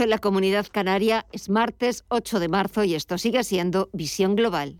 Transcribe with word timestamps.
En 0.00 0.10
la 0.10 0.18
comunidad 0.18 0.68
canaria 0.70 1.26
es 1.32 1.48
martes 1.48 2.04
8 2.06 2.38
de 2.38 2.46
marzo 2.46 2.84
y 2.84 2.94
esto 2.94 3.18
sigue 3.18 3.42
siendo 3.42 3.90
Visión 3.92 4.36
Global. 4.36 4.78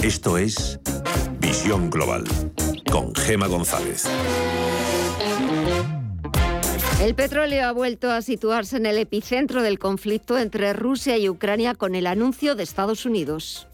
Esto 0.00 0.38
es 0.38 0.78
Visión 1.40 1.90
Global 1.90 2.22
con 2.92 3.12
Gema 3.16 3.48
González. 3.48 4.04
El 7.02 7.16
petróleo 7.16 7.66
ha 7.66 7.72
vuelto 7.72 8.12
a 8.12 8.22
situarse 8.22 8.76
en 8.76 8.86
el 8.86 8.98
epicentro 8.98 9.62
del 9.62 9.80
conflicto 9.80 10.38
entre 10.38 10.74
Rusia 10.74 11.18
y 11.18 11.28
Ucrania 11.28 11.74
con 11.74 11.96
el 11.96 12.06
anuncio 12.06 12.54
de 12.54 12.62
Estados 12.62 13.04
Unidos 13.04 13.66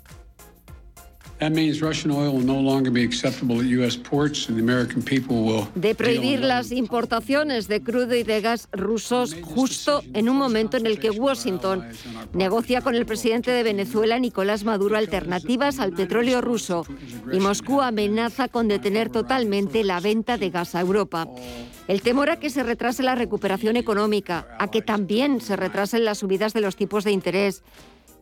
de 5.75 5.95
prohibir 5.97 6.39
las 6.39 6.71
importaciones 6.71 7.67
de 7.67 7.83
crudo 7.83 8.15
y 8.15 8.23
de 8.23 8.41
gas 8.41 8.69
rusos 8.71 9.37
justo 9.43 10.05
en 10.15 10.29
un 10.29 10.37
momento 10.37 10.77
en 10.77 10.87
el 10.87 11.01
que 11.01 11.11
Washington 11.11 11.85
negocia 12.33 12.81
con 12.81 12.95
el 12.95 13.07
presidente 13.07 13.51
de 13.51 13.65
Venezuela, 13.65 14.21
Nicolás 14.21 14.63
Maduro, 14.63 14.97
alternativas 14.97 15.81
al 15.81 15.93
petróleo 15.93 16.41
ruso. 16.41 16.87
y 17.33 17.41
Moscú 17.41 17.81
amenaza 17.81 18.47
con 18.47 18.69
detener 18.69 19.11
totalmente 19.11 19.83
la 19.83 19.99
venta 19.99 20.39
de 20.39 20.51
gas 20.51 20.77
a 20.77 20.81
Europa. 20.81 21.27
El 21.89 22.03
temor 22.03 22.31
a 22.31 22.39
que 22.39 22.51
se 22.51 22.63
retrase 22.63 23.03
la 23.03 23.17
recuperación 23.17 23.77
económica, 23.77 24.47
a 24.61 24.71
que 24.71 24.81
también 24.81 25.41
se 25.41 25.57
retrasen 25.57 26.05
las 26.05 26.19
subidas 26.19 26.53
de 26.53 26.61
los 26.61 26.77
tipos 26.77 27.03
de 27.03 27.11
interés 27.11 27.65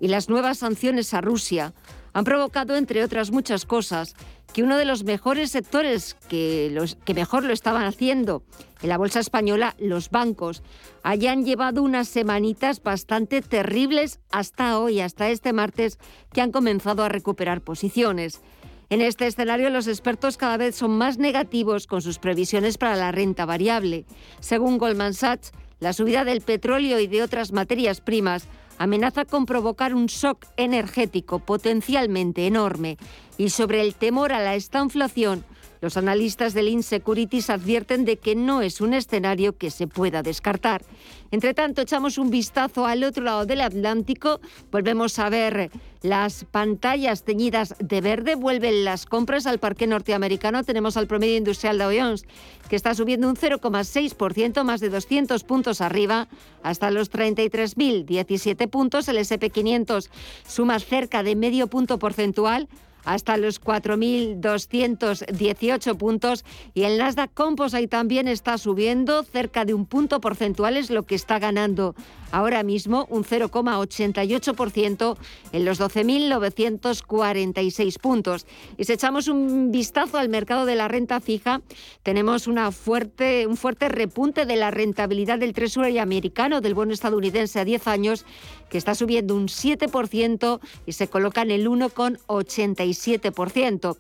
y 0.01 0.09
las 0.09 0.31
nuevas 0.31 0.59
sanciones 0.59 1.13
a 1.13 1.21
Rusia 1.21 1.75
han 2.13 2.25
provocado, 2.25 2.77
entre 2.77 3.05
otras 3.05 3.31
muchas 3.31 3.65
cosas, 3.65 4.15
que 4.53 4.63
uno 4.63 4.77
de 4.77 4.85
los 4.85 5.05
mejores 5.05 5.51
sectores 5.51 6.17
que, 6.29 6.75
mejor 7.15 7.45
lo 7.45 7.53
estaban 7.53 7.85
haciendo 7.85 8.43
en 8.83 8.89
la 8.89 8.99
bolsa 8.99 9.21
española, 9.21 9.75
los 9.79 10.11
bancos, 10.11 10.63
hayan 11.03 11.45
llevado 11.45 11.83
unas 11.83 12.09
semanitas 12.09 12.83
bastante 12.83 13.43
terribles 13.43 14.21
hasta 14.31 14.79
hoy, 14.79 15.01
hasta 15.01 15.29
este 15.29 15.53
martes, 15.53 15.99
que 16.33 16.41
han 16.41 16.51
comenzado 16.51 17.05
a 17.05 17.09
recuperar 17.09 17.61
posiciones. 17.61 18.41
En 18.89 19.03
este 19.03 19.27
escenario, 19.27 19.71
los 19.71 19.87
expertos 19.87 20.37
cada 20.37 20.57
vez 20.57 20.75
son 20.75 20.93
más 20.99 21.19
negativos 21.19 21.87
con 21.87 22.03
sus 22.03 22.19
previsiones 22.19 22.77
para 22.77 22.97
la 22.97 23.13
renta 23.13 23.45
variable. 23.45 24.05
Según 24.41 24.79
Goldman 24.79 25.15
Sachs, 25.15 25.53
la 25.79 25.93
subida 25.93 26.25
del 26.25 26.41
petróleo 26.41 26.99
y 26.99 27.07
de 27.07 27.23
otras 27.23 27.53
materias 27.53 28.01
primas 28.01 28.49
amenaza 28.81 29.27
con 29.27 29.45
provocar 29.45 29.95
un 29.95 30.07
shock 30.07 30.47
energético 30.57 31.39
potencialmente 31.39 32.47
enorme. 32.47 32.97
Y 33.37 33.51
sobre 33.51 33.83
el 33.83 33.95
temor 33.95 34.33
a 34.33 34.41
la 34.41 34.55
estanflación, 34.55 35.45
los 35.81 35.97
analistas 35.97 36.55
del 36.55 36.69
Insecurities 36.69 37.51
advierten 37.51 38.05
de 38.05 38.19
que 38.19 38.35
no 38.35 38.63
es 38.63 38.81
un 38.81 38.95
escenario 38.95 39.57
que 39.57 39.71
se 39.71 39.87
pueda 39.87 40.23
descartar. 40.23 40.83
Entre 41.31 41.55
tanto, 41.55 41.83
echamos 41.83 42.19
un 42.19 42.31
vistazo 42.31 42.87
al 42.87 43.05
otro 43.05 43.23
lado 43.23 43.47
del 43.47 43.61
Atlántico, 43.61 44.41
volvemos 44.71 45.19
a 45.19 45.29
ver 45.29 45.71
las 46.03 46.45
pantallas 46.45 47.25
teñidas 47.25 47.75
de 47.79 48.01
verde, 48.01 48.35
vuelven 48.35 48.85
las 48.85 49.07
compras 49.07 49.47
al 49.47 49.59
parque 49.59 49.87
norteamericano, 49.87 50.65
tenemos 50.65 50.97
al 50.97 51.07
promedio 51.07 51.37
industrial 51.37 51.79
de 51.79 52.01
Jones 52.01 52.25
que 52.69 52.77
está 52.77 52.95
subiendo 52.95 53.29
un 53.29 53.37
0,6%, 53.37 54.65
más 54.65 54.81
de 54.81 54.89
200 54.89 55.45
puntos 55.45 55.81
arriba, 55.81 56.29
hasta 56.63 56.91
los 56.91 57.11
33.017 57.11 58.69
puntos, 58.69 59.09
el 59.09 59.19
SP500 59.19 60.09
suma 60.47 60.79
cerca 60.79 61.23
de 61.23 61.37
medio 61.37 61.67
punto 61.67 61.99
porcentual, 61.99 62.69
hasta 63.05 63.37
los 63.37 63.61
4.218 63.61 65.97
puntos. 65.97 66.45
Y 66.75 66.83
el 66.85 66.99
Nasdaq 66.99 67.33
Composite 67.35 67.89
también 67.89 68.29
está 68.29 68.57
subiendo 68.59 69.23
cerca 69.23 69.65
de 69.65 69.75
un 69.75 69.87
punto 69.87 70.21
porcentual, 70.21 70.77
es 70.77 70.91
lo 70.91 71.05
que 71.05 71.15
está 71.15 71.39
ganando 71.39 71.95
ahora 72.33 72.63
mismo 72.63 73.07
un 73.11 73.25
0,88% 73.25 75.17
en 75.53 75.65
los 75.65 75.81
12.946 75.81 77.99
puntos. 77.99 78.47
Y 78.77 78.85
si 78.85 78.93
echamos 78.93 79.27
un 79.29 79.73
vistazo 79.73 80.19
al 80.19 80.29
mercado 80.29 80.67
de 80.67 80.75
la 80.75 80.89
renta 80.89 81.21
fija, 81.21 81.63
tenemos 82.03 82.47
una 82.47 82.71
fuerte, 82.73 83.47
un 83.47 83.57
fuerte 83.57 83.89
repunte 83.89 84.45
de 84.47 84.57
la 84.57 84.71
rentabilidad 84.71 85.39
del 85.39 85.53
Treasury 85.53 85.99
americano, 85.99 86.61
del 86.61 86.75
bono 86.75 86.93
estadounidense 86.93 87.61
a 87.61 87.65
10 87.65 87.87
años, 87.89 88.27
que 88.69 88.77
está 88.79 88.95
subiendo 88.95 89.35
un 89.35 89.49
7% 89.49 90.61
y 90.87 90.93
se 90.93 91.09
coloca 91.09 91.43
en 91.43 91.51
el 91.51 91.69
1,87%. 91.69 93.97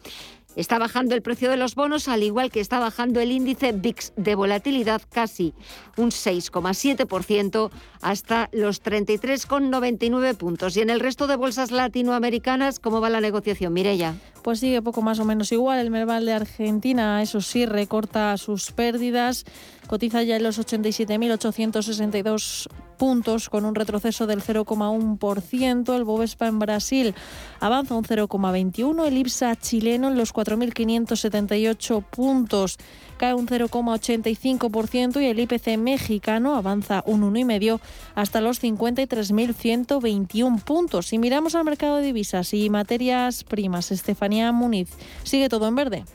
Está 0.57 0.79
bajando 0.79 1.15
el 1.15 1.23
precio 1.23 1.49
de 1.49 1.57
los 1.57 1.75
bonos, 1.75 2.09
al 2.09 2.23
igual 2.23 2.51
que 2.51 2.61
está 2.61 2.79
bajando 2.79 3.21
el 3.21 3.31
índice 3.31 3.73
VIX 3.73 4.13
de 4.17 4.35
volatilidad 4.35 5.01
casi 5.09 5.55
un 5.97 6.11
6,7% 6.11 7.71
hasta 8.01 8.49
los 8.53 8.83
33,99 8.83 10.37
puntos. 10.37 10.77
Y 10.77 10.81
en 10.81 10.91
el 10.91 11.01
resto 11.01 11.27
de 11.27 11.37
bolsas 11.37 11.71
latinoamericanas, 11.71 12.81
¿cómo 12.81 13.01
va 13.01 13.11
la 13.11 13.21
negociación, 13.21 13.73
Mirella? 13.73 14.15
Pues 14.43 14.61
sigue 14.61 14.83
poco 14.83 15.03
más 15.03 15.19
o 15.19 15.25
menos 15.25 15.51
igual. 15.53 15.81
El 15.81 15.91
Merval 15.91 16.25
de 16.25 16.33
Argentina, 16.33 17.21
eso 17.23 17.41
sí, 17.41 17.67
recorta 17.67 18.37
sus 18.39 18.71
pérdidas. 18.73 19.45
Cotiza 19.87 20.23
ya 20.23 20.37
en 20.37 20.45
los 20.45 20.59
87.862 20.59 22.69
puntos 22.97 23.49
con 23.49 23.65
un 23.65 23.75
retroceso 23.75 24.27
del 24.27 24.43
0,1%. 24.43 25.97
El 25.97 26.05
Bovespa 26.05 26.47
en 26.47 26.59
Brasil 26.59 27.15
avanza 27.59 27.95
un 27.95 28.05
0,21%. 28.05 29.07
El 29.07 29.17
IPSA 29.17 29.57
chileno 29.57 30.09
en 30.09 30.17
los 30.17 30.35
4.578 30.35 32.05
puntos 32.05 32.77
cae 33.21 33.35
un 33.35 33.47
0,85% 33.47 35.21
y 35.21 35.27
el 35.27 35.39
IPC 35.41 35.77
mexicano 35.77 36.57
avanza 36.57 37.03
un 37.05 37.21
1,5% 37.21 37.79
hasta 38.15 38.41
los 38.41 38.63
53.121 38.63 40.65
puntos. 40.65 41.09
Si 41.09 41.19
miramos 41.19 41.55
al 41.55 41.65
mercado 41.65 41.97
de 41.97 42.05
divisas 42.05 42.55
y 42.55 42.71
materias 42.71 43.45
primas, 43.45 43.93
Estefanía 43.93 44.53
Muniz, 44.53 44.89
¿sigue 45.23 45.51
todo 45.51 45.69
en 45.69 45.75
verde? 45.75 46.07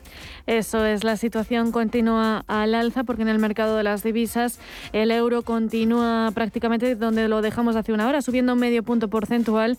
Eso 0.48 0.84
es, 0.84 1.04
la 1.04 1.16
situación 1.16 1.70
continúa 1.70 2.42
al 2.48 2.74
alza 2.74 3.04
porque 3.04 3.22
en 3.22 3.28
el 3.28 3.38
mercado 3.38 3.76
de 3.76 3.84
las 3.84 4.02
divisas 4.02 4.58
el 4.92 5.12
euro 5.12 5.42
continúa 5.42 6.32
prácticamente 6.34 6.96
donde 6.96 7.28
lo 7.28 7.40
dejamos 7.40 7.76
hace 7.76 7.92
una 7.92 8.08
hora, 8.08 8.20
subiendo 8.20 8.56
medio 8.56 8.82
punto 8.82 9.06
porcentual 9.08 9.78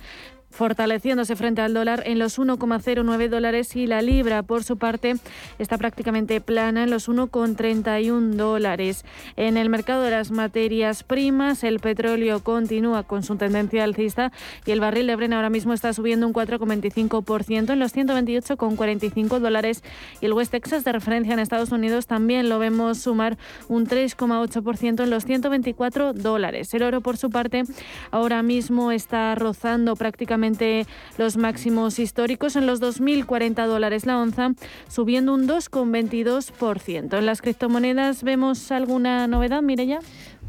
fortaleciéndose 0.58 1.36
frente 1.36 1.62
al 1.62 1.76
dólar 1.76 2.02
en 2.08 2.18
los 2.18 2.40
1,09 2.40 3.30
dólares 3.30 3.76
y 3.76 3.86
la 3.86 4.02
libra, 4.02 4.42
por 4.42 4.64
su 4.64 4.78
parte, 4.78 5.16
está 5.60 5.78
prácticamente 5.78 6.42
plana 6.42 6.84
en 6.84 6.90
los 6.90 7.08
1,31 7.08 8.32
dólares. 8.32 9.06
En 9.36 9.56
el 9.56 9.70
mercado 9.70 10.02
de 10.02 10.10
las 10.10 10.32
materias 10.32 11.04
primas, 11.04 11.64
el 11.64 11.80
petróleo 11.80 12.44
continúa 12.44 13.04
con 13.04 13.22
su 13.22 13.36
tendencia 13.36 13.84
alcista 13.84 14.32
y 14.66 14.72
el 14.72 14.80
barril 14.80 15.06
de 15.06 15.16
Brent 15.16 15.36
ahora 15.36 15.52
mismo 15.52 15.74
está 15.74 15.94
subiendo 15.94 16.26
un 16.26 16.34
4,25% 16.34 17.74
en 17.74 17.80
los 17.80 17.96
128,45 17.96 19.40
dólares 19.40 19.84
y 20.22 20.26
el 20.26 20.34
West 20.34 20.52
Texas 20.52 20.84
de 20.84 20.92
referencia 20.92 21.34
en 21.34 21.40
Estados 21.40 21.72
Unidos 21.72 22.08
también 22.08 22.50
lo 22.50 22.58
vemos 22.58 22.98
sumar 22.98 23.38
un 23.68 23.86
3,8% 23.86 25.04
en 25.04 25.10
los 25.12 25.24
124 25.24 26.14
dólares. 26.14 26.74
El 26.74 26.82
oro, 26.82 27.02
por 27.02 27.18
su 27.18 27.30
parte, 27.30 27.64
ahora 28.10 28.42
mismo 28.42 28.92
está 28.92 29.36
rozando 29.36 29.96
prácticamente 29.96 30.47
los 31.18 31.38
máximos 31.38 32.00
históricos 32.00 32.56
en 32.56 32.68
los 32.68 32.82
2.040 32.82 33.66
dólares 33.66 34.06
la 34.06 34.20
onza, 34.20 34.54
subiendo 34.88 35.34
un 35.34 35.48
2,22%. 35.48 37.18
En 37.18 37.26
las 37.26 37.42
criptomonedas 37.42 38.24
vemos 38.24 38.72
alguna 38.72 39.28
novedad, 39.28 39.62
Mireya. 39.62 40.00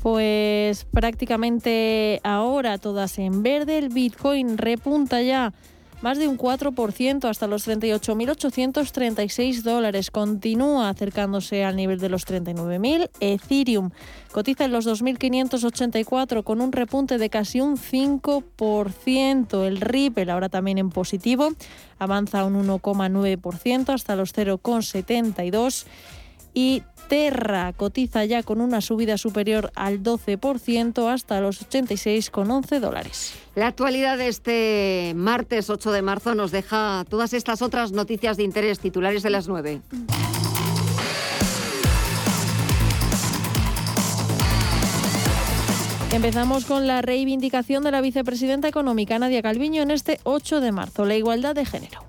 Pues 0.02 0.84
prácticamente 0.84 2.20
ahora 2.22 2.78
todas 2.78 3.18
en 3.18 3.42
verde, 3.42 3.78
el 3.78 3.88
Bitcoin 3.88 4.56
repunta 4.56 5.22
ya 5.22 5.52
más 6.00 6.18
de 6.18 6.28
un 6.28 6.38
4% 6.38 7.28
hasta 7.28 7.46
los 7.46 7.66
38.836 7.66 9.62
dólares. 9.62 10.10
Continúa 10.10 10.88
acercándose 10.88 11.64
al 11.64 11.76
nivel 11.76 11.98
de 11.98 12.08
los 12.08 12.26
39.000. 12.26 13.10
Ethereum 13.20 13.90
cotiza 14.32 14.64
en 14.64 14.72
los 14.72 14.86
2.584 14.86 16.44
con 16.44 16.60
un 16.60 16.72
repunte 16.72 17.18
de 17.18 17.30
casi 17.30 17.60
un 17.60 17.76
5%. 17.76 19.66
El 19.66 19.80
Ripple 19.80 20.30
ahora 20.30 20.48
también 20.48 20.78
en 20.78 20.90
positivo 20.90 21.50
avanza 21.98 22.44
un 22.44 22.66
1,9% 22.66 23.92
hasta 23.92 24.16
los 24.16 24.34
0,72 24.34 25.86
y 26.54 26.82
Terra 27.08 27.72
cotiza 27.72 28.24
ya 28.26 28.42
con 28.42 28.60
una 28.60 28.80
subida 28.82 29.16
superior 29.16 29.72
al 29.74 30.02
12% 30.02 31.10
hasta 31.10 31.40
los 31.40 31.66
86,11 31.68 32.80
dólares. 32.80 33.34
La 33.54 33.66
actualidad 33.66 34.18
de 34.18 34.28
este 34.28 35.14
martes 35.16 35.70
8 35.70 35.90
de 35.90 36.02
marzo 36.02 36.34
nos 36.34 36.50
deja 36.50 37.04
todas 37.08 37.32
estas 37.32 37.62
otras 37.62 37.92
noticias 37.92 38.36
de 38.36 38.42
interés 38.42 38.78
titulares 38.78 39.22
de 39.22 39.30
las 39.30 39.48
9. 39.48 39.80
Empezamos 46.12 46.64
con 46.64 46.86
la 46.86 47.00
reivindicación 47.00 47.84
de 47.84 47.90
la 47.90 48.00
vicepresidenta 48.00 48.68
económica 48.68 49.18
Nadia 49.18 49.42
Calviño 49.42 49.82
en 49.82 49.90
este 49.90 50.20
8 50.24 50.60
de 50.60 50.72
marzo, 50.72 51.04
la 51.04 51.16
igualdad 51.16 51.54
de 51.54 51.64
género 51.64 52.08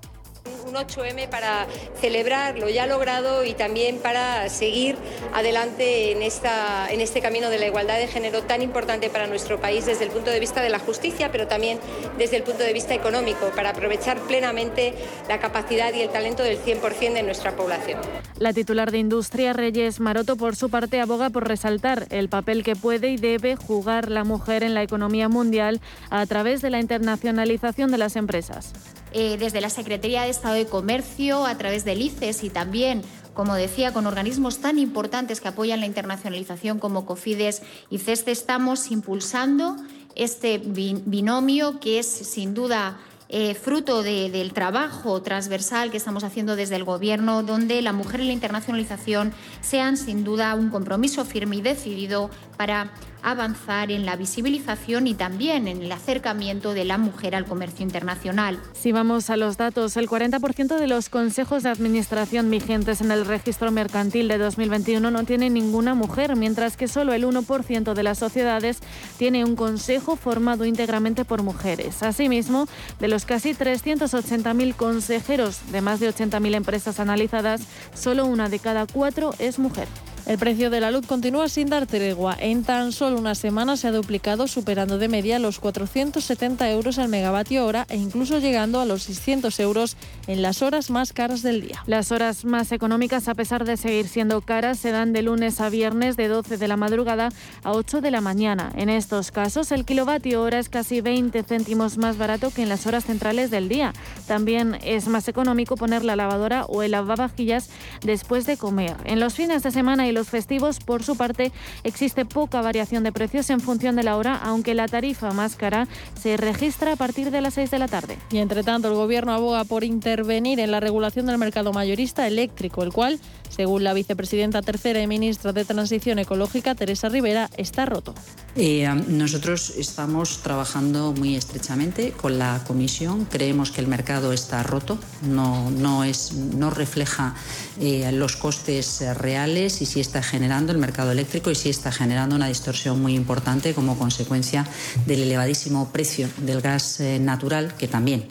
un 0.66 0.74
8M 0.74 1.28
para 1.28 1.66
celebrar 2.00 2.58
lo 2.58 2.68
ya 2.68 2.86
logrado 2.86 3.44
y 3.44 3.54
también 3.54 3.98
para 3.98 4.48
seguir 4.48 4.96
adelante 5.32 6.12
en, 6.12 6.22
esta, 6.22 6.90
en 6.90 7.00
este 7.00 7.20
camino 7.20 7.50
de 7.50 7.58
la 7.58 7.66
igualdad 7.66 7.98
de 7.98 8.06
género 8.06 8.42
tan 8.42 8.62
importante 8.62 9.10
para 9.10 9.26
nuestro 9.26 9.60
país 9.60 9.86
desde 9.86 10.04
el 10.04 10.10
punto 10.10 10.30
de 10.30 10.40
vista 10.40 10.62
de 10.62 10.70
la 10.70 10.78
justicia, 10.78 11.30
pero 11.32 11.46
también 11.46 11.78
desde 12.18 12.36
el 12.36 12.42
punto 12.42 12.62
de 12.62 12.72
vista 12.72 12.94
económico, 12.94 13.50
para 13.54 13.70
aprovechar 13.70 14.18
plenamente 14.20 14.94
la 15.28 15.38
capacidad 15.38 15.92
y 15.94 16.00
el 16.00 16.10
talento 16.10 16.42
del 16.42 16.58
100% 16.58 17.12
de 17.14 17.22
nuestra 17.22 17.56
población. 17.56 18.00
La 18.38 18.52
titular 18.52 18.90
de 18.90 18.98
Industria, 18.98 19.52
Reyes 19.52 20.00
Maroto, 20.00 20.36
por 20.36 20.56
su 20.56 20.70
parte, 20.70 21.00
aboga 21.00 21.30
por 21.30 21.46
resaltar 21.46 22.06
el 22.10 22.28
papel 22.28 22.62
que 22.62 22.76
puede 22.76 23.10
y 23.10 23.16
debe 23.16 23.56
jugar 23.56 24.10
la 24.10 24.24
mujer 24.24 24.62
en 24.62 24.74
la 24.74 24.82
economía 24.82 25.28
mundial 25.28 25.80
a 26.10 26.24
través 26.26 26.62
de 26.62 26.70
la 26.70 26.80
internacionalización 26.80 27.90
de 27.90 27.98
las 27.98 28.16
empresas. 28.16 28.72
Eh, 29.12 29.36
desde 29.38 29.60
la 29.60 29.70
Secretaría 29.70 30.22
de 30.22 30.30
Estado 30.30 30.54
de 30.54 30.66
Comercio, 30.66 31.44
a 31.46 31.56
través 31.58 31.84
del 31.84 32.00
ICES 32.02 32.44
y 32.44 32.50
también 32.50 33.02
como 33.34 33.54
decía, 33.54 33.92
con 33.92 34.06
organismos 34.06 34.58
tan 34.58 34.78
importantes 34.78 35.40
que 35.40 35.48
apoyan 35.48 35.80
la 35.80 35.86
internacionalización 35.86 36.78
como 36.78 37.06
COFIDES 37.06 37.62
y 37.88 37.98
CESTE, 37.98 38.32
estamos 38.32 38.90
impulsando 38.90 39.76
este 40.14 40.58
binomio 40.58 41.80
que 41.80 42.00
es 42.00 42.06
sin 42.06 42.54
duda 42.54 42.98
eh, 43.32 43.54
fruto 43.54 44.02
del 44.02 44.52
trabajo 44.52 45.22
transversal 45.22 45.92
que 45.92 45.96
estamos 45.96 46.24
haciendo 46.24 46.56
desde 46.56 46.74
el 46.74 46.84
Gobierno, 46.84 47.44
donde 47.44 47.80
la 47.80 47.92
mujer 47.92 48.20
y 48.20 48.26
la 48.26 48.32
internacionalización 48.32 49.32
sean 49.60 49.96
sin 49.96 50.24
duda 50.24 50.54
un 50.56 50.70
compromiso 50.70 51.24
firme 51.24 51.56
y 51.56 51.62
decidido 51.62 52.28
para 52.56 52.90
avanzar 53.22 53.90
en 53.90 54.06
la 54.06 54.16
visibilización 54.16 55.06
y 55.06 55.14
también 55.14 55.68
en 55.68 55.82
el 55.82 55.92
acercamiento 55.92 56.74
de 56.74 56.84
la 56.84 56.98
mujer 56.98 57.34
al 57.34 57.44
comercio 57.44 57.84
internacional. 57.84 58.60
Si 58.72 58.92
vamos 58.92 59.30
a 59.30 59.36
los 59.36 59.56
datos, 59.56 59.96
el 59.96 60.08
40% 60.08 60.78
de 60.78 60.86
los 60.86 61.08
consejos 61.08 61.62
de 61.62 61.70
administración 61.70 62.50
vigentes 62.50 63.00
en 63.00 63.10
el 63.10 63.26
registro 63.26 63.70
mercantil 63.70 64.28
de 64.28 64.38
2021 64.38 65.10
no 65.10 65.24
tiene 65.24 65.50
ninguna 65.50 65.94
mujer, 65.94 66.36
mientras 66.36 66.76
que 66.76 66.88
solo 66.88 67.12
el 67.12 67.24
1% 67.24 67.94
de 67.94 68.02
las 68.02 68.18
sociedades 68.18 68.80
tiene 69.18 69.44
un 69.44 69.56
consejo 69.56 70.16
formado 70.16 70.64
íntegramente 70.64 71.24
por 71.24 71.42
mujeres. 71.42 72.02
Asimismo, 72.02 72.66
de 72.98 73.08
los 73.08 73.19
casi 73.24 73.54
380.000 73.54 74.74
consejeros 74.74 75.58
de 75.72 75.80
más 75.80 76.00
de 76.00 76.08
80.000 76.08 76.54
empresas 76.54 77.00
analizadas, 77.00 77.62
solo 77.94 78.26
una 78.26 78.48
de 78.48 78.58
cada 78.58 78.86
cuatro 78.86 79.34
es 79.38 79.58
mujer. 79.58 79.88
El 80.26 80.38
precio 80.38 80.70
de 80.70 80.80
la 80.80 80.90
luz 80.90 81.06
continúa 81.06 81.48
sin 81.48 81.68
dar 81.68 81.86
tregua. 81.86 82.36
En 82.38 82.62
tan 82.62 82.92
solo 82.92 83.18
una 83.18 83.34
semana 83.34 83.76
se 83.76 83.88
ha 83.88 83.92
duplicado, 83.92 84.46
superando 84.46 84.98
de 84.98 85.08
media 85.08 85.38
los 85.38 85.58
470 85.58 86.70
euros 86.70 86.98
al 86.98 87.08
megavatio 87.08 87.66
hora 87.66 87.86
e 87.88 87.96
incluso 87.96 88.38
llegando 88.38 88.80
a 88.80 88.84
los 88.84 89.02
600 89.04 89.58
euros 89.60 89.96
en 90.26 90.42
las 90.42 90.62
horas 90.62 90.90
más 90.90 91.12
caras 91.12 91.42
del 91.42 91.62
día. 91.62 91.82
Las 91.86 92.12
horas 92.12 92.44
más 92.44 92.70
económicas, 92.72 93.28
a 93.28 93.34
pesar 93.34 93.64
de 93.64 93.76
seguir 93.76 94.08
siendo 94.08 94.40
caras, 94.40 94.78
se 94.78 94.90
dan 94.90 95.12
de 95.12 95.22
lunes 95.22 95.60
a 95.60 95.68
viernes 95.68 96.16
de 96.16 96.28
12 96.28 96.56
de 96.56 96.68
la 96.68 96.76
madrugada 96.76 97.30
a 97.64 97.72
8 97.72 98.00
de 98.00 98.10
la 98.10 98.20
mañana. 98.20 98.72
En 98.76 98.88
estos 98.88 99.30
casos, 99.30 99.72
el 99.72 99.84
kilovatio 99.84 100.42
hora 100.42 100.58
es 100.58 100.68
casi 100.68 101.00
20 101.00 101.42
céntimos 101.42 101.98
más 101.98 102.18
barato 102.18 102.50
que 102.50 102.62
en 102.62 102.68
las 102.68 102.86
horas 102.86 103.04
centrales 103.04 103.50
del 103.50 103.68
día. 103.68 103.92
También 104.26 104.78
es 104.82 105.08
más 105.08 105.28
económico 105.28 105.76
poner 105.76 106.04
la 106.04 106.16
lavadora 106.16 106.64
o 106.66 106.82
el 106.82 106.92
lavavajillas 106.92 107.70
después 108.02 108.46
de 108.46 108.56
comer. 108.56 108.96
En 109.04 109.18
los 109.18 109.34
fines 109.34 109.62
de 109.62 109.70
semana 109.70 110.06
y 110.06 110.09
los 110.12 110.28
festivos, 110.28 110.80
por 110.80 111.02
su 111.02 111.16
parte, 111.16 111.52
existe 111.84 112.24
poca 112.24 112.60
variación 112.60 113.02
de 113.02 113.12
precios 113.12 113.50
en 113.50 113.60
función 113.60 113.96
de 113.96 114.02
la 114.02 114.16
hora, 114.16 114.36
aunque 114.36 114.74
la 114.74 114.88
tarifa 114.88 115.32
más 115.32 115.56
cara 115.56 115.88
se 116.20 116.36
registra 116.36 116.92
a 116.92 116.96
partir 116.96 117.30
de 117.30 117.40
las 117.40 117.54
6 117.54 117.70
de 117.70 117.78
la 117.78 117.88
tarde. 117.88 118.18
Y 118.30 118.38
entre 118.38 118.62
tanto, 118.62 118.88
el 118.88 118.94
Gobierno 118.94 119.32
aboga 119.32 119.64
por 119.64 119.84
intervenir 119.84 120.60
en 120.60 120.70
la 120.70 120.80
regulación 120.80 121.26
del 121.26 121.38
mercado 121.38 121.72
mayorista 121.72 122.26
eléctrico, 122.26 122.82
el 122.82 122.92
cual, 122.92 123.20
según 123.48 123.84
la 123.84 123.92
vicepresidenta 123.92 124.62
tercera 124.62 125.02
y 125.02 125.06
ministra 125.06 125.52
de 125.52 125.64
Transición 125.64 126.18
Ecológica, 126.18 126.74
Teresa 126.74 127.08
Rivera, 127.08 127.50
está 127.56 127.86
roto. 127.86 128.14
Eh, 128.56 128.88
nosotros 129.08 129.74
estamos 129.76 130.42
trabajando 130.42 131.12
muy 131.12 131.36
estrechamente 131.36 132.12
con 132.12 132.38
la 132.38 132.62
Comisión. 132.66 133.26
Creemos 133.26 133.70
que 133.70 133.80
el 133.80 133.86
mercado 133.86 134.32
está 134.32 134.62
roto, 134.62 134.98
no, 135.22 135.70
no, 135.70 136.04
es, 136.04 136.32
no 136.32 136.70
refleja 136.70 137.34
eh, 137.80 138.10
los 138.12 138.36
costes 138.36 139.02
reales 139.16 139.82
y 139.82 139.86
si 139.86 139.99
está 140.00 140.22
generando 140.22 140.72
el 140.72 140.78
mercado 140.78 141.12
eléctrico 141.12 141.50
y 141.50 141.54
sí 141.54 141.70
está 141.70 141.92
generando 141.92 142.36
una 142.36 142.48
distorsión 142.48 143.00
muy 143.00 143.14
importante 143.14 143.74
como 143.74 143.98
consecuencia 143.98 144.66
del 145.06 145.22
elevadísimo 145.22 145.90
precio 145.92 146.28
del 146.38 146.60
gas 146.60 147.00
eh, 147.00 147.18
natural, 147.18 147.74
que 147.76 147.88
también 147.88 148.26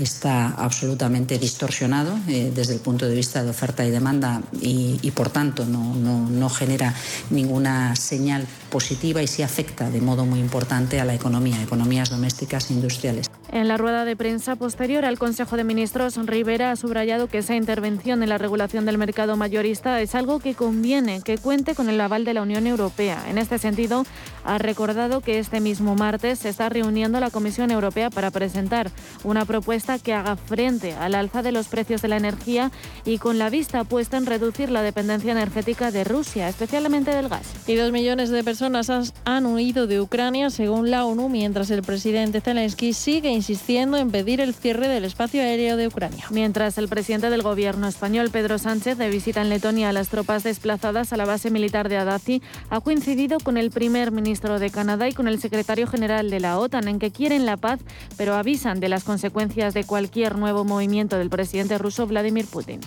está 0.00 0.48
absolutamente 0.48 1.38
distorsionado 1.38 2.18
eh, 2.28 2.52
desde 2.54 2.74
el 2.74 2.80
punto 2.80 3.06
de 3.06 3.14
vista 3.14 3.42
de 3.42 3.50
oferta 3.50 3.84
y 3.84 3.90
demanda 3.90 4.42
y, 4.60 5.10
por 5.10 5.30
tanto 5.30 5.64
no, 5.64 5.94
no, 5.94 6.48
genera 6.48 6.94
ninguna 7.30 7.96
señal 7.96 8.46
positiva 8.70 9.22
y 9.22 9.26
sí 9.26 9.42
afecta 9.42 9.90
de 9.90 10.00
modo 10.00 10.24
muy 10.24 10.40
importante 10.40 11.00
a 11.00 11.04
la 11.04 11.14
economía, 11.14 11.62
economías 11.62 12.10
domésticas 12.10 12.70
e 12.70 12.74
industriales. 12.74 13.30
En 13.52 13.66
la 13.66 13.76
rueda 13.76 14.04
de 14.04 14.16
prensa 14.16 14.56
posterior 14.56 15.04
al 15.04 15.18
Consejo 15.18 15.56
de 15.56 15.64
Ministros, 15.64 16.16
Rivera 16.24 16.70
ha 16.70 16.76
subrayado 16.76 17.26
que 17.26 17.38
esa 17.38 17.56
intervención 17.56 18.22
en 18.22 18.28
la 18.28 18.38
regulación 18.38 18.86
del 18.86 18.98
mercado 18.98 19.36
mayorista 19.36 20.00
es 20.00 20.14
algo 20.14 20.38
que 20.38 20.54
conviene 20.54 20.99
que 21.24 21.38
cuente 21.38 21.74
con 21.74 21.88
el 21.88 21.98
aval 21.98 22.26
de 22.26 22.34
la 22.34 22.42
Unión 22.42 22.66
Europea. 22.66 23.24
En 23.28 23.38
este 23.38 23.58
sentido, 23.58 24.04
ha 24.44 24.58
recordado 24.58 25.22
que 25.22 25.38
este 25.38 25.58
mismo 25.60 25.96
martes 25.96 26.40
se 26.40 26.50
está 26.50 26.68
reuniendo 26.68 27.20
la 27.20 27.30
Comisión 27.30 27.70
Europea 27.70 28.10
para 28.10 28.30
presentar 28.30 28.90
una 29.24 29.46
propuesta 29.46 29.98
que 29.98 30.12
haga 30.12 30.36
frente 30.36 30.92
al 30.92 31.14
alza 31.14 31.42
de 31.42 31.52
los 31.52 31.68
precios 31.68 32.02
de 32.02 32.08
la 32.08 32.18
energía 32.18 32.70
y 33.06 33.16
con 33.16 33.38
la 33.38 33.48
vista 33.48 33.84
puesta 33.84 34.18
en 34.18 34.26
reducir 34.26 34.70
la 34.70 34.82
dependencia 34.82 35.32
energética 35.32 35.90
de 35.90 36.04
Rusia, 36.04 36.50
especialmente 36.50 37.12
del 37.12 37.30
gas. 37.30 37.46
Y 37.66 37.76
dos 37.76 37.92
millones 37.92 38.28
de 38.28 38.44
personas 38.44 38.90
han 39.24 39.46
huido 39.46 39.86
de 39.86 40.02
Ucrania, 40.02 40.50
según 40.50 40.90
la 40.90 41.06
ONU, 41.06 41.30
mientras 41.30 41.70
el 41.70 41.82
presidente 41.82 42.42
Zelensky 42.42 42.92
sigue 42.92 43.30
insistiendo 43.30 43.96
en 43.96 44.10
pedir 44.10 44.42
el 44.42 44.52
cierre 44.52 44.88
del 44.88 45.06
espacio 45.06 45.40
aéreo 45.40 45.78
de 45.78 45.86
Ucrania. 45.86 46.26
Mientras 46.30 46.76
el 46.76 46.88
presidente 46.88 47.30
del 47.30 47.42
gobierno 47.42 47.88
español, 47.88 48.28
Pedro 48.30 48.58
Sánchez, 48.58 48.98
de 48.98 49.08
visita 49.08 49.40
en 49.40 49.48
Letonia 49.48 49.88
a 49.88 49.92
las 49.94 50.10
tropas 50.10 50.42
desplazadas 50.42 50.89
a 50.90 51.16
la 51.16 51.24
base 51.24 51.50
militar 51.50 51.88
de 51.88 51.96
Adazi, 51.96 52.42
ha 52.68 52.80
coincidido 52.80 53.38
con 53.38 53.56
el 53.56 53.70
primer 53.70 54.10
ministro 54.10 54.58
de 54.58 54.70
Canadá 54.70 55.08
y 55.08 55.12
con 55.12 55.28
el 55.28 55.40
secretario 55.40 55.86
general 55.86 56.30
de 56.30 56.40
la 56.40 56.58
OTAN 56.58 56.88
en 56.88 56.98
que 56.98 57.12
quieren 57.12 57.46
la 57.46 57.56
paz, 57.56 57.78
pero 58.16 58.34
avisan 58.34 58.80
de 58.80 58.88
las 58.88 59.04
consecuencias 59.04 59.72
de 59.72 59.84
cualquier 59.84 60.36
nuevo 60.36 60.64
movimiento 60.64 61.16
del 61.16 61.30
presidente 61.30 61.78
ruso 61.78 62.08
Vladimir 62.08 62.46
Putin. 62.46 62.80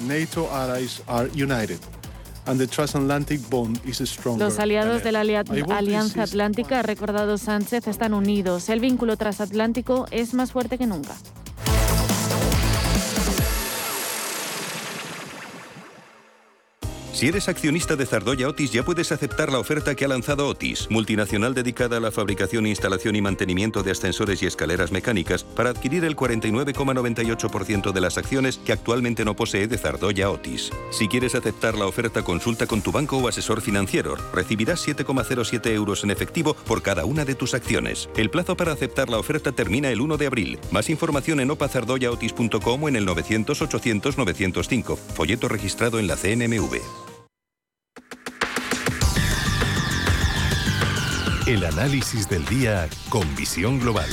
NATO 0.00 0.52
allies 0.52 1.00
are 1.06 1.30
united. 1.32 1.78
And 2.46 2.58
the 2.58 2.66
transatlantic 2.66 3.40
bond 3.48 3.80
is 3.86 3.98
stronger 3.98 4.44
Los 4.44 4.58
aliados 4.58 5.02
de 5.04 5.12
la 5.12 5.20
Alianza 5.20 6.22
Atlántica, 6.22 6.80
ha 6.80 6.82
recordado 6.82 7.38
Sánchez, 7.38 7.86
están 7.86 8.12
unidos. 8.12 8.68
El 8.68 8.80
vínculo 8.80 9.16
transatlántico 9.16 10.06
es 10.10 10.34
más 10.34 10.52
fuerte 10.52 10.76
que 10.76 10.86
nunca. 10.86 11.14
Si 17.14 17.28
eres 17.28 17.48
accionista 17.48 17.94
de 17.94 18.06
Zardoya 18.06 18.48
Otis 18.48 18.72
ya 18.72 18.82
puedes 18.82 19.12
aceptar 19.12 19.52
la 19.52 19.60
oferta 19.60 19.94
que 19.94 20.04
ha 20.04 20.08
lanzado 20.08 20.48
Otis, 20.48 20.88
multinacional 20.90 21.54
dedicada 21.54 21.98
a 21.98 22.00
la 22.00 22.10
fabricación, 22.10 22.66
instalación 22.66 23.14
y 23.14 23.22
mantenimiento 23.22 23.84
de 23.84 23.92
ascensores 23.92 24.42
y 24.42 24.46
escaleras 24.46 24.90
mecánicas, 24.90 25.44
para 25.44 25.70
adquirir 25.70 26.04
el 26.04 26.16
49,98% 26.16 27.92
de 27.92 28.00
las 28.00 28.18
acciones 28.18 28.58
que 28.58 28.72
actualmente 28.72 29.24
no 29.24 29.36
posee 29.36 29.68
de 29.68 29.78
Zardoya 29.78 30.28
Otis. 30.28 30.72
Si 30.90 31.06
quieres 31.06 31.36
aceptar 31.36 31.76
la 31.76 31.86
oferta, 31.86 32.22
consulta 32.22 32.66
con 32.66 32.82
tu 32.82 32.90
banco 32.90 33.18
o 33.18 33.28
asesor 33.28 33.60
financiero. 33.60 34.16
Recibirás 34.32 34.84
7,07 34.84 35.70
euros 35.70 36.02
en 36.02 36.10
efectivo 36.10 36.54
por 36.66 36.82
cada 36.82 37.04
una 37.04 37.24
de 37.24 37.36
tus 37.36 37.54
acciones. 37.54 38.08
El 38.16 38.28
plazo 38.28 38.56
para 38.56 38.72
aceptar 38.72 39.08
la 39.08 39.18
oferta 39.18 39.52
termina 39.52 39.88
el 39.90 40.00
1 40.00 40.16
de 40.16 40.26
abril. 40.26 40.58
Más 40.72 40.90
información 40.90 41.38
en 41.38 41.52
opazardoyaotis.com 41.52 42.82
o 42.82 42.88
en 42.88 42.96
el 42.96 43.04
900 43.04 43.62
800 43.62 44.18
905. 44.18 44.96
Folleto 44.96 45.46
registrado 45.46 46.00
en 46.00 46.08
la 46.08 46.16
CNMV. 46.16 47.03
El 51.46 51.62
análisis 51.62 52.26
del 52.26 52.42
día 52.46 52.88
con 53.10 53.22
visión 53.36 53.78
global. 53.78 54.08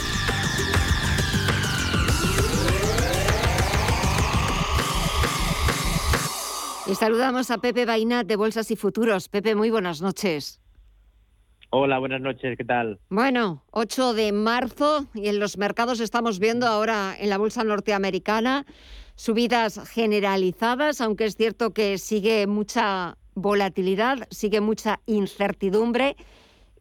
Y 6.87 6.95
saludamos 6.95 7.49
a 7.49 7.59
Pepe 7.59 7.85
Bainat 7.85 8.27
de 8.27 8.35
Bolsas 8.35 8.69
y 8.71 8.75
Futuros. 8.75 9.29
Pepe, 9.29 9.55
muy 9.55 9.69
buenas 9.69 10.01
noches. 10.01 10.59
Hola, 11.69 11.99
buenas 11.99 12.19
noches, 12.19 12.57
¿qué 12.57 12.65
tal? 12.65 12.99
Bueno, 13.09 13.63
8 13.71 14.13
de 14.13 14.33
marzo 14.33 15.05
y 15.13 15.29
en 15.29 15.39
los 15.39 15.57
mercados 15.57 16.01
estamos 16.01 16.37
viendo 16.37 16.67
ahora 16.67 17.15
en 17.17 17.29
la 17.29 17.37
bolsa 17.37 17.63
norteamericana 17.63 18.65
subidas 19.15 19.79
generalizadas, 19.89 20.99
aunque 20.99 21.27
es 21.27 21.37
cierto 21.37 21.71
que 21.71 21.97
sigue 21.97 22.45
mucha 22.45 23.17
volatilidad, 23.35 24.27
sigue 24.31 24.59
mucha 24.59 24.99
incertidumbre 25.05 26.17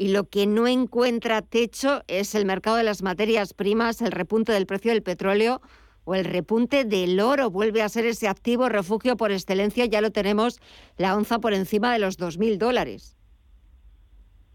y 0.01 0.13
lo 0.13 0.31
que 0.31 0.47
no 0.47 0.67
encuentra 0.67 1.43
techo 1.43 2.01
es 2.09 2.35
el 2.35 2.47
mercado 2.47 2.79
de 2.79 2.85
las 2.85 3.03
materias 3.03 3.53
primas, 3.53 4.01
el 4.01 4.13
repunte 4.13 4.51
del 4.51 4.65
precio 4.65 4.93
del 4.93 5.03
petróleo 5.03 5.61
o 6.05 6.15
el 6.15 6.25
repunte 6.25 6.87
del 6.87 7.21
oro 7.21 7.51
vuelve 7.51 7.83
a 7.83 7.89
ser 7.91 8.07
ese 8.07 8.27
activo 8.27 8.71
refugio 8.71 9.19
por 9.19 9.31
excelencia. 9.31 9.85
Ya 9.85 10.01
lo 10.01 10.11
tenemos 10.11 10.59
la 10.97 11.15
onza 11.15 11.39
por 11.39 11.53
encima 11.53 11.93
de 11.93 11.99
los 11.99 12.19
2.000 12.19 12.57
dólares. 12.57 13.15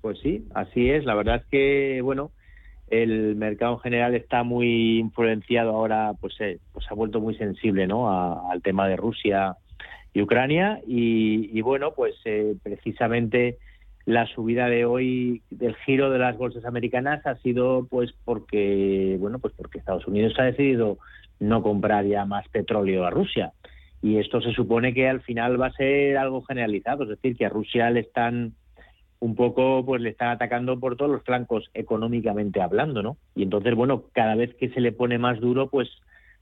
Pues 0.02 0.18
sí, 0.24 0.48
así 0.56 0.90
es. 0.90 1.06
La 1.06 1.14
verdad 1.14 1.36
es 1.36 1.46
que, 1.52 2.02
bueno, 2.02 2.32
el 2.88 3.36
mercado 3.36 3.74
en 3.74 3.80
general 3.82 4.16
está 4.16 4.42
muy 4.42 4.98
influenciado 4.98 5.76
ahora, 5.76 6.14
pues, 6.20 6.34
eh, 6.40 6.58
pues 6.74 6.88
ha 6.90 6.96
vuelto 6.96 7.22
muy 7.22 7.36
sensible, 7.36 7.86
¿no? 7.86 8.10
al 8.50 8.64
tema 8.64 8.88
de 8.88 8.96
Rusia 8.96 9.58
y 10.12 10.24
Ucrania 10.24 10.82
y, 10.88 11.62
bueno, 11.62 11.94
pues 11.94 12.16
eh, 12.26 12.56
precisamente 12.64 13.60
la 14.06 14.28
subida 14.28 14.68
de 14.68 14.86
hoy 14.86 15.42
del 15.50 15.76
giro 15.78 16.12
de 16.12 16.20
las 16.20 16.38
bolsas 16.38 16.66
americanas 16.66 17.26
ha 17.26 17.36
sido 17.38 17.88
pues 17.90 18.14
porque 18.24 19.18
bueno 19.20 19.40
pues 19.40 19.54
porque 19.58 19.80
Estados 19.80 20.08
Unidos 20.08 20.36
ha 20.38 20.44
decidido 20.44 21.00
no 21.40 21.64
comprar 21.64 22.06
ya 22.06 22.26
más 22.26 22.48
petróleo 22.50 23.06
a 23.06 23.10
Rusia. 23.10 23.52
Y 24.02 24.18
esto 24.18 24.40
se 24.42 24.54
supone 24.54 24.94
que 24.94 25.10
al 25.10 25.22
final 25.22 25.60
va 25.60 25.68
a 25.68 25.74
ser 25.74 26.18
algo 26.18 26.44
generalizado 26.44 27.04
es 27.04 27.10
decir 27.10 27.36
que 27.36 27.46
a 27.46 27.50
Rusia 27.50 27.90
le 27.90 28.02
están 28.02 28.54
un 29.20 29.36
poco 29.36 29.84
pues 29.84 30.02
le 30.02 30.10
están 30.10 30.30
atacando 30.30 30.80
por 30.80 30.98
todos 30.98 31.12
los 31.12 31.24
flancos 31.24 31.70
económicamente 31.74 32.62
hablando 32.62 33.02
no 33.02 33.18
y 33.34 33.42
entonces 33.42 33.74
bueno 33.74 34.04
cada 34.14 34.36
vez 34.36 34.54
que 34.56 34.70
se 34.70 34.82
le 34.82 34.92
pone 34.92 35.18
más 35.18 35.40
duro 35.40 35.70
pues 35.70 35.90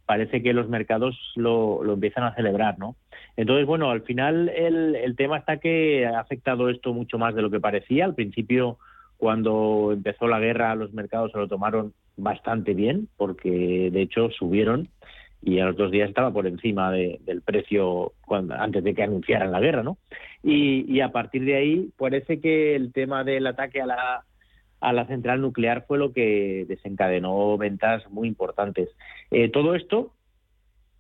parece 0.06 0.42
que 0.44 0.54
los 0.54 0.70
mercados 0.70 1.18
lo, 1.36 1.84
lo 1.84 1.94
empiezan 1.94 2.24
a 2.24 2.36
celebrar, 2.36 2.78
¿no? 2.78 2.96
Entonces, 3.38 3.66
bueno, 3.66 3.90
al 3.90 4.02
final 4.02 4.50
el, 4.50 4.96
el 4.96 5.16
tema 5.16 5.38
está 5.38 5.58
que 5.58 6.06
ha 6.06 6.20
afectado 6.20 6.70
esto 6.70 6.94
mucho 6.94 7.18
más 7.18 7.36
de 7.36 7.42
lo 7.42 7.50
que 7.50 7.60
parecía. 7.60 8.06
Al 8.06 8.16
principio, 8.16 8.78
cuando 9.18 9.92
empezó 9.94 10.28
la 10.28 10.40
guerra, 10.40 10.76
los 10.76 10.94
mercados 10.94 11.32
se 11.32 11.38
lo 11.38 11.48
tomaron 11.48 11.94
bastante 12.18 12.74
bien, 12.74 13.08
porque 13.18 13.90
de 13.92 14.02
hecho 14.02 14.30
subieron 14.30 14.90
y 15.42 15.60
a 15.60 15.66
los 15.66 15.76
dos 15.76 15.92
días 15.92 16.08
estaba 16.08 16.32
por 16.32 16.48
encima 16.48 16.92
del 16.92 17.42
precio 17.44 18.14
antes 18.30 18.84
de 18.84 18.94
que 18.94 19.04
anunciaran 19.04 19.52
la 19.52 19.60
guerra, 19.60 19.84
¿no? 19.84 19.98
Y, 20.42 20.86
y 20.90 21.02
a 21.02 21.10
partir 21.10 21.44
de 21.44 21.56
ahí 21.56 21.90
parece 21.98 22.40
que 22.40 22.76
el 22.76 22.94
tema 22.94 23.24
del 23.24 23.46
ataque 23.48 23.82
a 23.82 23.86
la 23.86 24.24
a 24.84 24.92
la 24.92 25.08
central 25.08 25.40
nuclear 25.40 25.86
fue 25.88 25.98
lo 25.98 26.12
que 26.12 26.66
desencadenó 26.68 27.58
ventas 27.58 28.04
muy 28.12 28.28
importantes. 28.28 28.90
Eh, 29.32 29.48
todo 29.50 29.76
esto, 29.76 30.12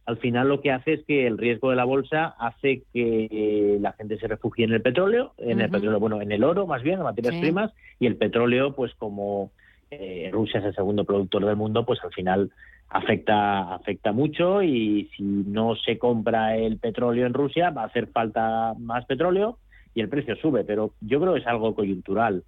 al 0.06 0.18
final, 0.18 0.48
lo 0.48 0.62
que 0.62 0.72
hace 0.72 0.94
es 0.94 1.06
que 1.06 1.28
el 1.28 1.38
riesgo 1.38 1.70
de 1.70 1.76
la 1.76 1.84
bolsa 1.84 2.34
hace 2.40 2.84
que 2.94 3.78
la 3.82 3.92
gente 3.92 4.18
se 4.18 4.28
refugie 4.28 4.64
en 4.64 4.72
el 4.72 4.82
petróleo, 4.82 5.34
en 5.38 5.60
el 5.60 5.70
petróleo, 5.70 6.00
bueno, 6.00 6.22
en 6.22 6.32
el 6.32 6.46
oro 6.46 6.66
más 6.66 6.82
bien, 6.82 7.00
en 7.00 7.04
materias 7.04 7.36
primas, 7.36 7.72
y 8.00 8.08
el 8.08 8.16
petróleo, 8.16 8.74
pues 8.74 8.94
como 8.96 9.52
eh, 9.92 10.30
Rusia 10.32 10.62
es 10.62 10.68
el 10.68 10.76
segundo 10.76 11.04
productor 11.04 11.46
del 11.46 11.58
mundo, 11.58 11.86
pues 11.86 12.00
al 12.04 12.14
final 12.14 12.52
afecta 12.90 13.74
afecta 13.74 14.12
mucho 14.12 14.62
y 14.62 15.10
si 15.18 15.24
no 15.24 15.76
se 15.76 15.98
compra 15.98 16.56
el 16.56 16.78
petróleo 16.78 17.26
en 17.26 17.34
Rusia 17.34 17.72
va 17.72 17.82
a 17.82 17.88
hacer 17.88 18.08
falta 18.08 18.76
más 18.78 19.06
petróleo 19.06 19.58
y 19.96 20.02
el 20.02 20.10
precio 20.10 20.36
sube, 20.36 20.64
pero 20.64 20.94
yo 21.02 21.20
creo 21.20 21.34
que 21.34 21.40
es 21.40 21.48
algo 21.48 21.74
coyuntural 21.74 22.44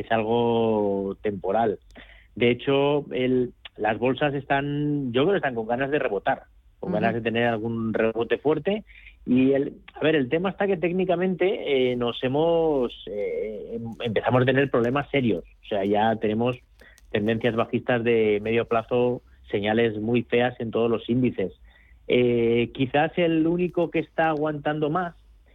es 0.00 0.10
algo 0.12 1.16
temporal. 1.22 1.78
De 2.34 2.50
hecho, 2.50 3.04
el, 3.12 3.52
las 3.76 3.98
bolsas 3.98 4.34
están, 4.34 5.12
yo 5.12 5.22
creo 5.22 5.32
que 5.32 5.38
están 5.38 5.54
con 5.54 5.66
ganas 5.66 5.90
de 5.90 5.98
rebotar, 5.98 6.44
con 6.78 6.92
ganas 6.92 7.14
de 7.14 7.20
tener 7.20 7.46
algún 7.46 7.92
rebote 7.92 8.38
fuerte. 8.38 8.84
Y 9.26 9.52
el, 9.52 9.74
a 9.94 10.00
ver, 10.00 10.16
el 10.16 10.28
tema 10.28 10.50
está 10.50 10.66
que 10.66 10.76
técnicamente 10.76 11.92
eh, 11.92 11.96
nos 11.96 12.22
hemos 12.22 12.92
eh, 13.06 13.72
em, 13.74 13.94
empezamos 14.00 14.42
a 14.42 14.46
tener 14.46 14.70
problemas 14.70 15.10
serios. 15.10 15.44
O 15.64 15.66
sea, 15.68 15.84
ya 15.84 16.16
tenemos 16.16 16.56
tendencias 17.10 17.54
bajistas 17.54 18.02
de 18.02 18.40
medio 18.42 18.66
plazo, 18.66 19.22
señales 19.50 20.00
muy 20.00 20.22
feas 20.22 20.58
en 20.60 20.70
todos 20.70 20.90
los 20.90 21.08
índices. 21.08 21.52
Eh, 22.08 22.70
quizás 22.74 23.12
el 23.16 23.46
único 23.46 23.90
que 23.90 24.00
está 24.00 24.30
aguantando 24.30 24.90
más 24.90 25.14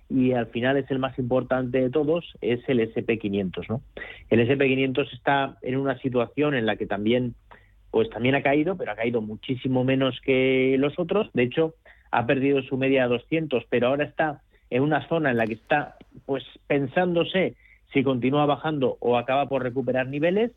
y 0.10 0.34
al 0.34 0.48
final 0.48 0.78
es 0.78 0.90
el 0.92 1.00
más 1.00 1.18
importante 1.18 1.82
de 1.82 1.90
todos, 1.90 2.38
es 2.42 2.62
el 2.68 2.80
SP500. 2.80 3.68
¿no? 3.70 3.82
El 4.30 4.48
SP500 4.48 5.14
está 5.14 5.58
en 5.62 5.78
una 5.78 5.98
situación 6.00 6.54
en 6.54 6.66
la 6.66 6.76
que 6.76 6.86
también, 6.86 7.36
pues 7.92 8.10
también 8.10 8.36
ha 8.36 8.44
caído, 8.44 8.78
pero 8.78 8.92
ha 8.92 8.96
caído 8.96 9.22
muchísimo 9.22 9.84
menos 9.84 10.20
que 10.22 10.76
los 10.80 10.98
otros. 11.00 11.30
De 11.34 11.44
hecho, 11.44 11.76
ha 12.12 12.26
perdido 12.26 12.62
su 12.64 12.78
media 12.78 13.04
de 13.04 13.10
200, 13.10 13.66
pero 13.70 13.88
ahora 13.88 14.06
está 14.06 14.42
en 14.70 14.84
una 14.84 15.08
zona 15.08 15.32
en 15.32 15.38
la 15.38 15.48
que 15.48 15.54
está 15.54 15.96
pues 16.26 16.44
pensándose 16.68 17.56
si 17.94 18.04
continúa 18.04 18.46
bajando 18.46 18.98
o 19.00 19.18
acaba 19.18 19.48
por 19.48 19.64
recuperar 19.64 20.08
niveles 20.08 20.52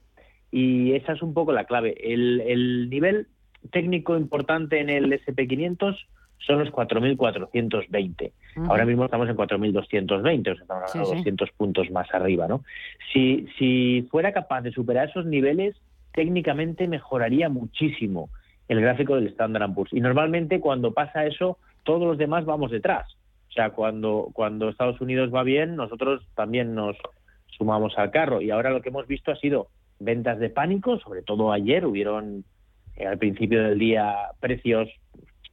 y 0.50 0.92
esa 0.92 1.12
es 1.12 1.22
un 1.22 1.34
poco 1.34 1.52
la 1.52 1.64
clave. 1.64 1.94
El, 2.00 2.40
el 2.40 2.90
nivel 2.90 3.28
técnico 3.70 4.16
importante 4.16 4.80
en 4.80 4.90
el 4.90 5.12
SP500 5.12 5.96
son 6.38 6.60
los 6.60 6.70
4.420. 6.70 8.32
Ahora 8.68 8.84
mismo 8.84 9.04
estamos 9.04 9.28
en 9.28 9.36
4.220, 9.36 10.40
o 10.40 10.54
sea, 10.54 10.62
estamos 10.62 10.96
a 10.96 10.98
200 10.98 11.50
puntos 11.52 11.90
más 11.90 12.12
arriba, 12.12 12.48
¿no? 12.48 12.64
Si, 13.12 13.46
si 13.58 14.06
fuera 14.10 14.32
capaz 14.32 14.62
de 14.62 14.72
superar 14.72 15.08
esos 15.08 15.26
niveles, 15.26 15.76
técnicamente 16.12 16.88
mejoraría 16.88 17.48
muchísimo 17.48 18.30
el 18.68 18.80
gráfico 18.80 19.14
del 19.14 19.28
Standard 19.28 19.72
Poor's. 19.74 19.92
Y 19.92 20.00
normalmente 20.00 20.60
cuando 20.60 20.92
pasa 20.92 21.26
eso, 21.26 21.58
todos 21.84 22.06
los 22.06 22.18
demás 22.18 22.44
vamos 22.44 22.70
detrás. 22.70 23.06
O 23.48 23.52
sea, 23.52 23.70
cuando, 23.70 24.30
cuando 24.32 24.68
Estados 24.68 25.00
Unidos 25.00 25.34
va 25.34 25.42
bien, 25.42 25.76
nosotros 25.76 26.26
también 26.34 26.74
nos 26.74 26.96
sumamos 27.56 27.96
al 27.96 28.10
carro. 28.10 28.40
Y 28.40 28.50
ahora 28.50 28.70
lo 28.70 28.82
que 28.82 28.90
hemos 28.90 29.06
visto 29.06 29.32
ha 29.32 29.36
sido 29.36 29.68
ventas 29.98 30.38
de 30.38 30.50
pánico, 30.50 30.98
sobre 30.98 31.22
todo 31.22 31.50
ayer 31.50 31.86
hubieron 31.86 32.44
eh, 32.96 33.06
al 33.06 33.18
principio 33.18 33.62
del 33.62 33.78
día 33.78 34.14
precios 34.40 34.88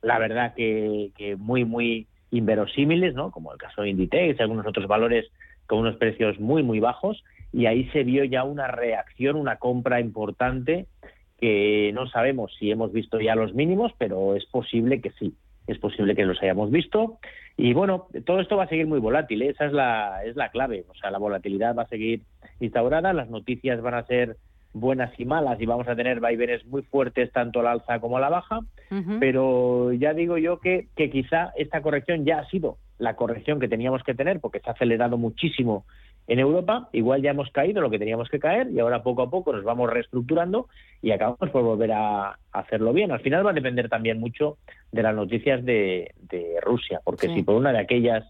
la 0.06 0.20
verdad 0.20 0.54
que, 0.54 1.36
muy, 1.38 1.66
muy 1.66 2.08
inverosímiles, 2.32 3.16
¿no? 3.16 3.32
Como 3.32 3.52
el 3.52 3.58
caso 3.58 3.82
de 3.82 3.90
Inditex 3.90 4.40
y 4.40 4.42
algunos 4.42 4.68
otros 4.68 4.88
valores 4.88 5.26
con 5.66 5.80
unos 5.80 5.98
precios 5.98 6.40
muy, 6.40 6.62
muy 6.62 6.80
bajos. 6.80 7.24
Y 7.52 7.66
ahí 7.66 7.90
se 7.90 8.04
vio 8.04 8.24
ya 8.24 8.44
una 8.44 8.68
reacción, 8.68 9.36
una 9.36 9.58
compra 9.58 10.00
importante 10.00 10.86
que 11.40 11.92
no 11.94 12.08
sabemos 12.08 12.54
si 12.60 12.70
hemos 12.70 12.94
visto 12.94 13.20
ya 13.20 13.36
los 13.36 13.54
mínimos, 13.54 13.94
pero 13.98 14.36
es 14.36 14.46
posible 14.46 15.02
que 15.02 15.12
sí, 15.12 15.34
es 15.68 15.80
posible 15.80 16.16
que 16.16 16.26
los 16.26 16.42
hayamos 16.42 16.70
visto. 16.70 17.18
Y 17.58 17.74
bueno, 17.74 18.08
todo 18.26 18.42
esto 18.42 18.58
va 18.58 18.66
a 18.66 18.70
seguir 18.70 18.86
muy 18.86 19.00
volátil, 19.00 19.42
¿eh? 19.42 19.50
esa 19.50 19.66
es 19.66 19.74
la, 19.74 20.24
es 20.24 20.36
la 20.36 20.50
clave. 20.50 20.86
O 20.88 20.96
sea, 20.96 21.10
la 21.10 21.18
volatilidad 21.18 21.76
va 21.76 21.84
a 21.84 21.88
seguir 21.88 22.22
instaurada, 22.60 23.12
las 23.12 23.30
noticias 23.30 23.82
van 23.82 23.96
a 23.96 24.06
ser 24.06 24.38
buenas 24.76 25.18
y 25.18 25.24
malas 25.24 25.60
y 25.62 25.66
vamos 25.66 25.88
a 25.88 25.96
tener 25.96 26.20
vaivenes 26.20 26.66
muy 26.66 26.82
fuertes 26.82 27.32
tanto 27.32 27.62
a 27.62 27.64
la 27.64 27.72
alza 27.72 28.00
como 28.00 28.18
a 28.18 28.20
la 28.20 28.30
baja, 28.30 28.60
pero 29.22 29.94
ya 29.94 30.14
digo 30.14 30.38
yo 30.38 30.60
que, 30.60 30.88
que 30.98 31.10
quizá 31.10 31.54
esta 31.56 31.82
corrección 31.82 32.26
ya 32.26 32.40
ha 32.40 32.50
sido 32.50 32.78
la 33.00 33.16
corrección 33.16 33.60
que 33.60 33.70
teníamos 33.70 34.04
que 34.04 34.14
tener 34.14 34.42
porque 34.42 34.60
se 34.60 34.70
ha 34.70 34.74
acelerado 34.74 35.18
muchísimo 35.18 35.86
en 36.28 36.40
Europa, 36.40 36.90
igual 36.92 37.22
ya 37.22 37.32
hemos 37.32 37.50
caído 37.52 37.82
lo 37.82 37.90
que 37.90 38.00
teníamos 38.00 38.30
que 38.30 38.40
caer 38.40 38.70
y 38.70 38.80
ahora 38.80 39.02
poco 39.02 39.22
a 39.22 39.30
poco 39.30 39.54
nos 39.54 39.64
vamos 39.64 39.90
reestructurando 39.90 40.68
y 41.02 41.12
acabamos 41.12 41.50
por 41.52 41.64
volver 41.64 41.94
a 41.94 42.38
hacerlo 42.52 42.92
bien. 42.92 43.12
Al 43.12 43.22
final 43.22 43.46
va 43.46 43.52
a 43.52 43.54
depender 43.54 43.88
también 43.88 44.20
mucho 44.20 44.58
de 44.92 45.04
las 45.04 45.16
noticias 45.16 45.64
de, 45.64 46.12
de 46.30 46.60
Rusia, 46.62 47.00
porque 47.04 47.28
si 47.28 47.44
por 47.44 47.56
una 47.56 47.72
de 47.72 47.80
aquellas 47.80 48.26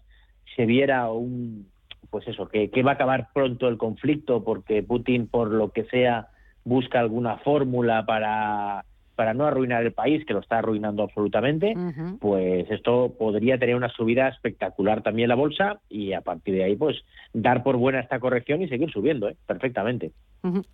se 0.54 0.64
viera 0.64 1.10
un, 1.10 1.66
pues 2.10 2.28
eso, 2.28 2.46
que, 2.48 2.70
que 2.70 2.82
va 2.82 2.92
a 2.92 2.94
acabar 2.94 3.28
pronto 3.34 3.66
el 3.66 3.78
conflicto 3.78 4.44
porque 4.44 4.82
Putin, 4.82 5.26
por 5.26 5.50
lo 5.50 5.70
que 5.70 5.84
sea, 5.84 6.28
busca 6.66 6.98
alguna 6.98 7.38
fórmula 7.38 8.04
para, 8.04 8.84
para 9.14 9.32
no 9.32 9.46
arruinar 9.46 9.84
el 9.84 9.92
país, 9.92 10.26
que 10.26 10.34
lo 10.34 10.40
está 10.40 10.58
arruinando 10.58 11.04
absolutamente, 11.04 11.74
pues 12.20 12.70
esto 12.70 13.14
podría 13.18 13.56
tener 13.56 13.76
una 13.76 13.88
subida 13.88 14.28
espectacular 14.28 15.02
también 15.02 15.28
la 15.28 15.36
bolsa 15.36 15.80
y 15.88 16.12
a 16.12 16.20
partir 16.20 16.54
de 16.54 16.64
ahí, 16.64 16.76
pues 16.76 16.96
dar 17.32 17.62
por 17.62 17.76
buena 17.76 18.00
esta 18.00 18.18
corrección 18.18 18.62
y 18.62 18.68
seguir 18.68 18.90
subiendo, 18.90 19.28
¿eh? 19.28 19.36
perfectamente. 19.46 20.12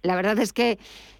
La 0.03 0.17
verdad 0.17 0.39
es 0.39 0.53
que 0.53 0.79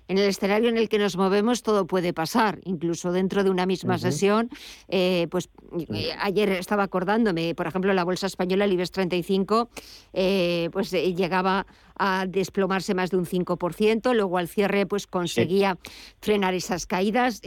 en 0.09 0.19
el 0.19 0.29
escenario 0.29 0.69
en 0.69 0.77
el 0.77 0.89
que 0.89 0.99
nos 0.99 1.17
movemos 1.17 1.63
todo 1.63 1.87
puede 1.87 2.13
pasar, 2.13 2.61
incluso 2.65 3.13
dentro 3.13 3.45
de 3.45 3.51
una 3.51 3.67
misma 3.67 3.99
sesión. 3.99 4.51
Eh, 4.89 5.29
pues 5.31 5.49
eh, 5.95 6.11
ayer 6.19 6.51
estaba 6.51 6.83
acordándome, 6.83 7.55
por 7.55 7.67
ejemplo, 7.67 7.93
la 7.95 8.05
bolsa 8.05 8.27
española, 8.27 8.65
el 8.65 8.73
IBEX 8.73 8.91
35, 8.91 9.71
eh, 10.13 10.69
pues 10.73 10.91
llegaba 10.91 11.67
a 11.97 12.27
desplomarse 12.27 12.95
más 12.95 13.11
de 13.11 13.19
un 13.19 13.27
5%, 13.27 14.15
luego 14.15 14.39
al 14.39 14.49
cierre 14.49 14.87
pues 14.87 15.07
conseguía 15.07 15.79
frenar 16.21 16.55
esas 16.55 16.87
caídas. 16.87 17.41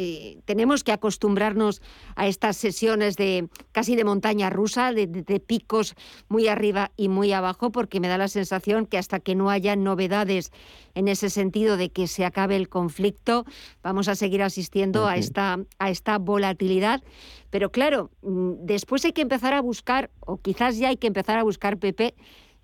tenemos 0.46 0.84
que 0.84 0.92
acostumbrarnos 0.92 1.82
a 2.16 2.28
estas 2.28 2.56
sesiones 2.56 3.18
de 3.18 3.50
casi 3.72 3.96
de 3.96 4.06
montaña 4.06 4.50
rusa, 4.50 4.94
de, 4.94 5.08
de 5.08 5.40
picos 5.40 5.96
muy 6.30 6.48
arriba 6.48 6.92
y 6.96 7.10
muy 7.10 7.34
abajo, 7.34 7.72
porque 7.72 8.00
me 8.00 8.08
da 8.08 8.18
la 8.18 8.28
sensación 8.28 8.86
que 8.86 9.00
hasta 9.00 9.20
que 9.20 9.36
no 9.36 9.50
haya 9.50 9.76
novedades 9.76 10.52
en 10.94 11.10
ese 11.10 11.30
sentido 11.30 11.76
de 11.76 11.90
que 11.90 12.08
se 12.08 12.24
acabe 12.24 12.45
el 12.52 12.70
conflicto, 12.70 13.46
vamos 13.82 14.08
a 14.08 14.16
seguir 14.16 14.44
asistiendo 14.44 15.08
a, 15.08 15.18
esta, 15.18 15.60
a 15.80 15.90
esta 15.90 16.18
volatilidad. 16.18 17.04
Pero 17.50 17.72
claro, 17.72 18.12
mm, 18.22 18.66
después 18.66 19.06
hay 19.06 19.14
que 19.14 19.22
empezar 19.22 19.54
a 19.54 19.62
buscar, 19.62 20.12
o 20.20 20.38
quizás 20.38 20.78
ya 20.78 20.90
hay 20.90 20.98
que 20.98 21.08
empezar 21.08 21.38
a 21.38 21.44
buscar, 21.44 21.78
Pepe, 21.78 22.16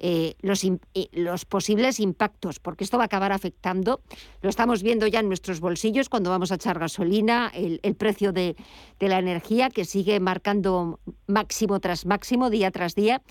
eh, 0.04 0.34
los, 0.42 0.66
los, 1.12 1.46
posibles 1.46 2.00
impactos, 2.00 2.60
porque 2.60 2.84
esto 2.84 2.98
va 2.98 3.04
a 3.04 3.06
acabar 3.06 3.32
afectando. 3.32 4.02
Lo 4.42 4.50
estamos 4.50 4.82
viendo 4.82 5.06
ya 5.06 5.20
en 5.20 5.28
nuestros 5.28 5.60
bolsillos 5.60 6.10
cuando 6.10 6.32
vamos 6.32 6.52
a 6.52 6.56
echar 6.56 6.80
gasolina, 6.80 7.52
el, 7.54 7.80
precio 7.96 8.34
de, 8.34 8.56
la 9.00 9.20
energía 9.20 9.70
que 9.70 9.86
sigue 9.86 10.20
marcando 10.20 11.00
máximo 11.28 11.80
tras 11.80 12.08
máximo, 12.08 12.50
día 12.50 12.72
tras 12.72 12.96
día. 12.96 13.22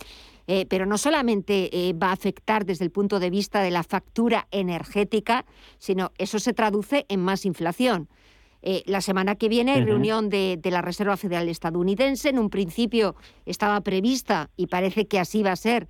Eh, 0.53 0.67
pero 0.69 0.85
no 0.85 0.99
solamente 0.99 1.71
eh, 1.73 1.93
va 1.93 2.09
a 2.09 2.13
afectar 2.13 2.67
desde 2.67 2.85
el 2.85 2.91
punto 2.91 3.21
de 3.21 3.31
vista 3.31 3.63
de 3.63 3.71
la 3.71 3.85
factura 3.85 4.49
energética, 4.51 5.45
sino 5.79 6.11
eso 6.19 6.41
se 6.41 6.53
traduce 6.53 7.07
en 7.09 7.21
más 7.21 7.47
inflación. 7.47 8.09
la 8.87 9.01
semana 9.01 9.37
que 9.37 9.49
viene 9.49 9.75
hay 9.75 9.85
reunión 9.85 10.29
de, 10.29 10.59
de, 10.61 10.71
la 10.73 10.83
Reserva 10.83 11.17
Federal 11.17 11.49
estadounidense. 11.49 12.31
En 12.31 12.39
un 12.41 12.51
principio 12.51 13.15
estaba 13.47 13.81
prevista, 13.83 14.51
y 14.57 14.67
parece 14.67 15.07
que 15.07 15.21
así 15.21 15.45
va 15.45 15.53
a 15.53 15.57
ser, 15.57 15.87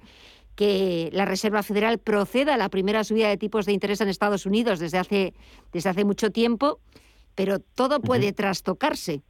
que 0.56 1.08
la 1.14 1.24
Reserva 1.24 1.62
Federal 1.62 1.98
proceda 1.98 2.52
a 2.52 2.58
la 2.58 2.68
primera 2.68 3.02
subida 3.02 3.30
de 3.30 3.38
tipos 3.38 3.64
de 3.64 3.72
interés 3.72 4.02
en 4.02 4.10
Estados 4.10 4.44
Unidos 4.44 4.78
desde 4.78 4.98
hace, 4.98 5.32
desde 5.72 5.88
hace 5.88 6.04
mucho 6.04 6.32
tiempo, 6.32 6.80
pero 7.34 7.60
todo 7.60 8.02
puede 8.02 8.34
trastocarse, 8.34 9.22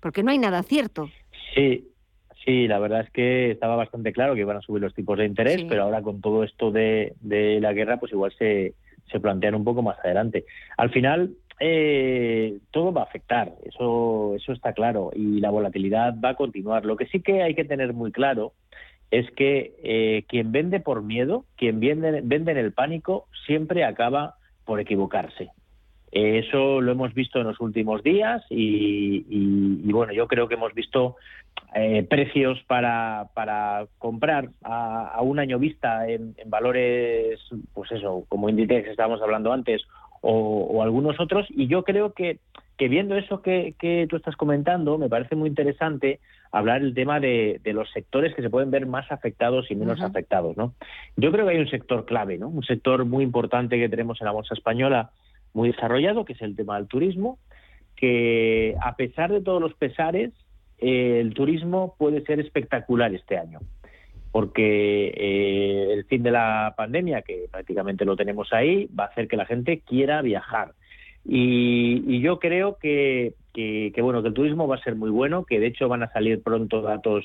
porque 0.00 0.22
no 0.22 0.30
hay 0.30 0.36
nada 0.36 0.62
cierto. 0.62 1.08
Sí, 1.54 1.88
sí, 2.44 2.68
la 2.68 2.78
verdad 2.78 3.00
es 3.00 3.10
que 3.10 3.50
estaba 3.50 3.76
bastante 3.76 4.12
claro 4.12 4.34
que 4.34 4.40
iban 4.40 4.56
a 4.56 4.62
subir 4.62 4.82
los 4.82 4.94
tipos 4.94 5.18
de 5.18 5.26
interés, 5.26 5.64
pero 5.68 5.84
ahora 5.84 6.02
con 6.02 6.20
todo 6.20 6.44
esto 6.44 6.70
de, 6.70 7.14
la 7.22 7.72
guerra, 7.72 7.98
pues 7.98 8.12
igual 8.12 8.32
se, 8.38 8.74
se 9.10 9.20
plantean 9.20 9.54
un 9.54 9.64
poco 9.64 9.82
más 9.82 9.98
adelante. 10.00 10.44
Al 10.76 10.90
final, 10.90 11.34
eh, 11.60 12.58
todo 12.70 12.92
va 12.92 13.02
a 13.02 13.04
afectar, 13.04 13.52
eso, 13.64 14.34
eso 14.36 14.52
está 14.52 14.72
claro, 14.72 15.10
y 15.14 15.40
la 15.40 15.50
volatilidad 15.50 16.14
va 16.22 16.30
a 16.30 16.36
continuar. 16.36 16.84
Lo 16.84 16.96
que 16.96 17.06
sí 17.06 17.20
que 17.20 17.42
hay 17.42 17.54
que 17.54 17.64
tener 17.64 17.92
muy 17.92 18.12
claro 18.12 18.52
es 19.10 19.30
que 19.32 19.74
eh, 19.82 20.24
quien 20.28 20.50
vende 20.52 20.80
por 20.80 21.02
miedo, 21.02 21.44
quien 21.56 21.80
vende, 21.80 22.20
vende 22.24 22.52
en 22.52 22.58
el 22.58 22.72
pánico, 22.72 23.26
siempre 23.46 23.84
acaba 23.84 24.34
por 24.64 24.80
equivocarse. 24.80 25.50
Eso 26.14 26.80
lo 26.80 26.92
hemos 26.92 27.12
visto 27.12 27.40
en 27.40 27.48
los 27.48 27.58
últimos 27.58 28.04
días 28.04 28.40
y, 28.48 29.90
bueno, 29.90 30.12
yo 30.12 30.28
creo 30.28 30.46
que 30.46 30.54
hemos 30.54 30.72
visto 30.72 31.16
eh, 31.74 32.06
precios 32.08 32.62
para, 32.68 33.26
para 33.34 33.86
comprar 33.98 34.50
a, 34.62 35.20
un 35.22 35.40
año 35.40 35.58
vista 35.58 36.08
en, 36.08 36.36
valores, 36.46 37.40
pues 37.72 37.90
eso, 37.90 38.24
como 38.28 38.48
Inditex 38.48 38.90
estábamos 38.90 39.22
hablando 39.22 39.52
antes, 39.52 39.82
o, 40.20 40.84
algunos 40.84 41.18
otros, 41.18 41.48
y 41.50 41.66
yo 41.66 41.82
creo 41.82 42.12
que, 42.12 42.38
que 42.78 42.88
viendo 42.88 43.16
eso 43.16 43.42
que, 43.42 43.74
que 43.76 44.06
tú 44.08 44.14
estás 44.14 44.36
comentando, 44.36 44.98
me 44.98 45.08
parece 45.08 45.34
muy 45.34 45.48
interesante 45.48 46.20
hablar 46.52 46.82
el 46.82 46.94
tema 46.94 47.18
de, 47.18 47.60
los 47.64 47.90
sectores 47.90 48.36
que 48.36 48.42
se 48.42 48.50
pueden 48.50 48.70
ver 48.70 48.86
más 48.86 49.10
afectados 49.10 49.68
y 49.68 49.74
menos 49.74 50.00
afectados, 50.00 50.56
¿no? 50.56 50.74
Yo 51.16 51.32
creo 51.32 51.44
que 51.44 51.54
hay 51.54 51.58
un 51.58 51.68
sector 51.68 52.04
clave, 52.04 52.38
¿no? 52.38 52.46
Un 52.46 52.62
sector 52.62 53.04
muy 53.04 53.24
importante 53.24 53.80
que 53.80 53.88
tenemos 53.88 54.20
en 54.20 54.26
la 54.26 54.30
bolsa 54.30 54.54
española, 54.54 55.10
muy 55.54 55.72
desarrollado, 55.72 56.24
que 56.24 56.34
es 56.34 56.42
el 56.42 56.56
tema 56.56 56.76
del 56.76 56.88
turismo, 56.88 57.38
que 57.96 58.74
a 58.82 58.96
pesar 58.96 59.32
de 59.32 59.40
todos 59.40 59.60
los 59.60 59.72
pesares, 59.74 60.32
eh, 60.78 61.20
el 61.20 61.32
turismo 61.32 61.94
puede 61.96 62.22
ser 62.22 62.40
espectacular 62.40 63.14
este 63.14 63.38
año, 63.38 63.60
porque 64.32 65.14
eh, 65.16 65.92
el 65.92 66.04
fin 66.04 66.22
de 66.22 66.32
la 66.32 66.74
pandemia, 66.76 67.22
que 67.22 67.46
prácticamente 67.50 68.04
lo 68.04 68.16
tenemos 68.16 68.52
ahí, 68.52 68.88
va 68.98 69.04
a 69.04 69.08
hacer 69.08 69.28
que 69.28 69.36
la 69.36 69.46
gente 69.46 69.80
quiera 69.80 70.20
viajar. 70.20 70.72
y 71.24 72.20
yo 72.20 72.38
creo 72.38 72.76
que, 72.76 73.32
que, 73.54 74.02
bueno, 74.02 74.20
que 74.20 74.28
el 74.28 74.34
turismo 74.34 74.66
va 74.66 74.76
a 74.76 74.82
ser 74.82 74.96
muy 74.96 75.10
bueno, 75.10 75.44
que 75.44 75.60
de 75.60 75.68
hecho 75.68 75.88
van 75.88 76.02
a 76.02 76.12
salir 76.12 76.42
pronto 76.42 76.82
datos 76.82 77.24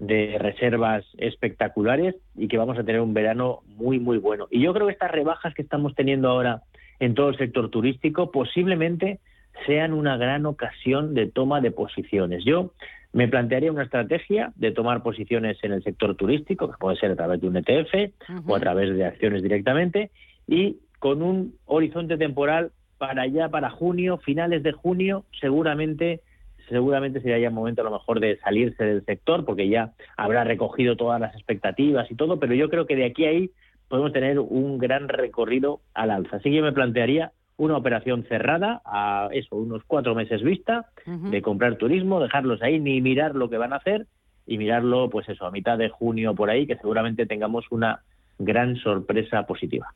de 0.00 0.36
reservas 0.38 1.04
espectaculares 1.18 2.16
y 2.36 2.48
que 2.48 2.58
vamos 2.58 2.78
a 2.78 2.84
tener 2.84 3.00
un 3.00 3.14
verano 3.14 3.60
muy, 3.66 4.00
muy 4.00 4.18
bueno. 4.18 4.48
Y 4.50 4.60
yo 4.60 4.74
creo 4.74 4.86
que 4.86 4.92
estas 4.92 5.12
rebajas 5.12 5.54
que 5.54 5.62
estamos 5.62 5.94
teniendo 5.94 6.28
ahora 6.28 6.62
en 7.00 7.14
todo 7.14 7.30
el 7.30 7.38
sector 7.38 7.70
turístico 7.70 8.30
posiblemente 8.30 9.18
sean 9.66 9.92
una 9.92 10.16
gran 10.16 10.46
ocasión 10.46 11.14
de 11.14 11.26
toma 11.26 11.60
de 11.60 11.70
posiciones. 11.70 12.44
Yo 12.44 12.72
me 13.12 13.26
plantearía 13.26 13.72
una 13.72 13.82
estrategia 13.82 14.52
de 14.54 14.70
tomar 14.70 15.02
posiciones 15.02 15.58
en 15.62 15.72
el 15.72 15.82
sector 15.82 16.14
turístico, 16.14 16.70
que 16.70 16.78
puede 16.78 16.96
ser 16.96 17.10
a 17.10 17.16
través 17.16 17.40
de 17.40 17.48
un 17.48 17.56
ETF 17.56 18.12
o 18.46 18.54
a 18.54 18.60
través 18.60 18.94
de 18.94 19.04
acciones 19.04 19.42
directamente, 19.42 20.10
y 20.46 20.76
con 20.98 21.22
un 21.22 21.54
horizonte 21.66 22.16
temporal 22.16 22.70
para 22.98 23.22
allá, 23.22 23.48
para 23.48 23.70
junio, 23.70 24.18
finales 24.18 24.62
de 24.62 24.72
junio, 24.72 25.24
seguramente 25.40 26.20
seguramente 26.68 27.20
sería 27.20 27.38
ya 27.38 27.48
el 27.48 27.54
momento 27.54 27.80
a 27.80 27.84
lo 27.84 27.90
mejor 27.90 28.20
de 28.20 28.38
salirse 28.38 28.84
del 28.84 29.04
sector 29.04 29.44
porque 29.44 29.68
ya 29.68 29.92
habrá 30.16 30.44
recogido 30.44 30.96
todas 30.96 31.20
las 31.20 31.34
expectativas 31.34 32.08
y 32.10 32.14
todo, 32.14 32.38
pero 32.38 32.54
yo 32.54 32.70
creo 32.70 32.86
que 32.86 32.94
de 32.94 33.06
aquí 33.06 33.24
a 33.26 33.30
ahí 33.30 33.50
podemos 33.90 34.12
tener 34.12 34.38
un 34.38 34.78
gran 34.78 35.08
recorrido 35.08 35.80
al 35.94 36.12
alza. 36.12 36.36
Así 36.36 36.48
que 36.48 36.56
yo 36.56 36.62
me 36.62 36.72
plantearía 36.72 37.32
una 37.56 37.76
operación 37.76 38.24
cerrada 38.28 38.80
a 38.84 39.28
eso, 39.32 39.56
unos 39.56 39.82
cuatro 39.84 40.14
meses 40.14 40.42
vista, 40.42 40.86
de 41.04 41.42
comprar 41.42 41.76
turismo, 41.76 42.20
dejarlos 42.20 42.62
ahí, 42.62 42.78
ni 42.78 43.00
mirar 43.00 43.34
lo 43.34 43.50
que 43.50 43.58
van 43.58 43.72
a 43.72 43.76
hacer 43.76 44.06
y 44.46 44.58
mirarlo, 44.58 45.10
pues 45.10 45.28
eso, 45.28 45.44
a 45.44 45.50
mitad 45.50 45.76
de 45.76 45.88
junio 45.88 46.34
por 46.36 46.50
ahí, 46.50 46.68
que 46.68 46.76
seguramente 46.76 47.26
tengamos 47.26 47.66
una 47.70 48.00
gran 48.38 48.76
sorpresa 48.76 49.44
positiva. 49.44 49.92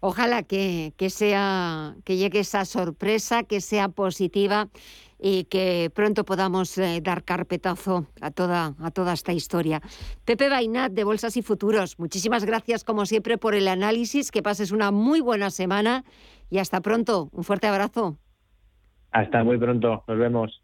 Ojalá 0.00 0.42
que, 0.42 0.92
sea, 1.08 1.94
que 2.04 2.16
llegue 2.16 2.40
esa 2.40 2.66
sorpresa, 2.66 3.44
que 3.44 3.60
sea 3.60 3.88
positiva 3.88 4.68
y 5.18 5.44
que 5.44 5.90
pronto 5.94 6.24
podamos 6.24 6.76
eh, 6.78 7.00
dar 7.02 7.24
carpetazo 7.24 8.06
a 8.20 8.30
toda, 8.30 8.74
a 8.80 8.90
toda 8.90 9.12
esta 9.12 9.32
historia. 9.32 9.80
Pepe 10.24 10.48
Bainat, 10.48 10.92
de 10.92 11.04
Bolsas 11.04 11.36
y 11.36 11.42
Futuros, 11.42 11.98
muchísimas 11.98 12.44
gracias 12.44 12.84
como 12.84 13.06
siempre 13.06 13.38
por 13.38 13.54
el 13.54 13.68
análisis, 13.68 14.30
que 14.30 14.42
pases 14.42 14.70
una 14.70 14.90
muy 14.90 15.20
buena 15.20 15.50
semana 15.50 16.04
y 16.50 16.58
hasta 16.58 16.80
pronto. 16.80 17.28
Un 17.32 17.44
fuerte 17.44 17.66
abrazo. 17.66 18.18
Hasta 19.10 19.42
muy 19.42 19.58
pronto, 19.58 20.04
nos 20.06 20.18
vemos. 20.18 20.62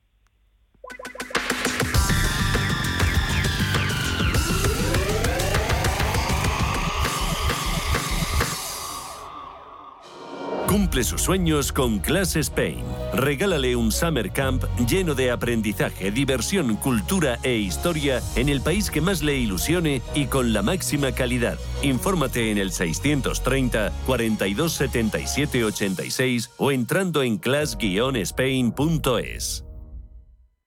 Cumple 10.74 11.04
sus 11.04 11.22
sueños 11.22 11.70
con 11.70 12.00
Class 12.00 12.34
Spain. 12.34 12.82
Regálale 13.12 13.76
un 13.76 13.92
summer 13.92 14.32
camp 14.32 14.64
lleno 14.88 15.14
de 15.14 15.30
aprendizaje, 15.30 16.10
diversión, 16.10 16.74
cultura 16.74 17.38
e 17.44 17.54
historia 17.54 18.20
en 18.34 18.48
el 18.48 18.60
país 18.60 18.90
que 18.90 19.00
más 19.00 19.22
le 19.22 19.36
ilusione 19.36 20.02
y 20.16 20.26
con 20.26 20.52
la 20.52 20.62
máxima 20.62 21.12
calidad. 21.12 21.60
Infórmate 21.82 22.50
en 22.50 22.58
el 22.58 22.72
630 22.72 23.92
42 24.04 24.72
77 24.72 25.64
86 25.64 26.50
o 26.56 26.72
entrando 26.72 27.22
en 27.22 27.38
class-spain.es. 27.38 29.63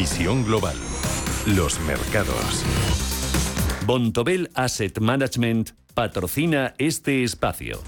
Visión 0.00 0.46
global. 0.46 0.76
Los 1.44 1.78
mercados. 1.80 2.64
Bontobel 3.84 4.48
Asset 4.54 4.98
Management 4.98 5.72
patrocina 5.92 6.72
este 6.78 7.22
espacio. 7.22 7.82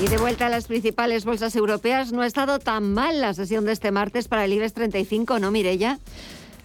Y 0.00 0.06
de 0.06 0.16
vuelta 0.16 0.46
a 0.46 0.48
las 0.48 0.68
principales 0.68 1.24
bolsas 1.24 1.56
europeas, 1.56 2.12
no 2.12 2.22
ha 2.22 2.26
estado 2.28 2.60
tan 2.60 2.94
mal 2.94 3.20
la 3.20 3.34
sesión 3.34 3.64
de 3.64 3.72
este 3.72 3.90
martes 3.90 4.28
para 4.28 4.44
el 4.44 4.52
IBEX 4.52 4.74
35, 4.74 5.40
¿no, 5.40 5.50
Mirella? 5.50 5.98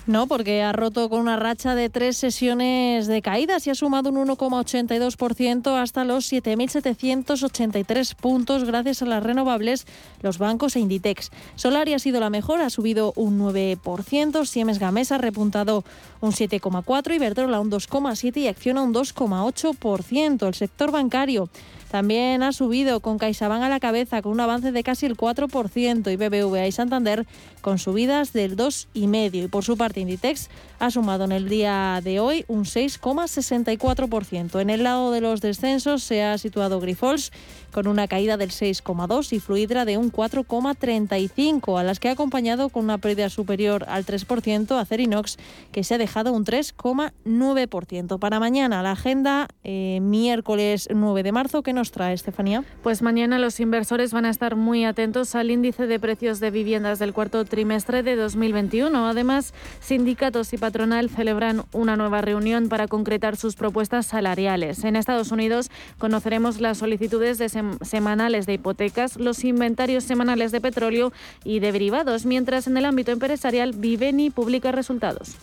No, 0.07 0.27
porque 0.27 0.61
ha 0.61 0.71
roto 0.71 1.09
con 1.09 1.19
una 1.19 1.35
racha 1.35 1.73
de 1.73 1.89
tres 1.89 2.15
sesiones 2.17 3.07
de 3.07 3.23
caídas 3.23 3.65
y 3.65 3.71
ha 3.71 3.75
sumado 3.75 4.11
un 4.11 4.27
1,82% 4.27 5.81
hasta 5.81 6.03
los 6.03 6.31
7.783 6.31 8.15
puntos 8.15 8.65
gracias 8.65 9.01
a 9.01 9.05
las 9.05 9.23
renovables, 9.23 9.87
los 10.21 10.37
bancos 10.37 10.75
e 10.75 10.81
Inditex. 10.81 11.31
Solari 11.55 11.95
ha 11.95 11.99
sido 11.99 12.19
la 12.19 12.29
mejor, 12.29 12.61
ha 12.61 12.69
subido 12.69 13.13
un 13.15 13.39
9%, 13.39 14.45
Siemens 14.45 14.77
Gamesa 14.77 15.15
ha 15.15 15.17
repuntado 15.17 15.83
un 16.21 16.33
7,4%, 16.33 17.15
Iberdrola 17.15 17.59
un 17.59 17.71
2,7% 17.71 18.37
y 18.37 18.47
Acciona 18.47 18.83
un 18.83 18.93
2,8%. 18.93 20.47
El 20.47 20.53
sector 20.53 20.91
bancario 20.91 21.49
también 21.89 22.43
ha 22.43 22.51
subido 22.51 22.99
con 22.99 23.17
CaixaBank 23.17 23.63
a 23.63 23.69
la 23.69 23.79
cabeza 23.79 24.21
con 24.21 24.31
un 24.31 24.39
avance 24.39 24.71
de 24.71 24.83
casi 24.83 25.05
el 25.05 25.15
4% 25.15 26.11
y 26.11 26.15
BBVA 26.15 26.67
y 26.67 26.71
Santander 26.71 27.25
con 27.61 27.79
subidas 27.79 28.33
del 28.33 28.55
2,5%. 28.55 29.45
Y 29.45 29.47
por 29.47 29.63
su 29.63 29.77
parte 29.77 29.99
Inditex 29.99 30.49
ha 30.79 30.91
sumado 30.91 31.23
en 31.25 31.31
el 31.31 31.49
día 31.49 32.01
de 32.03 32.19
hoy 32.19 32.45
un 32.47 32.65
6,64%. 32.65 34.59
En 34.61 34.69
el 34.69 34.83
lado 34.83 35.11
de 35.11 35.21
los 35.21 35.41
descensos 35.41 36.03
se 36.03 36.23
ha 36.23 36.37
situado 36.37 36.79
Grifols 36.79 37.31
con 37.71 37.87
una 37.87 38.07
caída 38.07 38.37
del 38.37 38.51
6,2 38.51 39.33
y 39.33 39.39
Fluidra 39.39 39.83
de 39.83 39.97
un 39.97 40.11
4,35, 40.11 41.77
a 41.77 41.83
las 41.83 41.99
que 41.99 42.07
ha 42.07 42.13
acompañado 42.13 42.69
con 42.69 42.85
una 42.85 42.97
pérdida 42.99 43.29
superior 43.29 43.85
al 43.89 44.05
3% 44.05 44.79
a 44.79 44.85
Cerinox, 44.85 45.37
que 45.73 45.83
se 45.83 45.95
ha 45.95 45.97
dejado 45.97 46.31
un 46.31 46.45
3,9%. 46.45 48.17
Para 48.17 48.39
mañana, 48.39 48.81
la 48.81 48.91
agenda 48.91 49.49
eh, 49.63 49.99
miércoles 50.01 50.87
9 50.93 51.23
de 51.23 51.31
marzo, 51.33 51.63
¿qué 51.63 51.73
nos 51.75 51.91
trae, 51.91 52.15
Estefanía? 52.15 52.63
Pues 52.81 53.03
mañana 53.03 53.37
los 53.37 53.59
inversores 53.59 54.11
van 54.11 54.25
a 54.25 54.31
estar 54.31 54.55
muy 54.55 54.83
atentos 54.83 55.35
al 55.35 55.51
índice 55.51 55.85
de 55.85 55.99
precios 55.99 56.39
de 56.39 56.49
viviendas 56.49 56.97
del 56.97 57.13
cuarto 57.13 57.45
trimestre 57.45 58.01
de 58.01 58.15
2021. 58.15 59.07
Además, 59.07 59.53
sindicatos 59.79 60.51
y 60.53 60.57
patronal 60.57 61.11
celebran 61.11 61.65
una 61.71 61.95
nueva 61.95 62.21
reunión 62.21 62.67
para 62.67 62.87
concretar 62.87 63.37
sus 63.37 63.55
propuestas 63.55 64.07
salariales. 64.07 64.83
En 64.83 64.95
Estados 64.95 65.31
Unidos 65.31 65.69
conoceremos 65.99 66.59
las 66.59 66.79
solicitudes 66.79 67.37
de 67.37 67.49
semanales 67.81 68.47
de 68.47 68.53
hipotecas, 68.53 69.17
los 69.17 69.43
inventarios 69.43 70.03
semanales 70.03 70.51
de 70.51 70.61
petróleo 70.61 71.13
y 71.43 71.59
de 71.59 71.75
derivados, 71.75 72.25
mientras 72.25 72.67
en 72.67 72.77
el 72.77 72.85
ámbito 72.85 73.11
empresarial 73.11 73.73
Viveni 73.73 74.29
publica 74.29 74.71
resultados. 74.71 75.35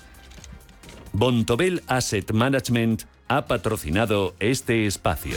Bontobel 1.13 1.83
Asset 1.87 2.33
Management 2.33 3.03
ha 3.29 3.45
patrocinado 3.45 4.35
este 4.41 4.87
espacio. 4.87 5.37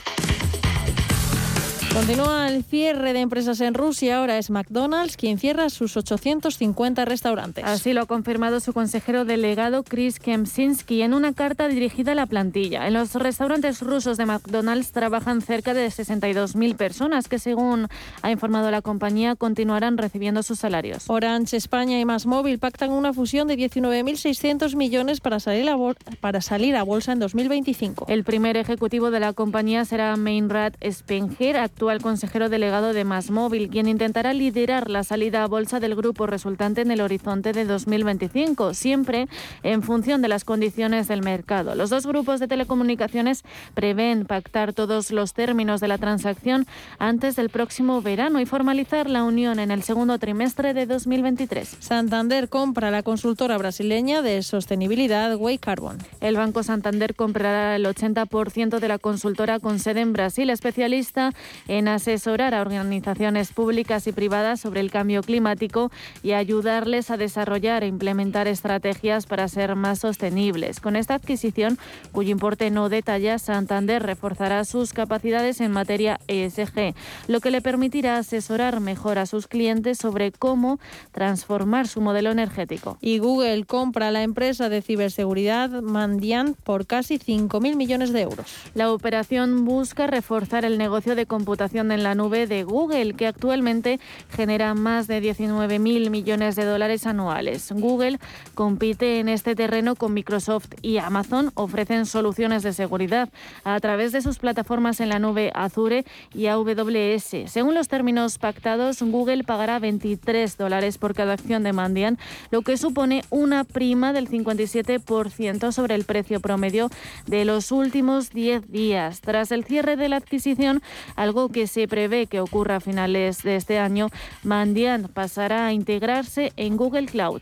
Continúa 1.93 2.47
el 2.47 2.63
cierre 2.63 3.11
de 3.11 3.19
empresas 3.19 3.59
en 3.59 3.73
Rusia. 3.73 4.19
Ahora 4.19 4.37
es 4.37 4.49
McDonald's 4.49 5.17
quien 5.17 5.37
cierra 5.37 5.69
sus 5.69 5.97
850 5.97 7.03
restaurantes. 7.03 7.65
Así 7.65 7.91
lo 7.91 8.03
ha 8.03 8.05
confirmado 8.05 8.61
su 8.61 8.71
consejero 8.71 9.25
delegado 9.25 9.83
Chris 9.83 10.17
Kemsinski 10.17 11.01
en 11.01 11.13
una 11.13 11.33
carta 11.33 11.67
dirigida 11.67 12.13
a 12.13 12.15
la 12.15 12.27
plantilla. 12.27 12.87
En 12.87 12.93
los 12.93 13.13
restaurantes 13.15 13.81
rusos 13.81 14.15
de 14.15 14.25
McDonald's 14.25 14.93
trabajan 14.93 15.41
cerca 15.41 15.73
de 15.73 15.85
62.000 15.87 16.77
personas 16.77 17.27
que, 17.27 17.39
según 17.39 17.89
ha 18.21 18.31
informado 18.31 18.71
la 18.71 18.81
compañía, 18.81 19.35
continuarán 19.35 19.97
recibiendo 19.97 20.43
sus 20.43 20.59
salarios. 20.59 21.09
Orange 21.09 21.57
España 21.57 21.99
y 21.99 22.05
Móvil 22.05 22.57
pactan 22.57 22.91
una 22.91 23.11
fusión 23.11 23.49
de 23.49 23.57
19.600 23.57 24.77
millones 24.77 25.19
para 25.19 25.41
salir, 25.41 25.69
a 25.69 25.75
para 26.21 26.39
salir 26.39 26.77
a 26.77 26.83
bolsa 26.83 27.11
en 27.11 27.19
2025. 27.19 28.05
El 28.07 28.23
primer 28.23 28.55
ejecutivo 28.55 29.11
de 29.11 29.19
la 29.19 29.33
compañía 29.33 29.83
será 29.83 30.15
Mainrad 30.15 30.73
Spenger, 30.89 31.57
actual 31.57 31.80
consejero 32.01 32.49
delegado 32.49 32.93
de 32.93 33.03
Móvil, 33.31 33.69
quien 33.69 33.87
intentará 33.87 34.33
liderar 34.33 34.89
la 34.89 35.03
salida 35.03 35.43
a 35.43 35.47
bolsa 35.47 35.79
del 35.79 35.95
grupo 35.95 36.27
resultante 36.27 36.81
en 36.81 36.91
el 36.91 37.01
horizonte 37.01 37.53
de 37.53 37.65
2025, 37.65 38.73
siempre 38.73 39.27
en 39.63 39.81
función 39.81 40.21
de 40.21 40.27
las 40.27 40.45
condiciones 40.45 41.07
del 41.07 41.23
mercado. 41.23 41.73
Los 41.73 41.89
dos 41.89 42.05
grupos 42.05 42.39
de 42.39 42.47
telecomunicaciones 42.47 43.43
prevén 43.73 44.25
pactar 44.25 44.73
todos 44.73 45.11
los 45.11 45.33
términos 45.33 45.81
de 45.81 45.87
la 45.87 45.97
transacción 45.97 46.67
antes 46.99 47.35
del 47.35 47.49
próximo 47.49 48.01
verano 48.01 48.39
y 48.39 48.45
formalizar 48.45 49.09
la 49.09 49.23
unión 49.23 49.59
en 49.59 49.71
el 49.71 49.81
segundo 49.81 50.19
trimestre 50.19 50.73
de 50.73 50.85
2023. 50.85 51.77
Santander 51.79 52.47
compra 52.47 52.91
la 52.91 53.01
consultora 53.01 53.57
brasileña 53.57 54.21
de 54.21 54.43
sostenibilidad 54.43 55.35
Way 55.35 55.57
Carbon. 55.57 55.97
El 56.19 56.37
Banco 56.37 56.61
Santander 56.61 57.15
comprará 57.15 57.75
el 57.75 57.85
80% 57.85 58.79
de 58.79 58.87
la 58.87 58.99
consultora 58.99 59.59
con 59.59 59.79
sede 59.79 60.01
en 60.01 60.13
Brasil, 60.13 60.49
especialista 60.49 61.33
en 61.71 61.87
asesorar 61.87 62.53
a 62.53 62.59
organizaciones 62.59 63.53
públicas 63.53 64.05
y 64.05 64.11
privadas 64.11 64.59
sobre 64.59 64.81
el 64.81 64.91
cambio 64.91 65.23
climático 65.23 65.89
y 66.21 66.33
ayudarles 66.33 67.09
a 67.11 67.15
desarrollar 67.15 67.85
e 67.85 67.87
implementar 67.87 68.49
estrategias 68.49 69.25
para 69.25 69.47
ser 69.47 69.75
más 69.75 69.99
sostenibles. 69.99 70.81
Con 70.81 70.97
esta 70.97 71.13
adquisición, 71.15 71.79
cuyo 72.11 72.31
importe 72.31 72.69
no 72.71 72.89
detalla, 72.89 73.39
Santander 73.39 74.03
reforzará 74.03 74.65
sus 74.65 74.91
capacidades 74.91 75.61
en 75.61 75.71
materia 75.71 76.19
ESG, 76.27 76.93
lo 77.29 77.39
que 77.39 77.51
le 77.51 77.61
permitirá 77.61 78.17
asesorar 78.17 78.81
mejor 78.81 79.17
a 79.17 79.25
sus 79.25 79.47
clientes 79.47 79.97
sobre 79.97 80.33
cómo 80.33 80.77
transformar 81.13 81.87
su 81.87 82.01
modelo 82.01 82.31
energético. 82.31 82.97
Y 82.99 83.19
Google 83.19 83.63
compra 83.63 84.11
la 84.11 84.23
empresa 84.23 84.67
de 84.67 84.81
ciberseguridad 84.81 85.69
Mandiant 85.81 86.57
por 86.57 86.85
casi 86.85 87.17
5.000 87.17 87.77
millones 87.77 88.11
de 88.11 88.23
euros. 88.23 88.53
La 88.73 88.91
operación 88.91 89.63
busca 89.63 90.05
reforzar 90.05 90.65
el 90.65 90.77
negocio 90.77 91.15
de 91.15 91.25
computación 91.25 91.60
en 91.61 92.01
la 92.01 92.15
nube 92.15 92.47
de 92.47 92.63
Google, 92.63 93.13
que 93.13 93.27
actualmente 93.27 93.99
genera 94.35 94.73
más 94.73 95.05
de 95.07 95.21
19.000 95.21 96.09
millones 96.09 96.55
de 96.55 96.65
dólares 96.65 97.05
anuales. 97.05 97.71
Google 97.71 98.17
compite 98.55 99.19
en 99.19 99.29
este 99.29 99.55
terreno 99.55 99.95
con 99.95 100.11
Microsoft 100.11 100.69
y 100.81 100.97
Amazon, 100.97 101.51
ofrecen 101.53 102.07
soluciones 102.07 102.63
de 102.63 102.73
seguridad 102.73 103.29
a 103.63 103.79
través 103.79 104.11
de 104.11 104.21
sus 104.21 104.39
plataformas 104.39 104.99
en 105.01 105.09
la 105.09 105.19
nube 105.19 105.51
Azure 105.53 106.03
y 106.33 106.47
AWS. 106.47 107.45
Según 107.45 107.75
los 107.75 107.87
términos 107.87 108.39
pactados, 108.39 108.99
Google 109.03 109.43
pagará 109.43 109.77
23 109.77 110.57
dólares 110.57 110.97
por 110.97 111.13
cada 111.13 111.33
acción 111.33 111.61
de 111.61 111.73
Mandiant, 111.73 112.19
lo 112.49 112.63
que 112.63 112.75
supone 112.75 113.23
una 113.29 113.65
prima 113.65 114.13
del 114.13 114.27
57% 114.27 115.71
sobre 115.71 115.93
el 115.93 116.05
precio 116.05 116.39
promedio 116.39 116.89
de 117.27 117.45
los 117.45 117.71
últimos 117.71 118.31
10 118.31 118.71
días. 118.71 119.21
Tras 119.21 119.51
el 119.51 119.63
cierre 119.63 119.95
de 119.95 120.09
la 120.09 120.17
adquisición, 120.17 120.81
algo 121.15 121.50
que 121.51 121.67
se 121.67 121.87
prevé 121.87 122.27
que 122.27 122.39
ocurra 122.39 122.77
a 122.77 122.79
finales 122.79 123.43
de 123.43 123.55
este 123.55 123.79
año, 123.79 124.09
Mandiant 124.43 125.09
pasará 125.09 125.67
a 125.67 125.73
integrarse 125.73 126.53
en 126.55 126.77
Google 126.77 127.07
Cloud. 127.07 127.41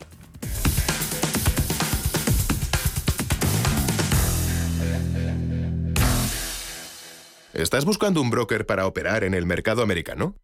¿Estás 7.53 7.83
buscando 7.83 8.21
un 8.21 8.29
broker 8.29 8.65
para 8.65 8.87
operar 8.87 9.25
en 9.25 9.33
el 9.33 9.45
mercado 9.45 9.83
americano? 9.83 10.35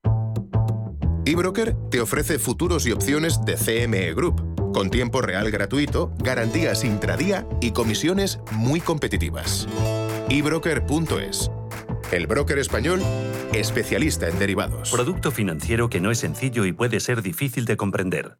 eBroker 1.23 1.73
te 1.89 2.01
ofrece 2.01 2.39
futuros 2.39 2.86
y 2.86 2.91
opciones 2.91 3.39
de 3.45 3.56
CME 3.56 4.13
Group, 4.13 4.73
con 4.73 4.89
tiempo 4.89 5.21
real 5.21 5.49
gratuito, 5.49 6.13
garantías 6.19 6.84
intradía 6.84 7.47
y 7.62 7.71
comisiones 7.71 8.39
muy 8.51 8.82
competitivas. 8.82 9.67
ebroker.es 10.30 11.49
el 12.12 12.28
broker 12.28 12.60
español, 12.60 13.02
especialista 13.54 14.28
en 14.28 14.39
derivados. 14.39 14.91
Producto 14.91 15.32
financiero 15.32 15.89
que 15.89 16.00
no 16.00 16.12
es 16.12 16.20
sencillo 16.20 16.65
y 16.65 16.72
puede 16.72 17.00
ser 17.00 17.22
difícil 17.22 17.65
de 17.65 17.78
comprender. 17.78 18.38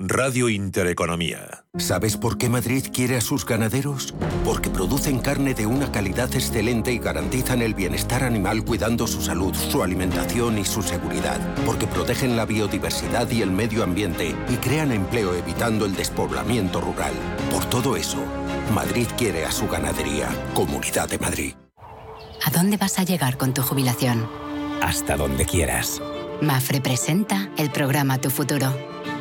Radio 0.00 0.48
Intereconomía. 0.48 1.64
¿Sabes 1.76 2.16
por 2.16 2.38
qué 2.38 2.48
Madrid 2.48 2.86
quiere 2.92 3.16
a 3.16 3.20
sus 3.20 3.44
ganaderos? 3.44 4.14
Porque 4.44 4.70
producen 4.70 5.18
carne 5.18 5.54
de 5.54 5.66
una 5.66 5.90
calidad 5.90 6.32
excelente 6.36 6.92
y 6.92 6.98
garantizan 6.98 7.62
el 7.62 7.74
bienestar 7.74 8.22
animal 8.22 8.64
cuidando 8.64 9.08
su 9.08 9.20
salud, 9.20 9.52
su 9.56 9.82
alimentación 9.82 10.56
y 10.56 10.64
su 10.64 10.82
seguridad. 10.82 11.40
Porque 11.66 11.88
protegen 11.88 12.36
la 12.36 12.46
biodiversidad 12.46 13.28
y 13.32 13.42
el 13.42 13.50
medio 13.50 13.82
ambiente 13.82 14.36
y 14.48 14.54
crean 14.58 14.92
empleo 14.92 15.34
evitando 15.34 15.84
el 15.84 15.96
despoblamiento 15.96 16.80
rural. 16.80 17.14
Por 17.50 17.64
todo 17.64 17.96
eso, 17.96 18.18
Madrid 18.72 19.08
quiere 19.16 19.46
a 19.46 19.50
su 19.50 19.66
ganadería. 19.66 20.28
Comunidad 20.54 21.08
de 21.08 21.18
Madrid. 21.18 21.54
¿A 22.44 22.50
dónde 22.52 22.76
vas 22.76 23.00
a 23.00 23.02
llegar 23.02 23.36
con 23.36 23.52
tu 23.52 23.62
jubilación? 23.62 24.30
Hasta 24.80 25.16
donde 25.16 25.44
quieras. 25.44 26.00
Mafre 26.40 26.80
presenta 26.80 27.50
el 27.56 27.72
programa 27.72 28.20
Tu 28.20 28.30
Futuro 28.30 28.72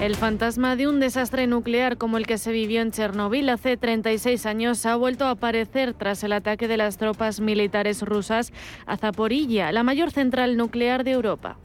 El 0.00 0.14
fantasma 0.14 0.76
de 0.76 0.88
un 0.88 1.00
desastre 1.00 1.46
nuclear 1.46 1.96
como 1.96 2.18
el 2.18 2.26
que 2.26 2.36
se 2.36 2.52
vivió 2.52 2.82
en 2.82 2.90
Chernóbil 2.90 3.48
hace 3.48 3.78
36 3.78 4.44
años 4.44 4.84
ha 4.84 4.94
vuelto 4.94 5.24
a 5.24 5.30
aparecer 5.30 5.94
tras 5.94 6.22
el 6.22 6.34
ataque 6.34 6.68
de 6.68 6.76
las 6.76 6.98
tropas 6.98 7.40
militares 7.40 8.02
rusas 8.02 8.52
a 8.84 8.98
Zaporilla, 8.98 9.72
la 9.72 9.82
mayor 9.82 10.10
central 10.10 10.58
nuclear 10.58 11.02
de 11.02 11.12
Europa. 11.12 11.56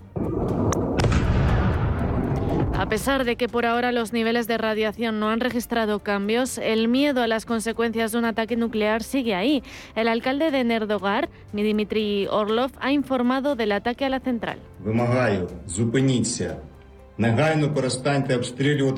A 2.74 2.88
pesar 2.88 3.26
de 3.26 3.36
que 3.36 3.50
por 3.50 3.66
ahora 3.66 3.92
los 3.92 4.14
niveles 4.14 4.48
de 4.48 4.58
radiación 4.58 5.20
no 5.20 5.30
han 5.30 5.42
registrado 5.42 6.00
cambios, 6.00 6.58
el 6.58 6.88
miedo 6.88 7.22
a 7.22 7.28
las 7.28 7.46
consecuencias 7.46 8.14
de 8.14 8.18
un 8.18 8.26
ataque 8.26 8.56
nuclear 8.56 9.04
sigue 9.04 9.36
ahí. 9.36 9.62
El 9.94 10.08
alcalde 10.08 10.52
de 10.52 10.64
Nerdogar, 10.64 11.30
Dmitry 11.52 12.28
Orlov, 12.32 12.72
ha 12.80 12.94
informado 12.94 13.56
del 13.56 13.74
ataque 13.74 14.06
a 14.06 14.10
la 14.10 14.22
central. 14.22 14.58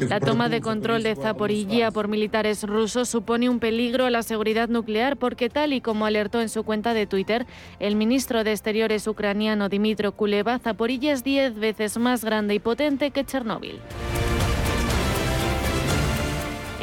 La 0.10 0.20
toma 0.20 0.50
de 0.50 0.62
control 0.62 1.04
de 1.04 1.16
Zaporilla 1.16 1.92
por 1.92 2.08
militares 2.08 2.64
rusos 2.64 3.10
supone 3.10 3.50
un 3.50 3.60
peligro 3.60 4.06
a 4.06 4.10
la 4.10 4.24
seguridad 4.24 4.70
nuclear 4.70 5.18
porque 5.18 5.50
tal 5.50 5.74
y 5.74 5.82
como 5.82 6.06
alertó 6.06 6.42
en 6.42 6.50
su 6.50 6.64
cuenta 6.64 6.94
de 6.94 7.08
Twitter 7.08 7.46
el 7.80 7.96
ministro 7.96 8.44
de 8.44 8.52
Exteriores 8.52 9.08
ucraniano 9.08 9.68
Dimitro 9.68 10.12
Kuleva, 10.14 10.60
Zaporilla 10.60 11.12
es 11.12 11.24
10 11.24 11.60
veces 11.60 11.98
más 11.98 12.24
grande 12.24 12.54
y 12.56 12.60
potente 12.60 13.12
que 13.12 13.26
Chernóbil. 13.26 13.80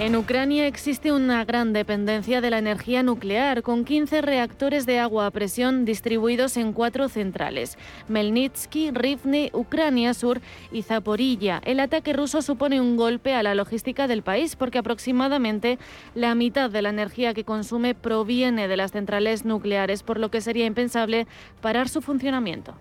En 0.00 0.16
Ucrania 0.16 0.66
existe 0.66 1.12
una 1.12 1.44
gran 1.44 1.74
dependencia 1.74 2.40
de 2.40 2.48
la 2.48 2.56
energía 2.56 3.02
nuclear, 3.02 3.62
con 3.62 3.84
15 3.84 4.22
reactores 4.22 4.86
de 4.86 4.98
agua 4.98 5.26
a 5.26 5.30
presión 5.30 5.84
distribuidos 5.84 6.56
en 6.56 6.72
cuatro 6.72 7.10
centrales: 7.10 7.76
Melnitsky, 8.08 8.92
Rivne, 8.92 9.50
Ucrania 9.52 10.14
Sur 10.14 10.40
y 10.72 10.84
Zaporilla. 10.84 11.60
El 11.66 11.80
ataque 11.80 12.14
ruso 12.14 12.40
supone 12.40 12.80
un 12.80 12.96
golpe 12.96 13.34
a 13.34 13.42
la 13.42 13.54
logística 13.54 14.06
del 14.06 14.22
país 14.22 14.56
porque 14.56 14.78
aproximadamente 14.78 15.78
la 16.14 16.34
mitad 16.34 16.70
de 16.70 16.80
la 16.80 16.88
energía 16.88 17.34
que 17.34 17.44
consume 17.44 17.94
proviene 17.94 18.68
de 18.68 18.78
las 18.78 18.92
centrales 18.92 19.44
nucleares, 19.44 20.02
por 20.02 20.18
lo 20.18 20.30
que 20.30 20.40
sería 20.40 20.64
impensable 20.64 21.26
parar 21.60 21.90
su 21.90 22.00
funcionamiento. 22.00 22.74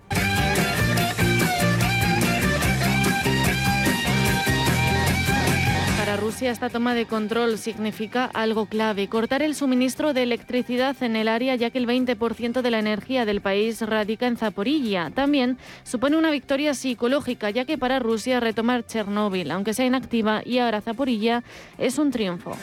Rusia 6.20 6.52
esta 6.52 6.70
toma 6.70 6.94
de 6.94 7.06
control 7.06 7.58
significa 7.58 8.26
algo 8.26 8.66
clave, 8.66 9.08
cortar 9.08 9.42
el 9.42 9.56
suministro 9.56 10.14
de 10.14 10.24
electricidad 10.24 11.02
en 11.02 11.16
el 11.16 11.28
área 11.30 11.56
ya 11.56 11.70
que 11.70 11.78
el 11.78 11.88
20% 11.88 12.62
de 12.62 12.72
la 12.72 12.80
energía 12.80 13.26
del 13.26 13.42
país 13.42 13.82
radica 13.82 14.28
en 14.28 14.36
Zaporilla. 14.36 15.12
También 15.12 15.58
supone 15.84 16.18
una 16.18 16.32
victoria 16.32 16.74
psicológica 16.74 17.50
ya 17.52 17.64
que 17.64 17.78
para 17.78 18.00
Rusia 18.00 18.40
retomar 18.40 18.86
Chernóbil, 18.86 19.50
aunque 19.52 19.74
sea 19.74 19.86
inactiva, 19.86 20.42
y 20.46 20.58
ahora 20.58 20.82
Zaporilla, 20.82 21.44
es 21.78 21.98
un 21.98 22.12
triunfo. 22.12 22.58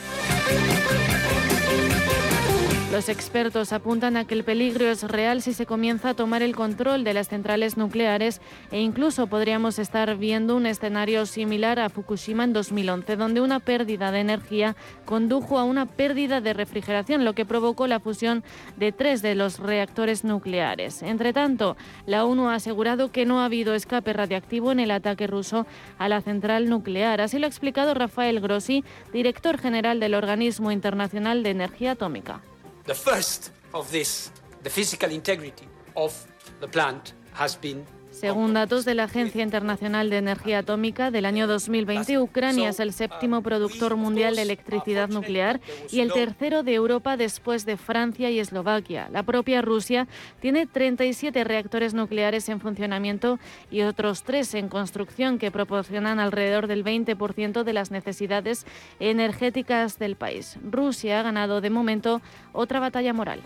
Los 2.89 3.09
expertos 3.09 3.73
apuntan 3.73 4.15
a 4.15 4.23
que 4.23 4.33
el 4.33 4.45
peligro 4.45 4.85
es 4.85 5.03
real 5.03 5.41
si 5.41 5.51
se 5.51 5.65
comienza 5.65 6.11
a 6.11 6.13
tomar 6.13 6.41
el 6.41 6.55
control 6.55 7.03
de 7.03 7.13
las 7.13 7.27
centrales 7.27 7.75
nucleares 7.75 8.39
e 8.71 8.79
incluso 8.79 9.27
podríamos 9.27 9.77
estar 9.77 10.15
viendo 10.15 10.55
un 10.55 10.65
escenario 10.65 11.25
similar 11.25 11.79
a 11.79 11.89
Fukushima 11.89 12.45
en 12.45 12.53
2011, 12.53 13.17
donde 13.17 13.41
una 13.41 13.59
pérdida 13.59 14.11
de 14.11 14.21
energía 14.21 14.77
condujo 15.03 15.59
a 15.59 15.65
una 15.65 15.85
pérdida 15.85 16.39
de 16.39 16.53
refrigeración, 16.53 17.25
lo 17.25 17.33
que 17.33 17.45
provocó 17.45 17.87
la 17.87 17.99
fusión 17.99 18.41
de 18.77 18.93
tres 18.93 19.21
de 19.21 19.35
los 19.35 19.59
reactores 19.59 20.23
nucleares. 20.23 21.03
Entre 21.03 21.33
tanto, 21.33 21.75
la 22.05 22.23
ONU 22.23 22.47
ha 22.47 22.55
asegurado 22.55 23.11
que 23.11 23.25
no 23.25 23.41
ha 23.41 23.45
habido 23.45 23.75
escape 23.75 24.13
radiactivo 24.13 24.71
en 24.71 24.79
el 24.79 24.91
ataque 24.91 25.27
ruso 25.27 25.67
a 25.97 26.07
la 26.07 26.21
central 26.21 26.69
nuclear. 26.69 27.19
Así 27.19 27.37
lo 27.37 27.47
ha 27.47 27.49
explicado 27.49 27.93
Rafael 27.93 28.39
Grossi, 28.39 28.85
director 29.11 29.57
general 29.57 29.99
del 29.99 30.15
Organismo 30.15 30.71
Internacional 30.71 31.43
de 31.43 31.49
Energía 31.49 31.91
Atómica. 31.91 32.41
The 32.87 32.95
first 32.95 33.51
of 33.73 33.91
this, 33.91 34.31
the 34.63 34.69
physical 34.69 35.11
integrity 35.11 35.67
of 35.97 36.15
the 36.61 36.69
plant 36.69 37.11
has 37.33 37.53
been 37.53 37.85
según 38.19 38.53
datos 38.55 38.83
de 38.83 38.95
la 38.95 39.03
Agencia 39.03 39.43
Internacional 39.43 40.09
de 40.09 40.17
Energía 40.17 40.59
Atómica 40.59 41.11
del 41.11 41.25
año 41.25 41.45
2020, 41.45 42.17
Ucrania 42.17 42.69
es 42.69 42.79
el 42.79 42.91
séptimo 42.91 43.43
productor 43.43 43.95
mundial 43.95 44.35
de 44.35 44.41
electricidad 44.41 45.09
nuclear 45.09 45.61
y 45.91 45.99
el 45.99 46.11
tercero 46.11 46.63
de 46.63 46.73
Europa 46.73 47.15
después 47.15 47.65
de 47.65 47.77
Francia 47.77 48.31
y 48.31 48.39
Eslovaquia. 48.39 49.07
La 49.11 49.21
propia 49.21 49.61
Rusia 49.61 50.07
tiene 50.39 50.65
37 50.65 51.43
reactores 51.43 51.93
nucleares 51.93 52.49
en 52.49 52.59
funcionamiento 52.59 53.39
y 53.69 53.81
otros 53.81 54.23
tres 54.23 54.53
en 54.55 54.67
construcción 54.67 55.37
que 55.37 55.51
proporcionan 55.51 56.19
alrededor 56.19 56.65
del 56.65 56.83
20% 56.83 57.63
de 57.63 57.73
las 57.73 57.91
necesidades 57.91 58.65
energéticas 58.99 59.99
del 59.99 60.15
país. 60.15 60.57
Rusia 60.63 61.19
ha 61.19 61.23
ganado 61.23 61.61
de 61.61 61.69
momento 61.69 62.21
otra 62.51 62.79
batalla 62.79 63.13
moral. 63.13 63.41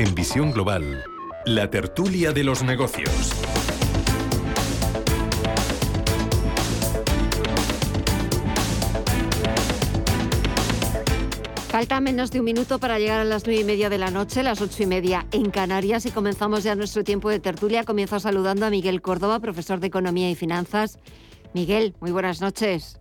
En 0.00 0.14
Visión 0.14 0.50
Global, 0.50 1.04
la 1.44 1.68
tertulia 1.68 2.32
de 2.32 2.42
los 2.42 2.62
negocios. 2.62 3.10
Falta 11.68 12.00
menos 12.00 12.30
de 12.30 12.38
un 12.38 12.46
minuto 12.46 12.78
para 12.78 12.98
llegar 12.98 13.20
a 13.20 13.24
las 13.24 13.44
nueve 13.44 13.60
y 13.60 13.64
media 13.64 13.90
de 13.90 13.98
la 13.98 14.10
noche, 14.10 14.42
las 14.42 14.62
ocho 14.62 14.84
y 14.84 14.86
media 14.86 15.26
en 15.32 15.50
Canarias 15.50 16.06
y 16.06 16.10
comenzamos 16.10 16.64
ya 16.64 16.74
nuestro 16.74 17.04
tiempo 17.04 17.28
de 17.28 17.38
tertulia. 17.38 17.84
Comienzo 17.84 18.18
saludando 18.20 18.64
a 18.64 18.70
Miguel 18.70 19.02
Córdoba, 19.02 19.38
profesor 19.38 19.80
de 19.80 19.88
Economía 19.88 20.30
y 20.30 20.34
Finanzas. 20.34 20.98
Miguel, 21.52 21.94
muy 22.00 22.10
buenas 22.10 22.40
noches. 22.40 22.98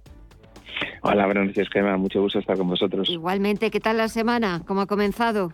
Hola, 1.02 1.26
buenas 1.26 1.48
noches, 1.48 1.70
Crema. 1.70 1.96
Mucho 1.96 2.22
gusto 2.22 2.40
estar 2.40 2.58
con 2.58 2.68
vosotros. 2.68 3.10
Igualmente, 3.10 3.72
¿qué 3.72 3.80
tal 3.80 3.96
la 3.96 4.10
semana? 4.10 4.64
¿Cómo 4.68 4.82
ha 4.82 4.86
comenzado? 4.86 5.54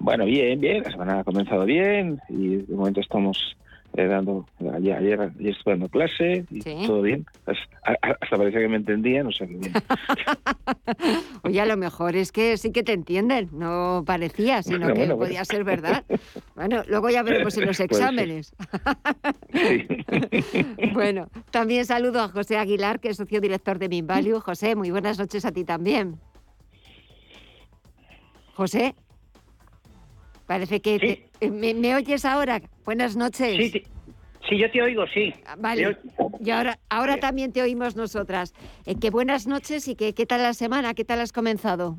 Bueno, 0.00 0.24
bien, 0.24 0.60
bien. 0.60 0.82
La 0.82 0.90
semana 0.90 1.20
ha 1.20 1.24
comenzado 1.24 1.64
bien 1.64 2.20
y 2.28 2.56
de 2.56 2.74
momento 2.74 3.00
estamos 3.00 3.56
eh, 3.96 4.06
dando 4.06 4.46
ayer, 4.76 4.96
ayer, 4.96 5.20
ayer 5.20 5.50
estuve 5.50 5.72
dando 5.72 5.88
clase 5.88 6.44
y 6.50 6.60
todo 6.86 7.02
bien. 7.02 7.26
Hasta, 7.46 8.36
parecía 8.36 8.60
que 8.60 8.68
me 8.68 8.76
entendían, 8.76 9.26
o 9.26 9.32
sea 9.32 9.46
que 9.46 9.54
bien. 9.56 9.72
Oye, 11.42 11.60
a 11.60 11.66
lo 11.66 11.76
mejor 11.76 12.14
es 12.14 12.30
que 12.30 12.56
sí 12.58 12.70
que 12.70 12.84
te 12.84 12.92
entienden, 12.92 13.48
no 13.52 14.04
parecía, 14.06 14.62
sino 14.62 14.92
que 14.92 15.06
podía 15.08 15.44
ser 15.44 15.64
verdad. 15.64 16.04
Bueno, 16.54 16.82
luego 16.86 17.10
ya 17.10 17.22
veremos 17.22 17.56
en 17.56 17.66
los 17.66 17.80
exámenes. 17.80 18.54
bueno, 20.92 21.28
también 21.50 21.84
saludo 21.84 22.20
a 22.20 22.28
José 22.28 22.56
Aguilar, 22.56 23.00
que 23.00 23.08
es 23.08 23.16
socio 23.16 23.40
director 23.40 23.78
de 23.78 23.88
Minvalue. 23.88 24.38
José, 24.38 24.76
muy 24.76 24.90
buenas 24.90 25.18
noches 25.18 25.44
a 25.44 25.50
ti 25.50 25.64
también. 25.64 26.20
José. 28.54 28.94
Parece 30.48 30.80
que... 30.80 31.28
Eh, 31.42 31.50
¿me, 31.50 31.94
oyes 31.94 32.24
ahora? 32.24 32.62
Buenas 32.86 33.16
noches. 33.16 33.70
Sí, 33.70 33.84
sí. 34.48 34.58
yo 34.58 34.70
te 34.70 34.80
oigo, 34.80 35.06
sí. 35.08 35.34
Ah, 35.46 35.56
vale. 35.58 35.98
Y 36.40 36.50
ahora, 36.50 36.78
ahora 36.88 37.18
también 37.18 37.52
te 37.52 37.60
oímos 37.60 37.96
nosotras. 37.96 38.54
Eh, 38.86 38.94
que 38.98 39.10
buenas 39.10 39.46
noches 39.46 39.86
y 39.88 39.94
que 39.94 40.14
qué 40.14 40.24
tal 40.24 40.42
la 40.42 40.54
semana, 40.54 40.94
qué 40.94 41.04
tal 41.04 41.20
has 41.20 41.32
comenzado. 41.32 41.98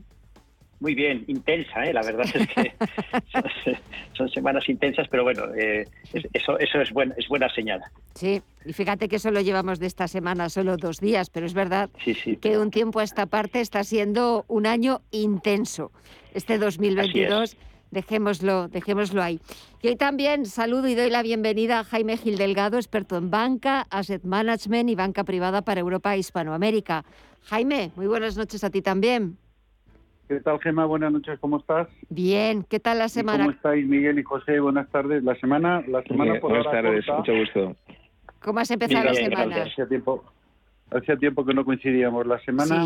Muy 0.80 0.96
bien, 0.96 1.26
intensa, 1.28 1.84
¿eh? 1.84 1.94
la 1.94 2.02
verdad 2.02 2.26
es 2.34 2.48
que 2.48 2.74
son, 4.14 4.30
semanas 4.30 4.68
intensas, 4.68 5.08
pero 5.10 5.24
bueno, 5.24 5.44
eh, 5.54 5.86
eso, 6.34 6.58
eso 6.58 6.82
es, 6.82 6.92
buena, 6.92 7.14
es 7.18 7.28
buena 7.28 7.50
señal. 7.54 7.82
Sí, 8.16 8.42
y 8.66 8.74
fíjate 8.74 9.10
que 9.10 9.20
solo 9.20 9.42
llevamos 9.42 9.80
de 9.80 9.86
esta 9.86 10.08
semana 10.08 10.50
solo 10.50 10.78
dos 10.78 11.00
días, 11.00 11.30
pero 11.30 11.46
es 11.46 11.54
verdad 11.54 11.90
que 12.42 12.58
un 12.58 12.72
tiempo 12.72 13.00
a 13.00 13.04
esta 13.04 13.28
parte 13.28 13.60
está 13.60 13.84
siendo 13.84 14.46
un 14.48 14.66
año 14.66 15.02
intenso. 15.12 15.92
Este 16.34 16.58
2022 16.58 17.58
Dejémoslo, 17.92 18.68
dejémoslo 18.68 19.22
ahí. 19.22 19.40
Y 19.82 19.88
hoy 19.88 19.96
también 19.96 20.46
saludo 20.46 20.88
y 20.88 20.96
doy 20.96 21.10
la 21.10 21.24
bienvenida 21.24 21.80
a 21.80 21.84
Jaime 21.84 22.18
Gil 22.18 22.38
Delgado, 22.38 22.78
experto 22.78 23.18
en 23.18 23.32
banca, 23.32 23.88
asset 23.90 24.24
management 24.24 24.90
y 24.90 24.96
banca 24.96 25.24
privada 25.24 25.64
para 25.64 25.80
Europa 25.80 26.14
e 26.14 26.20
Hispanoamérica. 26.20 27.04
Jaime, 27.46 27.92
muy 27.96 28.06
buenas 28.06 28.38
noches 28.38 28.64
a 28.64 28.70
ti 28.70 28.82
también. 28.82 29.38
¿Qué 30.28 30.40
tal, 30.42 30.60
Gemma? 30.60 30.86
Buenas 30.86 31.12
noches, 31.12 31.40
¿cómo 31.40 31.58
estás? 31.58 31.88
Bien, 32.10 32.64
¿qué 32.70 32.80
tal 32.80 33.00
la 33.00 33.10
semana? 33.10 33.46
¿Cómo 33.46 33.56
estáis, 33.56 33.88
Miguel 33.88 34.20
y 34.20 34.24
José? 34.24 34.60
Buenas 34.60 34.88
tardes. 34.90 35.24
La 35.24 35.34
semana, 35.40 35.84
la 35.88 36.04
semana 36.04 36.40
por 36.40 36.52
Buenas 36.52 36.72
tardes, 36.72 37.06
mucho 37.08 37.34
gusto. 37.36 37.76
¿Cómo 38.40 38.60
has 38.60 38.70
empezado 38.70 39.06
la 39.06 39.16
semana? 39.16 39.64
Hacía 39.64 39.88
tiempo, 39.88 40.24
hacía 40.92 41.18
tiempo 41.18 41.44
que 41.44 41.56
no 41.56 41.66
coincidíamos. 41.66 42.28
La 42.28 42.40
semana, 42.42 42.86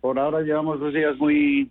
por 0.00 0.18
ahora 0.18 0.40
llevamos 0.40 0.80
dos 0.80 0.94
días 0.94 1.18
muy 1.18 1.70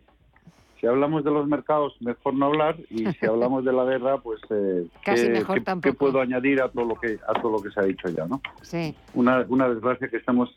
si 0.82 0.88
hablamos 0.88 1.24
de 1.24 1.30
los 1.30 1.48
mercados, 1.48 1.96
mejor 2.02 2.34
no 2.34 2.48
hablar, 2.48 2.76
y 2.90 3.06
si 3.06 3.26
hablamos 3.28 3.64
de 3.64 3.72
la 3.72 3.86
guerra, 3.86 4.18
pues 4.18 4.42
eh, 4.50 4.88
Casi 5.06 5.28
¿qué, 5.28 5.30
mejor 5.30 5.62
¿qué, 5.80 5.94
puedo 5.94 6.20
añadir 6.20 6.60
a 6.60 6.70
todo 6.70 6.86
lo 6.86 6.96
que 6.96 7.20
a 7.28 7.40
todo 7.40 7.52
lo 7.52 7.62
que 7.62 7.70
se 7.70 7.80
ha 7.80 7.84
dicho 7.84 8.10
ya, 8.10 8.26
no? 8.26 8.42
Sí. 8.64 8.96
Una, 9.14 9.46
una 9.48 9.70
desgracia 9.70 10.10
que 10.10 10.18
estamos 10.18 10.50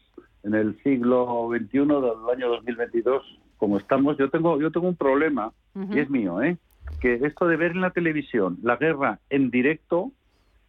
en 0.42 0.54
el 0.54 0.82
siglo 0.82 1.50
XXI 1.50 1.78
del 1.78 2.30
año 2.34 2.48
2022, 2.48 3.22
como 3.58 3.76
estamos. 3.76 4.16
Yo 4.16 4.30
tengo 4.30 4.58
yo 4.58 4.72
tengo 4.72 4.88
un 4.88 4.96
problema 4.96 5.52
y 5.74 5.98
es 5.98 6.08
mío, 6.08 6.42
¿eh? 6.42 6.56
Que 7.00 7.14
esto 7.14 7.46
de 7.46 7.56
ver 7.56 7.72
en 7.72 7.82
la 7.82 7.90
televisión 7.90 8.58
la 8.62 8.76
guerra 8.76 9.18
en 9.28 9.50
directo 9.50 10.10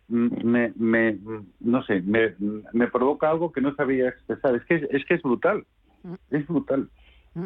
mm, 0.09 0.45
me, 0.45 0.73
me 0.75 1.17
no 1.61 1.81
sé, 1.83 2.01
me, 2.01 2.35
me 2.73 2.87
provoca 2.87 3.29
algo 3.29 3.53
que 3.53 3.61
no 3.61 3.73
sabía 3.75 4.09
expresar. 4.09 4.55
Es 4.55 4.65
que 4.65 4.85
es 4.91 5.05
que 5.05 5.13
es 5.13 5.21
brutal, 5.21 5.65
mm. 6.03 6.13
es 6.31 6.45
brutal. 6.45 6.89
Mm. 7.35 7.45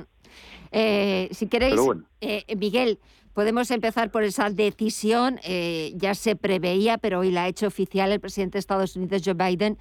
Eh, 0.72 1.30
si 1.32 1.48
queréis, 1.48 1.80
eh, 2.22 2.46
Miguel, 2.56 3.00
podemos 3.34 3.72
empezar 3.72 4.12
por 4.12 4.24
esa 4.24 4.50
decisión. 4.50 5.40
Eh, 5.44 5.94
ya 5.96 6.16
se 6.16 6.36
preveía, 6.36 6.98
pero 6.98 7.20
hoy 7.20 7.32
la 7.32 7.44
ha 7.44 7.48
hecho 7.48 7.68
oficial 7.68 8.12
el 8.12 8.20
presidente 8.20 8.54
de 8.54 8.60
Estados 8.60 8.96
Unidos, 8.96 9.22
Joe 9.26 9.34
Biden, 9.34 9.78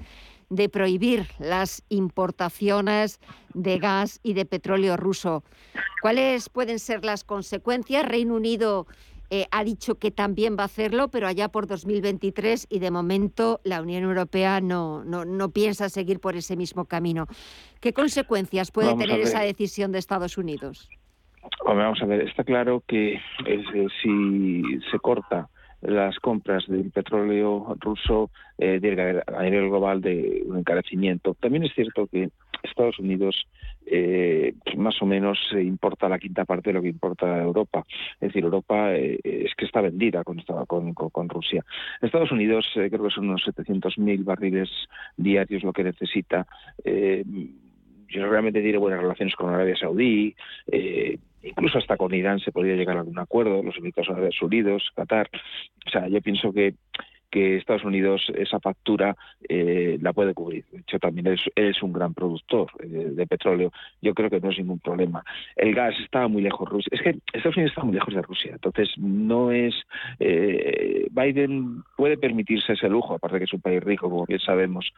de 0.50 0.68
prohibir 0.68 1.28
las 1.38 1.82
importaciones 1.90 3.20
de 3.52 3.78
gas 3.78 4.18
y 4.22 4.32
de 4.32 4.46
petróleo 4.46 4.96
ruso. 4.96 5.44
¿Cuáles 6.00 6.48
pueden 6.48 6.78
ser 6.78 7.04
las 7.04 7.22
consecuencias? 7.22 8.06
Reino 8.06 8.34
Unido 8.34 8.86
eh, 9.30 9.46
ha 9.50 9.64
dicho 9.64 9.96
que 9.96 10.10
también 10.10 10.56
va 10.56 10.62
a 10.62 10.66
hacerlo, 10.66 11.08
pero 11.08 11.26
allá 11.26 11.48
por 11.48 11.66
2023 11.66 12.66
y 12.70 12.78
de 12.78 12.90
momento 12.90 13.60
la 13.64 13.82
Unión 13.82 14.04
Europea 14.04 14.60
no, 14.60 15.04
no, 15.04 15.24
no 15.24 15.50
piensa 15.50 15.88
seguir 15.88 16.20
por 16.20 16.36
ese 16.36 16.56
mismo 16.56 16.86
camino. 16.86 17.26
¿Qué 17.80 17.92
consecuencias 17.92 18.70
puede 18.70 18.94
tener 18.96 19.20
esa 19.20 19.40
decisión 19.40 19.92
de 19.92 19.98
Estados 19.98 20.38
Unidos? 20.38 20.88
vamos 21.64 22.00
a 22.02 22.06
ver, 22.06 22.22
está 22.22 22.44
claro 22.44 22.82
que 22.86 23.14
eh, 23.46 23.86
si 24.02 24.62
se 24.90 24.98
corta 24.98 25.48
las 25.80 26.18
compras 26.18 26.64
del 26.66 26.90
petróleo 26.90 27.76
ruso 27.78 28.30
eh, 28.58 28.80
a 29.26 29.42
nivel 29.42 29.68
global 29.68 30.00
de 30.00 30.42
un 30.46 30.58
encarecimiento. 30.58 31.34
También 31.34 31.64
es 31.64 31.72
cierto 31.74 32.06
que 32.08 32.30
Estados 32.62 32.98
Unidos 32.98 33.46
eh, 33.86 34.54
más 34.76 35.00
o 35.00 35.06
menos 35.06 35.38
importa 35.52 36.08
la 36.08 36.18
quinta 36.18 36.44
parte 36.44 36.70
de 36.70 36.74
lo 36.74 36.82
que 36.82 36.88
importa 36.88 37.42
Europa. 37.42 37.84
Es 38.14 38.28
decir, 38.28 38.44
Europa 38.44 38.94
eh, 38.94 39.18
es 39.22 39.54
que 39.54 39.64
está 39.64 39.80
vendida 39.80 40.24
con, 40.24 40.42
con, 40.66 40.92
con 40.92 41.28
Rusia. 41.28 41.64
Estados 42.02 42.30
Unidos 42.30 42.66
eh, 42.76 42.88
creo 42.90 43.04
que 43.04 43.10
son 43.10 43.28
unos 43.28 43.44
700.000 43.46 44.24
barriles 44.24 44.68
diarios 45.16 45.62
lo 45.62 45.72
que 45.72 45.84
necesita. 45.84 46.46
yo 46.84 48.28
realmente 48.28 48.62
tiene 48.62 48.78
buenas 48.78 49.00
relaciones 49.00 49.34
con 49.34 49.54
Arabia 49.54 49.76
Saudí, 49.76 50.34
incluso 51.42 51.78
hasta 51.78 51.96
con 51.96 52.14
Irán 52.14 52.40
se 52.40 52.52
podría 52.52 52.76
llegar 52.76 52.96
a 52.96 53.00
algún 53.00 53.18
acuerdo, 53.18 53.62
los 53.62 53.76
Emiratos 53.76 54.08
Árabes 54.10 54.40
Unidos, 54.42 54.90
Qatar. 54.94 55.30
O 55.86 55.90
sea, 55.90 56.08
yo 56.08 56.20
pienso 56.20 56.52
que 56.52 56.74
que 57.30 57.56
Estados 57.56 57.84
Unidos 57.84 58.30
esa 58.34 58.60
factura 58.60 59.16
eh, 59.48 59.98
la 60.00 60.12
puede 60.12 60.34
cubrir. 60.34 60.64
De 60.72 60.78
hecho, 60.78 60.98
también 60.98 61.26
es, 61.54 61.82
un 61.82 61.92
gran 61.92 62.14
productor 62.14 62.70
eh, 62.80 62.86
de, 62.86 63.26
petróleo. 63.26 63.72
Yo 64.02 64.14
creo 64.14 64.30
que 64.30 64.40
no 64.40 64.50
es 64.50 64.58
ningún 64.58 64.78
problema. 64.78 65.22
El 65.56 65.74
gas 65.74 65.94
está 66.00 66.26
muy 66.28 66.42
lejos. 66.42 66.68
Rusia. 66.68 66.90
Es 66.92 67.02
que 67.02 67.18
Estados 67.32 67.56
Unidos 67.56 67.72
está 67.72 67.84
muy 67.84 67.94
lejos 67.94 68.14
de 68.14 68.22
Rusia. 68.22 68.52
Entonces, 68.54 68.90
no 68.98 69.52
es. 69.52 69.74
Eh, 70.18 71.06
Biden 71.10 71.82
puede 71.96 72.16
permitirse 72.16 72.72
ese 72.72 72.88
lujo, 72.88 73.14
aparte 73.14 73.38
que 73.38 73.44
es 73.44 73.52
un 73.52 73.60
país 73.60 73.82
rico, 73.82 74.10
como 74.10 74.26
bien 74.26 74.40
sabemos. 74.40 74.92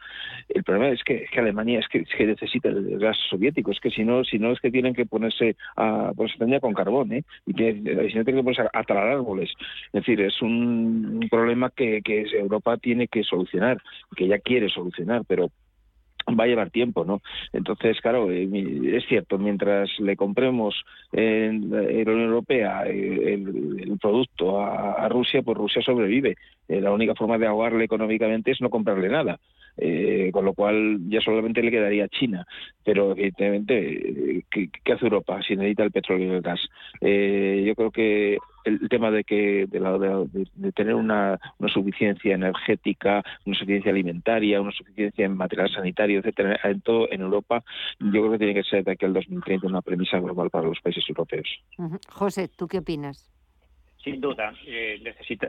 El 0.49 0.63
problema 0.63 0.89
es 0.93 1.03
que, 1.03 1.27
Alemania 1.37 1.79
es 1.79 1.87
que, 1.87 2.25
necesita 2.25 2.69
el 2.69 2.99
gas 2.99 3.17
soviético. 3.29 3.71
Es 3.71 3.79
que 3.79 3.91
si 3.91 4.03
no, 4.03 4.23
si 4.23 4.39
no 4.39 4.51
es 4.51 4.59
que 4.59 4.71
tienen 4.71 4.93
que 4.93 5.05
ponerse 5.05 5.55
a. 5.75 6.11
Pues 6.15 6.31
tendría 6.37 6.59
con 6.59 6.73
carbón, 6.73 7.11
¿eh? 7.13 7.23
Y, 7.45 7.53
si 7.53 8.17
no 8.17 8.23
tienen 8.23 8.37
que 8.37 8.43
ponerse 8.43 8.63
a, 8.73 8.83
talar 8.83 9.07
árboles. 9.07 9.51
Es 9.87 9.91
decir, 9.91 10.21
es 10.21 10.41
un, 10.41 11.27
problema 11.29 11.69
que 11.69 12.01
Europa 12.31 12.77
tiene 12.77 13.07
que 13.07 13.23
solucionar, 13.23 13.81
que 14.15 14.27
ya 14.27 14.39
quiere 14.39 14.69
solucionar, 14.69 15.23
pero 15.27 15.51
va 16.27 16.43
a 16.43 16.47
llevar 16.47 16.69
tiempo, 16.69 17.05
¿no? 17.05 17.21
Entonces, 17.53 17.99
claro, 18.01 18.31
eh, 18.31 18.47
es 18.95 19.05
cierto, 19.07 19.37
mientras 19.37 19.89
le 19.99 20.15
compremos 20.15 20.83
en, 21.11 21.69
la 21.71 21.81
Unión 21.81 22.29
Europea 22.29 22.83
eh, 22.85 23.33
el, 23.33 23.97
producto 23.99 24.59
a, 24.61 25.07
Rusia, 25.09 25.41
pues 25.41 25.57
Rusia 25.57 25.81
sobrevive. 25.81 26.35
Eh, 26.67 26.81
la 26.81 26.91
única 26.91 27.15
forma 27.15 27.37
de 27.37 27.47
ahogarle 27.47 27.83
económicamente 27.83 28.51
es 28.51 28.61
no 28.61 28.69
comprarle 28.69 29.09
nada. 29.09 29.39
con 30.31 30.45
lo 30.45 30.53
cual 30.53 30.99
ya 31.07 31.21
solamente 31.21 31.61
le 31.61 31.71
quedaría 31.71 32.07
China. 32.07 32.45
Pero 32.83 33.11
evidentemente, 33.11 34.43
¿qué, 34.49 34.93
hace 34.93 35.05
Europa 35.05 35.41
si 35.41 35.55
necesita 35.55 35.83
el 35.83 35.91
petróleo 35.91 36.33
y 36.33 36.35
el 36.35 36.41
gas? 36.41 36.61
yo 37.01 37.75
creo 37.75 37.91
que 37.91 38.37
el 38.63 38.89
tema 38.89 39.11
de 39.11 39.23
que 39.23 39.65
de, 39.67 39.79
la, 39.79 39.97
de, 39.97 40.71
tener 40.73 40.95
una, 40.95 41.39
suficiencia 41.73 42.35
energética, 42.35 43.23
una 43.45 43.55
suficiencia 43.55 43.91
alimentaria, 43.91 44.61
una 44.61 44.71
suficiencia 44.71 45.25
en 45.25 45.37
material 45.37 45.69
sanitario, 45.69 46.19
etcétera, 46.19 46.59
en 46.63 46.81
todo 46.81 47.11
en 47.11 47.21
Europa, 47.21 47.63
yo 47.99 48.21
creo 48.21 48.31
que 48.31 48.37
tiene 48.37 48.53
que 48.53 48.63
ser 48.63 48.83
de 48.83 48.91
aquí 48.91 49.05
al 49.05 49.13
2030 49.13 49.67
una 49.67 49.81
premisa 49.81 50.19
global 50.19 50.49
para 50.49 50.67
los 50.67 50.79
países 50.79 51.03
europeos. 51.07 51.47
José, 52.09 52.47
¿tú 52.47 52.67
qué 52.67 52.79
opinas? 52.79 53.31
Sin 54.03 54.19
duda, 54.19 54.53
eh, 54.65 54.99
necesita, 55.03 55.47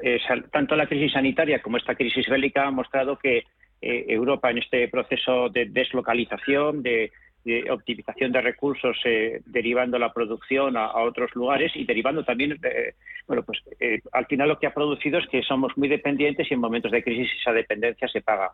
tanto 0.51 0.77
la 0.77 0.87
crisis 0.87 1.13
sanitaria 1.13 1.63
como 1.63 1.79
esta 1.79 1.95
crisis 1.95 2.29
bélica 2.29 2.67
han 2.67 2.75
mostrado 2.75 3.17
que 3.17 3.45
eh, 3.81 4.05
Europa 4.09 4.51
en 4.51 4.59
este 4.59 4.89
proceso 4.89 5.49
de 5.49 5.67
deslocalización, 5.67 6.83
de 6.83 7.11
de 7.45 7.71
optimización 7.71 8.33
de 8.33 8.41
recursos 8.41 8.97
eh, 9.05 9.41
derivando 9.47 9.99
la 9.99 10.13
producción 10.13 10.77
a, 10.77 10.93
otros 11.03 11.35
lugares 11.35 11.73
y 11.75 11.85
derivando 11.85 12.25
también, 12.25 12.59
eh, 12.63 12.95
bueno, 13.27 13.43
pues 13.43 13.59
eh, 13.81 14.01
al 14.13 14.27
final 14.27 14.49
lo 14.49 14.59
que 14.59 14.67
ha 14.67 14.75
producido 14.75 15.19
es 15.19 15.27
que 15.29 15.43
somos 15.43 15.77
muy 15.77 15.89
dependientes 15.89 16.51
y 16.51 16.55
en 16.55 16.61
momentos 16.61 16.93
de 16.93 17.03
crisis 17.03 17.31
esa 17.41 17.53
dependencia 17.53 18.09
se 18.09 18.21
paga. 18.21 18.53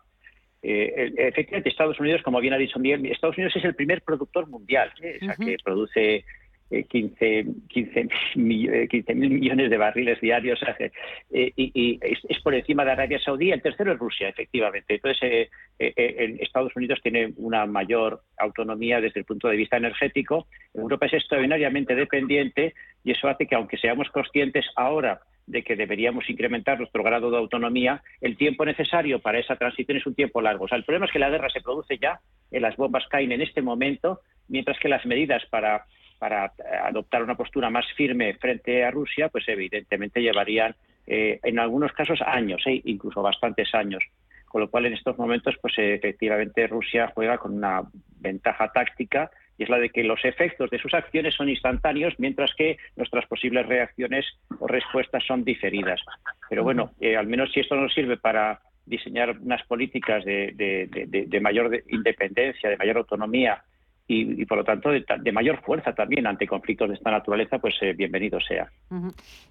efectivamente, 0.61 1.69
Estados 1.69 1.99
Unidos, 1.99 2.21
como 2.23 2.39
bien 2.39 2.53
ha 2.53 2.57
dicho 2.57 2.79
Miguel, 2.79 3.05
Estados 3.05 3.37
Unidos 3.37 3.55
es 3.55 3.63
el 3.63 3.75
primer 3.75 4.01
productor 4.01 4.49
mundial, 4.49 4.91
o 4.97 5.25
sea, 5.25 5.35
que 5.35 5.57
produce 5.63 6.25
15, 6.69 7.45
15, 7.67 8.09
mil 8.35 9.31
millones 9.31 9.69
de 9.71 9.77
barriles 9.77 10.21
diarios 10.21 10.59
eh, 11.31 11.51
y, 11.55 11.99
es, 12.01 12.41
por 12.41 12.53
encima 12.53 12.85
de 12.85 12.91
Arabia 12.91 13.19
Saudí. 13.19 13.51
El 13.51 13.61
tercero 13.61 13.91
es 13.91 13.99
Rusia, 13.99 14.29
efectivamente. 14.29 14.95
Entonces, 14.95 15.49
eh, 15.79 15.93
eh, 15.95 16.37
Estados 16.41 16.75
Unidos 16.75 16.99
tiene 17.01 17.33
una 17.37 17.65
mayor 17.65 18.21
autonomía 18.37 19.01
desde 19.01 19.21
el 19.21 19.25
punto 19.25 19.47
de 19.47 19.57
vista 19.57 19.77
energético. 19.77 20.47
Europa 20.73 21.07
es 21.07 21.13
extraordinariamente 21.13 21.95
dependiente 21.95 22.75
y 23.03 23.11
eso 23.11 23.27
hace 23.27 23.47
que, 23.47 23.55
aunque 23.55 23.77
seamos 23.77 24.09
conscientes 24.11 24.65
ahora 24.75 25.21
de 25.47 25.63
que 25.63 25.75
deberíamos 25.75 26.29
incrementar 26.29 26.77
nuestro 26.77 27.01
grado 27.01 27.31
de 27.31 27.37
autonomía, 27.37 28.03
el 28.21 28.37
tiempo 28.37 28.63
necesario 28.63 29.19
para 29.19 29.39
esa 29.39 29.55
transición 29.55 29.97
es 29.97 30.05
un 30.05 30.13
tiempo 30.13 30.39
largo. 30.41 30.65
O 30.65 30.67
sea, 30.67 30.77
el 30.77 30.83
problema 30.83 31.07
es 31.07 31.11
que 31.11 31.17
la 31.17 31.31
guerra 31.31 31.49
se 31.49 31.61
produce 31.61 31.97
ya, 31.97 32.19
las 32.51 32.77
bombas 32.77 33.07
caen 33.07 33.31
en 33.31 33.41
este 33.41 33.63
momento, 33.63 34.21
mientras 34.47 34.77
que 34.77 34.89
las 34.89 35.07
medidas 35.07 35.43
para, 35.49 35.87
para 36.19 36.53
adoptar 36.83 37.23
una 37.23 37.35
postura 37.35 37.69
más 37.69 37.85
firme 37.95 38.35
frente 38.35 38.83
a 38.83 38.91
Rusia, 38.91 39.29
pues 39.29 39.47
evidentemente 39.47 40.21
llevarían 40.21 40.75
eh, 41.07 41.39
en 41.41 41.57
algunos 41.57 41.91
casos 41.93 42.21
años, 42.21 42.61
eh, 42.67 42.81
incluso 42.85 43.21
bastantes 43.21 43.73
años. 43.73 44.03
Con 44.47 44.61
lo 44.61 44.69
cual, 44.69 44.85
en 44.87 44.93
estos 44.93 45.17
momentos, 45.17 45.55
pues 45.61 45.73
efectivamente 45.77 46.67
Rusia 46.67 47.11
juega 47.13 47.37
con 47.37 47.53
una 47.53 47.83
ventaja 48.19 48.71
táctica 48.71 49.31
y 49.57 49.63
es 49.63 49.69
la 49.69 49.77
de 49.77 49.89
que 49.89 50.03
los 50.03 50.23
efectos 50.23 50.69
de 50.69 50.79
sus 50.79 50.93
acciones 50.93 51.35
son 51.35 51.49
instantáneos, 51.49 52.13
mientras 52.17 52.53
que 52.55 52.77
nuestras 52.95 53.25
posibles 53.27 53.65
reacciones 53.65 54.25
o 54.59 54.67
respuestas 54.67 55.23
son 55.25 55.43
diferidas. 55.43 56.01
Pero 56.49 56.63
bueno, 56.63 56.91
eh, 56.99 57.17
al 57.17 57.27
menos 57.27 57.51
si 57.51 57.59
esto 57.59 57.75
nos 57.75 57.93
sirve 57.93 58.17
para 58.17 58.61
diseñar 58.85 59.37
unas 59.39 59.63
políticas 59.67 60.25
de, 60.25 61.39
mayor 61.41 61.83
independencia, 61.89 62.69
de 62.69 62.77
mayor 62.77 62.97
autonomía 62.97 63.63
y, 64.11 64.43
por 64.45 64.57
lo 64.57 64.63
tanto 64.63 64.89
de, 64.89 65.31
mayor 65.31 65.61
fuerza 65.61 65.93
también 65.93 66.25
ante 66.25 66.47
conflictos 66.47 66.89
de 66.89 66.95
esta 66.95 67.11
naturaleza, 67.11 67.59
pues 67.59 67.75
eh, 67.81 67.93
bienvenido 67.93 68.39
sea. 68.41 68.67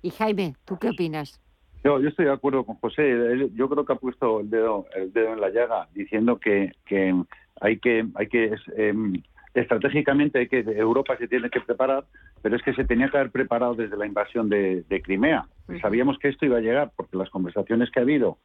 Y 0.02 0.10
Jaime, 0.10 0.54
¿tú 0.64 0.76
qué 0.80 0.88
opinas? 0.90 1.40
Yo, 1.84 2.00
yo 2.00 2.08
estoy 2.08 2.24
de 2.24 2.32
acuerdo 2.32 2.64
con 2.64 2.74
José. 2.74 3.48
Yo 3.54 3.68
creo 3.68 3.84
que 3.84 3.92
ha 3.92 3.96
puesto 3.96 4.40
el 4.40 4.50
dedo, 4.50 4.86
el 4.96 5.12
dedo 5.12 5.32
en 5.32 5.40
la 5.40 5.50
llaga 5.50 5.88
diciendo 5.94 6.40
que, 6.40 6.72
que 6.86 7.14
hay 7.60 7.78
que, 7.78 8.04
hay 8.16 8.26
que 8.26 8.56
em, 8.76 9.22
estratégicamente 9.54 10.40
hay 10.40 10.48
que 10.48 10.58
Europa 10.58 11.16
se 11.16 11.28
tiene 11.28 11.50
que 11.50 11.60
preparar, 11.60 12.06
pero 12.42 12.56
es 12.56 12.62
que 12.62 12.74
se 12.74 12.84
tenía 12.84 13.10
que 13.10 13.16
haber 13.16 13.30
preparado 13.30 13.74
desde 13.74 13.96
la 13.96 14.06
invasión 14.06 14.48
de, 14.48 14.84
Crimea. 15.04 15.46
Sabíamos 15.80 16.18
que 16.18 16.30
esto 16.30 16.46
iba 16.46 16.58
a 16.58 16.62
llegar 16.62 16.90
porque 16.96 17.16
las 17.16 17.30
conversaciones 17.30 17.92
que 17.92 18.00
ha 18.00 18.02
habido 18.02 18.38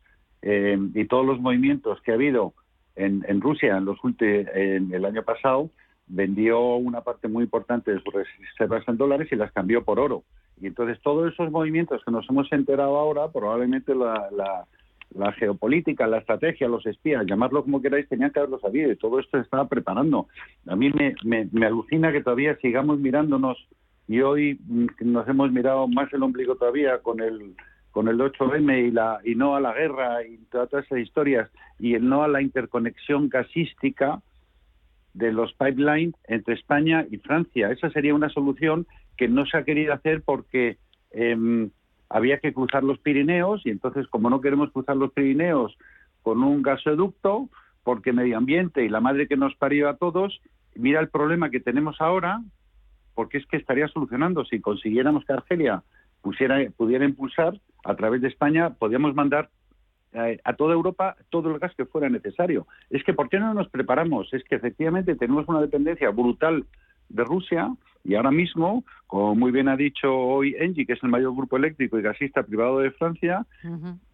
em, 0.44 0.92
y 0.94 1.06
todos 1.06 1.26
los 1.26 1.40
movimientos 1.40 2.00
que 2.02 2.12
ha 2.12 2.16
habido 2.16 2.54
en, 2.96 3.26
en 3.28 3.42
Rusia 3.42 3.78
en 3.78 3.86
los 3.86 3.98
últimos, 4.04 4.46
en 4.54 4.94
el 4.94 5.06
año 5.06 5.24
pasado 5.24 5.72
vendió 6.08 6.76
una 6.76 7.02
parte 7.02 7.28
muy 7.28 7.44
importante 7.44 7.92
de 7.92 8.02
sus 8.02 8.14
reservas 8.14 8.88
en 8.88 8.98
dólares 8.98 9.30
y 9.32 9.36
las 9.36 9.52
cambió 9.52 9.84
por 9.84 10.00
oro. 10.00 10.24
Y 10.62 10.68
entonces 10.68 11.00
todos 11.02 11.32
esos 11.32 11.52
movimientos 11.52 12.02
que 12.04 12.12
nos 12.12 12.30
hemos 12.30 12.52
enterado 12.52 12.98
ahora, 12.98 13.32
probablemente 13.32 13.96
la, 13.96 14.30
la, 14.32 15.32
geopolítica, 15.34 16.08
la 16.08 16.20
estrategia, 16.20 16.68
los 16.68 16.86
espías, 16.86 17.26
llamarlo 17.26 17.64
como 17.64 17.82
queráis, 17.82 18.08
tenían 18.10 18.32
que 18.32 18.40
haberlo 18.40 18.60
sabido 18.60 18.92
y 18.92 18.96
todo 18.96 19.20
esto 19.20 19.38
se 19.38 19.44
estaba 19.44 19.68
preparando. 19.68 20.28
A 20.68 20.76
mí 20.76 20.92
me, 20.92 21.16
me, 21.52 21.66
alucina 21.66 22.12
que 22.12 22.24
todavía 22.24 22.58
sigamos 22.58 23.00
mirándonos 23.00 23.58
y 24.08 24.22
hoy 24.22 24.60
mm, 24.66 24.88
nos 25.02 25.28
hemos 25.28 25.52
mirado 25.52 25.88
más 25.88 26.12
el 26.14 26.24
ombligo 26.24 26.56
todavía 26.56 27.00
con 27.00 27.22
el 27.22 27.56
con 27.92 28.08
el 28.08 28.20
8M 28.20 28.88
y 28.88 28.92
la 28.92 29.20
y 29.24 29.36
no 29.36 29.56
a 29.56 29.62
la 29.62 29.72
guerra 29.74 30.26
y 30.26 30.38
todas 30.52 30.74
esas 30.74 30.98
historias 30.98 31.50
y 31.78 31.94
el 31.94 32.10
no 32.10 32.24
a 32.24 32.28
la 32.28 32.42
interconexión 32.42 33.30
gasística 33.30 34.20
de 35.14 35.32
los 35.32 35.54
pipelines 35.54 36.16
entre 36.28 36.56
España 36.56 37.06
y 37.10 37.18
Francia. 37.18 37.72
Esa 37.72 37.90
sería 37.92 38.16
una 38.16 38.30
solución 38.30 38.88
que 39.18 39.28
no 39.28 39.46
se 39.46 39.58
ha 39.58 39.64
querido 39.64 39.94
hacer 39.94 40.24
porque 40.24 40.78
em, 41.12 41.70
había 42.10 42.40
que 42.40 42.54
cruzar 42.54 42.84
los 42.84 43.00
Pirineos 43.00 43.62
y 43.66 43.70
entonces 43.70 44.08
como 44.08 44.30
no 44.30 44.42
queremos 44.42 44.72
cruzar 44.72 44.98
los 44.98 45.12
Pirineos 45.14 45.78
con 46.22 46.44
un 46.44 46.62
gasoducto, 46.62 47.50
porque 47.84 48.14
medio 48.14 48.38
ambiente 48.38 48.84
y 48.84 48.90
la 48.90 49.02
madre 49.02 49.28
que 49.28 49.36
nos 49.36 49.56
parió 49.56 49.90
a 49.90 49.98
todos, 49.98 50.42
mira 50.76 51.00
el 51.02 51.10
problema 51.10 51.50
que 51.50 51.60
tenemos 51.60 52.00
ahora, 52.00 52.42
porque 53.14 53.38
es 53.38 53.46
que 53.46 53.58
estaría 53.58 53.88
solucionando. 53.90 54.46
Si 54.46 54.62
consiguiéramos 54.62 55.26
que 55.26 55.34
Argelia 55.34 55.84
pusiera, 56.22 56.58
pudiera 56.78 57.06
impulsar 57.06 57.60
a 57.84 57.96
través 57.96 58.22
de 58.22 58.30
España, 58.30 58.72
podríamos 58.72 59.14
mandar 59.14 59.50
a 60.16 60.54
toda 60.54 60.74
Europa 60.74 61.16
todo 61.30 61.52
el 61.52 61.60
gas 61.60 61.74
que 61.76 61.86
fuera 61.86 62.10
necesario. 62.10 62.68
Es 62.90 63.04
que 63.04 63.14
¿por 63.14 63.30
qué 63.30 63.40
no 63.40 63.54
nos 63.54 63.70
preparamos? 63.70 64.34
Es 64.34 64.44
que 64.44 64.56
efectivamente 64.56 65.16
tenemos 65.16 65.48
una 65.48 65.62
dependencia 65.62 66.10
brutal 66.12 66.66
de 67.10 67.24
Rusia 67.24 67.74
y 68.06 68.16
ahora 68.16 68.32
mismo, 68.32 68.84
como 69.08 69.34
muy 69.34 69.52
bien 69.52 69.70
ha 69.70 69.78
dicho 69.78 70.14
hoy 70.14 70.56
Engie, 70.60 70.86
que 70.86 70.94
es 70.94 71.04
el 71.04 71.10
mayor 71.10 71.34
grupo 71.34 71.56
eléctrico 71.56 71.98
y 71.98 72.02
gasista 72.02 72.44
privado 72.44 72.80
de 72.80 72.92
Francia, 72.92 73.46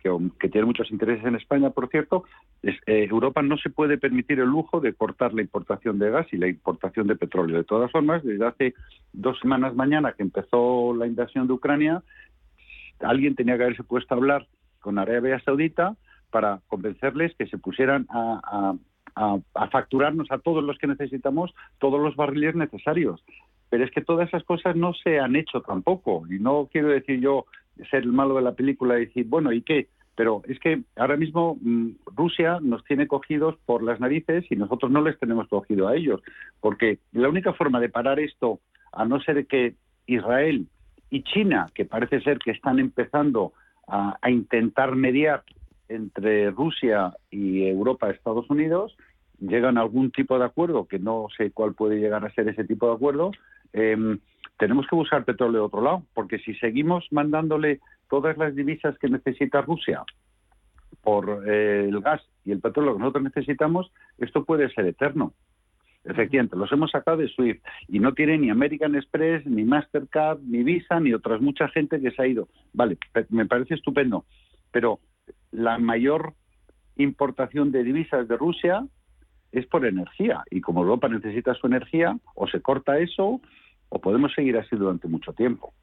que, 0.03 0.49
tiene 0.49 0.67
muchos 0.67 0.91
intereses 0.91 1.25
en 1.25 1.35
España, 1.35 1.71
por 1.71 1.89
cierto, 1.89 2.23
es, 2.61 2.75
eh, 2.85 3.07
Europa 3.09 3.41
no 3.41 3.57
se 3.57 3.71
puede 3.71 3.97
permitir 3.97 4.39
el 4.39 4.47
lujo 4.47 4.79
de 4.79 4.93
cortar 4.93 5.33
la 5.33 5.41
importación 5.41 5.97
de 5.97 6.11
gas 6.11 6.27
y 6.31 6.37
la 6.37 6.47
importación 6.47 7.07
de 7.07 7.15
petróleo. 7.15 7.57
De 7.57 7.63
todas 7.63 7.91
formas, 7.91 8.23
desde 8.23 8.45
hace 8.45 8.73
dos 9.11 9.39
semanas 9.39 9.73
mañana 9.73 10.13
que 10.13 10.21
empezó 10.21 10.93
la 10.93 11.07
invasión 11.07 11.47
de 11.47 11.53
Ucrania, 11.53 12.03
alguien 12.99 13.33
tenía 13.33 13.57
que 13.57 13.63
haberse 13.63 13.83
puesto 13.83 14.13
a 14.13 14.17
hablar 14.17 14.45
con 14.80 14.99
Arabia 14.99 15.39
Saudita 15.39 15.95
para 16.32 16.61
convencerles 16.67 17.36
que 17.36 17.47
se 17.47 17.57
pusieran 17.57 18.07
a, 18.09 18.75
facturarnos 19.71 20.32
a 20.32 20.38
todos 20.38 20.63
los 20.63 20.77
que 20.77 20.88
necesitamos 20.88 21.53
todos 21.80 21.99
los 21.99 22.15
barriles 22.15 22.55
necesarios. 22.55 23.21
Pero 23.69 23.84
es 23.84 23.91
que 23.91 24.01
todas 24.01 24.30
esas 24.30 24.43
cosas 24.43 24.75
no 24.75 24.93
se 24.93 25.19
han 25.19 25.36
hecho 25.36 25.61
tampoco. 25.61 26.23
Y 26.30 26.39
no 26.39 26.69
quiero 26.71 26.88
decir 26.88 27.19
yo 27.19 27.45
ser 27.89 28.03
el 28.03 28.13
malo 28.13 28.36
de 28.36 28.43
la 28.43 28.53
película 28.53 28.97
y 28.97 29.07
decir, 29.07 29.25
bueno, 29.27 29.51
¿y 29.51 29.61
qué? 29.61 29.89
Pero 30.15 30.41
es 30.47 30.59
que 30.59 30.84
ahora 30.95 31.17
mismo 31.17 31.57
mm, 31.61 31.91
Rusia 32.15 32.59
nos 32.61 32.84
tiene 32.86 33.07
cogidos 33.07 33.55
por 33.65 33.84
las 33.84 33.99
narices 33.99 34.45
y 34.49 34.55
nosotros 34.55 34.91
no 34.91 35.01
les 35.01 35.19
tenemos 35.19 35.47
cogido 35.47 35.88
a 35.88 35.95
ellos. 35.95 36.21
Porque 36.59 36.99
la 37.11 37.30
única 37.30 37.53
forma 37.53 37.80
de 37.80 37.89
parar 37.89 38.19
esto, 38.19 38.59
a 38.91 39.05
no 39.05 39.19
ser 39.21 39.45
que 39.47 39.75
Israel 40.07 40.67
y 41.09 41.23
China, 41.23 41.67
que 41.73 41.86
parece 41.86 42.21
ser 42.21 42.39
que 42.39 42.51
están 42.51 42.80
empezando 42.80 43.53
a, 43.89 44.29
intentar 44.29 44.95
mediar 44.95 45.43
entre 45.87 46.51
Rusia 46.51 47.13
y 47.31 47.67
Europa, 47.67 48.09
Estados 48.09 48.49
Unidos, 48.49 48.95
llegan 49.39 49.77
a 49.77 49.81
algún 49.81 50.11
tipo 50.11 50.37
de 50.37 50.45
acuerdo, 50.45 50.87
que 50.87 50.99
no 50.99 51.27
sé 51.35 51.51
cuál 51.51 51.73
puede 51.73 51.99
llegar 51.99 52.25
a 52.25 52.33
ser 52.33 52.47
ese 52.47 52.63
tipo 52.63 52.87
de 52.87 52.95
acuerdo, 52.95 53.31
em, 53.73 54.19
tenemos 54.57 54.85
que 54.87 54.95
buscar 54.95 55.23
petróleo 55.25 55.61
de 55.61 55.65
otro 55.67 55.81
lado, 55.81 56.03
porque 56.13 56.39
si 56.39 56.53
seguimos 56.55 57.07
mandándole 57.11 57.79
todas 58.09 58.37
las 58.37 58.55
divisas 58.55 58.97
que 58.99 59.09
necesita 59.09 59.61
Rusia 59.61 60.03
por 61.01 61.43
eh, 61.47 61.85
el 61.87 62.01
gas 62.01 62.21
y 62.43 62.51
el 62.51 62.59
petróleo 62.59 62.93
que 62.93 62.99
nosotros 62.99 63.23
necesitamos, 63.23 63.91
esto 64.17 64.43
puede 64.43 64.69
ser 64.71 64.85
eterno. 64.85 65.33
Efectivamente, 66.10 66.55
los 66.55 66.72
hemos 66.72 66.91
sacado 66.91 67.18
de 67.18 67.30
SWIFT 67.30 67.64
y 67.88 67.99
no 67.99 68.14
tiene 68.14 68.38
ni 68.38 68.49
American 68.49 68.95
Express, 68.95 69.45
ni 69.45 69.64
Mastercard, 69.64 70.39
ni 70.41 70.64
Visa, 70.64 70.99
ni 70.99 71.14
otras 71.14 71.41
mucha 71.41 71.68
gente 71.70 72.01
que 72.01 72.12
se 72.12 72.22
ha 72.22 72.28
ido. 72.28 72.47
Vale, 72.74 72.97
me 73.30 73.45
parece 73.45 73.76
estupendo, 73.76 74.26
pero 74.72 74.99
la 75.51 75.78
mayor 75.78 76.34
importación 76.97 77.72
de 77.72 77.84
divisas 77.84 78.28
de 78.28 78.38
Rusia 78.38 78.86
es 79.51 79.66
por 79.68 79.86
energía 79.86 80.43
y 80.51 80.62
como 80.62 80.82
Europa 80.82 81.07
necesita 81.10 81.53
su 81.53 81.68
energía, 81.68 82.18
o 82.36 82.47
se 82.47 82.62
corta 82.62 82.99
eso 82.99 83.41
o 83.89 83.99
podemos 83.99 84.34
seguir 84.34 84.57
así 84.57 84.76
durante 84.76 85.07
mucho 85.07 85.34
tiempo. 85.34 85.74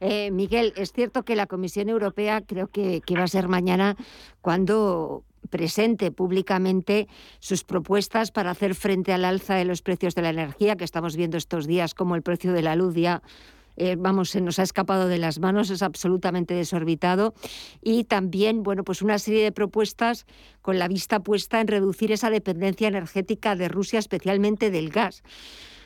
Eh, 0.00 0.30
Miguel, 0.30 0.72
es 0.76 0.92
cierto 0.92 1.22
que 1.22 1.36
la 1.36 1.46
Comisión 1.46 1.88
Europea 1.88 2.40
creo 2.40 2.68
que, 2.68 3.00
que 3.00 3.14
va 3.14 3.24
a 3.24 3.28
ser 3.28 3.46
mañana 3.48 3.96
cuando 4.40 5.24
presente 5.50 6.10
públicamente 6.10 7.08
sus 7.40 7.64
propuestas 7.64 8.30
para 8.30 8.50
hacer 8.50 8.74
frente 8.74 9.12
al 9.12 9.24
alza 9.24 9.54
de 9.56 9.64
los 9.64 9.82
precios 9.82 10.14
de 10.14 10.22
la 10.22 10.30
energía 10.30 10.76
que 10.76 10.84
estamos 10.84 11.16
viendo 11.16 11.36
estos 11.36 11.66
días, 11.66 11.94
como 11.94 12.14
el 12.14 12.22
precio 12.22 12.52
de 12.52 12.62
la 12.62 12.76
luz 12.76 12.94
ya 12.94 13.22
eh, 13.76 13.96
vamos, 13.98 14.28
se 14.30 14.42
nos 14.42 14.58
ha 14.58 14.62
escapado 14.62 15.08
de 15.08 15.16
las 15.16 15.38
manos, 15.38 15.70
es 15.70 15.82
absolutamente 15.82 16.52
desorbitado. 16.52 17.32
Y 17.82 18.04
también, 18.04 18.62
bueno, 18.62 18.84
pues 18.84 19.00
una 19.00 19.18
serie 19.18 19.42
de 19.42 19.52
propuestas 19.52 20.26
con 20.60 20.78
la 20.78 20.86
vista 20.86 21.20
puesta 21.20 21.60
en 21.60 21.66
reducir 21.66 22.12
esa 22.12 22.28
dependencia 22.28 22.88
energética 22.88 23.56
de 23.56 23.68
Rusia, 23.68 23.98
especialmente 23.98 24.70
del 24.70 24.90
gas. 24.90 25.22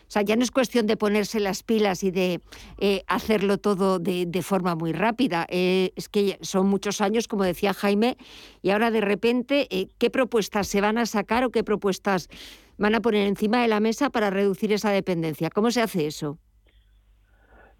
O 0.08 0.10
sea, 0.10 0.22
ya 0.22 0.36
no 0.36 0.42
es 0.42 0.50
cuestión 0.50 0.86
de 0.86 0.96
ponerse 0.96 1.40
las 1.40 1.62
pilas 1.62 2.04
y 2.04 2.10
de 2.10 2.40
eh, 2.78 3.02
hacerlo 3.06 3.58
todo 3.58 3.98
de, 3.98 4.42
forma 4.42 4.74
muy 4.74 4.92
rápida. 4.92 5.46
Eh, 5.48 5.92
es 5.96 6.08
que 6.08 6.38
son 6.42 6.68
muchos 6.68 7.00
años, 7.00 7.28
como 7.28 7.44
decía 7.44 7.74
Jaime, 7.74 8.16
y 8.62 8.70
ahora 8.70 8.90
de 8.90 9.00
repente, 9.00 9.66
eh, 9.70 9.88
¿qué 9.98 10.10
propuestas 10.10 10.68
se 10.68 10.80
van 10.80 10.98
a 10.98 11.06
sacar 11.06 11.44
o 11.44 11.50
qué 11.50 11.64
propuestas 11.64 12.28
van 12.76 12.94
a 12.94 13.00
poner 13.00 13.26
encima 13.26 13.62
de 13.62 13.68
la 13.68 13.80
mesa 13.80 14.10
para 14.10 14.30
reducir 14.30 14.72
esa 14.72 14.90
dependencia? 14.90 15.50
¿Cómo 15.50 15.70
se 15.70 15.80
hace 15.82 16.06
eso? 16.06 16.38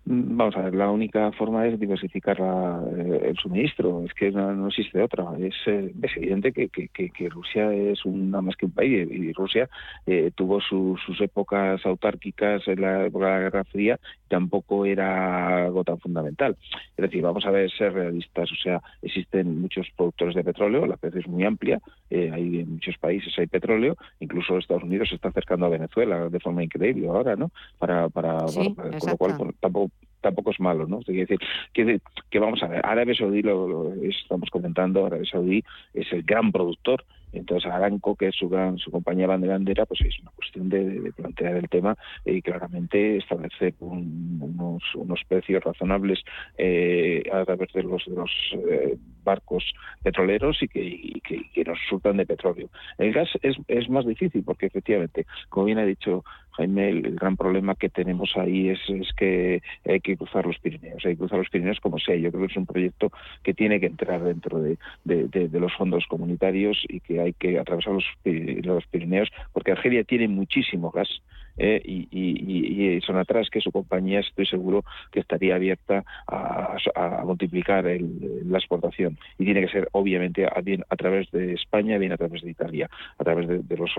Mm, 0.07 0.37
vamos 0.37 0.55
a 0.57 0.61
ver, 0.63 0.75
la 0.75 0.91
única 0.91 1.33
forma 1.33 1.67
es 1.67 1.81
diversificar 1.81 2.39
eh, 2.39 3.29
el 3.29 3.37
suministro, 3.39 4.05
es 4.05 4.13
que 4.13 4.31
no, 4.31 4.69
existe 4.69 5.01
otra. 5.01 5.25
Es, 5.39 5.55
eh, 5.67 5.95
es 6.03 6.17
evidente 6.17 6.53
que, 6.53 6.69
que, 6.69 7.29
Rusia 7.31 7.73
es 7.73 8.05
nada 8.05 8.43
más 8.43 8.57
que 8.57 8.67
un 8.67 8.73
país 8.73 9.09
y 9.11 9.33
Rusia 9.33 9.69
eh, 10.07 10.31
tuvo 10.35 10.61
sus 10.61 11.21
épocas 11.21 11.85
autárquicas 11.87 12.67
en 12.69 12.83
la 12.83 13.07
época 13.07 13.27
de 13.27 13.33
la 13.33 13.41
Guerra 13.41 13.65
Fría 13.65 13.99
tampoco 14.29 14.85
era 14.85 15.65
algo 15.67 15.85
tan 15.85 15.99
fundamental. 16.01 16.57
Es 16.97 17.03
decir, 17.03 17.23
vamos 17.23 17.47
a 17.47 17.51
ver, 17.51 17.71
ser 17.71 17.93
realistas, 17.93 18.51
o 18.51 18.57
sea, 18.57 18.83
existen 19.01 19.61
muchos 19.61 19.87
productores 19.97 20.35
de 20.35 20.45
petróleo, 20.45 20.87
la 20.87 20.97
pez 20.97 21.15
es 21.15 21.29
muy 21.29 21.45
amplia, 21.45 21.81
hay 22.11 22.61
en 22.61 22.73
muchos 22.73 22.99
países 22.99 23.33
hay 23.39 23.47
petróleo, 23.47 23.97
incluso 24.21 24.59
Estados 24.59 24.83
Unidos 24.83 25.09
se 25.09 25.15
está 25.15 25.29
acercando 25.29 25.67
a 25.67 25.71
Venezuela 25.71 26.29
de 26.29 26.41
forma 26.41 26.65
increíble 26.65 27.07
ahora, 27.09 27.37
¿no? 27.37 27.53
Para, 27.79 28.09
para, 28.09 28.39
con 28.39 29.11
lo 29.11 29.17
cual 29.17 29.55
tampoco 29.61 29.94
tampoco 30.25 30.51
es 30.51 30.59
malo, 30.59 30.87
¿no? 30.89 31.01
Quiere 31.01 31.27
decir 31.27 31.39
que, 31.73 32.01
que 32.31 32.39
vamos 32.39 32.63
a 32.63 32.67
ver, 32.67 32.81
Arabia 32.85 33.15
Saudí, 33.15 33.43
lo, 33.43 33.95
estamos 34.03 34.51
comentando, 34.51 35.07
Arabia 35.07 35.31
Saudí 35.31 35.63
es 35.93 36.13
el 36.13 36.23
gran 36.23 36.51
productor 36.51 37.05
entonces 37.35 37.71
Aranco, 37.71 38.17
que 38.17 38.29
es 38.29 38.37
su 38.37 38.49
gran, 38.49 38.79
su 38.79 38.91
compañía 38.91 39.27
bandera, 39.27 39.87
pues 39.87 40.01
es 40.03 40.19
una 40.21 40.31
cuestión 40.31 40.69
de, 40.69 41.13
plantear 41.17 41.57
el 41.57 41.69
tema 41.69 41.97
y 42.25 42.43
claramente 42.43 43.17
establecer 43.17 43.75
unos, 43.81 44.83
precios 45.29 45.63
razonables 45.63 46.21
eh, 46.59 47.23
a 47.33 47.45
través 47.45 47.73
de 47.73 47.83
los, 47.83 48.05
de 48.07 48.15
los 48.15 48.31
eh, 48.69 48.97
barcos 49.25 49.65
petroleros 50.03 50.63
y 50.63 50.69
que, 50.69 51.65
nos 51.65 51.79
surtan 51.89 52.19
de 52.19 52.27
petróleo. 52.27 52.69
El 52.99 53.13
gas 53.13 53.31
es, 53.43 53.89
más 53.89 54.07
difícil 54.07 54.43
porque 54.45 54.67
efectivamente, 54.67 55.27
como 55.49 55.67
bien 55.67 55.79
ha 55.79 55.87
dicho 55.87 56.25
Jaime, 56.53 56.89
el, 56.89 57.17
gran 57.17 57.37
problema 57.37 57.75
que 57.75 57.89
tenemos 57.89 58.37
ahí 58.37 58.69
es, 58.69 58.79
es, 58.89 59.13
que 59.15 59.63
hay 59.85 60.01
que 60.01 60.17
cruzar 60.17 60.47
los 60.47 60.59
Pirineos. 60.59 61.05
Hay 61.05 61.13
que 61.13 61.19
cruzar 61.19 61.39
los 61.39 61.49
Pirineos 61.49 61.81
como 61.81 61.99
sea. 61.99 62.15
Yo 62.17 62.31
creo 62.31 62.47
que 62.47 62.53
es 62.53 62.57
un 62.57 62.67
proyecto 62.67 63.11
que 63.43 63.55
tiene 63.55 63.81
que 63.81 63.87
entrar 63.87 64.23
dentro 64.23 64.61
de, 64.61 64.79
de, 65.05 65.61
los 65.61 65.75
fondos 65.75 66.05
comunitarios 66.07 66.85
y 66.89 67.01
que 67.01 67.21
hay 67.25 67.33
que 67.33 67.59
atravesar 67.59 67.93
los, 67.95 68.05
los 68.25 68.87
Pirineos 68.87 69.29
porque 69.53 69.73
Argelia 69.73 70.05
tiene 70.05 70.29
muchísimo 70.29 70.91
gas 70.91 71.09
eh, 71.57 71.81
y, 71.85 72.09
y, 72.11 72.97
y, 72.97 73.01
son 73.01 73.17
atrás 73.17 73.49
que 73.51 73.61
su 73.61 73.71
compañía 73.71 74.21
estoy 74.21 74.47
seguro 74.47 74.85
que 75.13 75.21
estaría 75.21 75.55
abierta 75.55 76.05
a, 76.27 76.77
multiplicar 77.25 77.85
la 77.85 78.59
exportación. 78.59 79.19
Y 79.39 79.45
tiene 79.45 79.63
que 79.63 79.69
ser 79.69 79.89
obviamente 79.93 80.47
a, 80.47 80.61
bien 80.61 80.85
a 80.89 80.97
través 80.97 81.31
de 81.31 81.55
España 81.55 81.99
bien 81.99 82.13
a 82.13 82.17
través 82.17 82.43
de 82.43 82.51
Italia 82.51 82.89
a 83.19 83.25
través 83.25 83.49
de, 83.49 83.77
los 83.77 83.91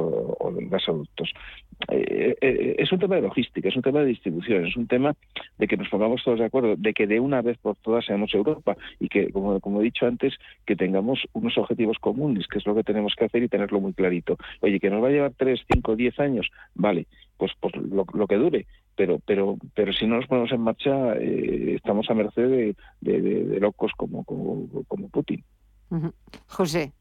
gasoductos 0.70 1.32
eh, 1.90 2.36
eh, 2.42 2.76
es 2.78 2.92
un 2.92 3.00
tema 3.00 3.16
de 3.16 3.22
logística 3.22 3.70
es 3.70 3.76
un 3.76 3.82
tema 3.82 4.00
de 4.00 4.08
distribución 4.08 4.66
es 4.66 4.76
un 4.76 4.88
tema 4.88 5.16
de 5.58 5.68
que 5.68 5.78
nos 5.78 5.90
pongamos 5.90 6.24
todos 6.24 6.40
de 6.40 6.46
acuerdo 6.46 6.76
de 6.78 6.94
que 6.94 7.08
de 7.08 7.20
una 7.20 7.42
vez 7.42 7.58
por 7.58 7.76
todas 7.78 8.06
seamos 8.06 8.34
Europa 8.34 8.78
y 9.00 9.10
que 9.10 9.32
como, 9.32 9.60
como 9.60 9.82
he 9.82 9.84
dicho 9.84 10.06
antes 10.06 10.34
que 10.66 10.76
tengamos 10.76 11.28
unos 11.34 11.58
objetivos 11.58 11.98
comunes 12.00 12.48
que 12.48 12.60
es 12.60 12.66
lo 12.66 12.76
que 12.76 12.84
tenemos 12.84 13.14
que 13.16 13.26
hacer 13.26 13.44
y 13.44 13.48
tenerlo 13.48 13.80
muy 13.80 13.94
clarito. 13.94 14.38
Oye 14.62 14.80
que 14.80 14.90
nos 14.90 15.04
va 15.04 15.08
a 15.08 15.12
llevar 15.12 15.34
3, 15.38 15.60
5, 15.72 15.96
10 15.96 16.20
años 16.20 16.50
vale 16.74 17.08
pues 17.38 17.52
por 17.60 17.76
lo, 17.78 18.28
que 18.28 18.36
dure. 18.36 18.68
Pero 18.96 19.20
pero 19.26 19.58
pero 19.74 19.94
si 19.94 20.06
no 20.06 20.18
nos 20.18 20.28
ponemos 20.28 20.52
en 20.52 20.62
marcha 20.62 21.16
eh, 21.16 21.74
estamos 21.76 22.10
a 22.10 22.14
merced 22.14 22.76
de, 23.02 23.60
locos 23.60 23.92
como, 23.98 24.24
como, 24.24 24.68
como 24.88 25.10
Putin. 25.10 25.44
José. 26.48 26.92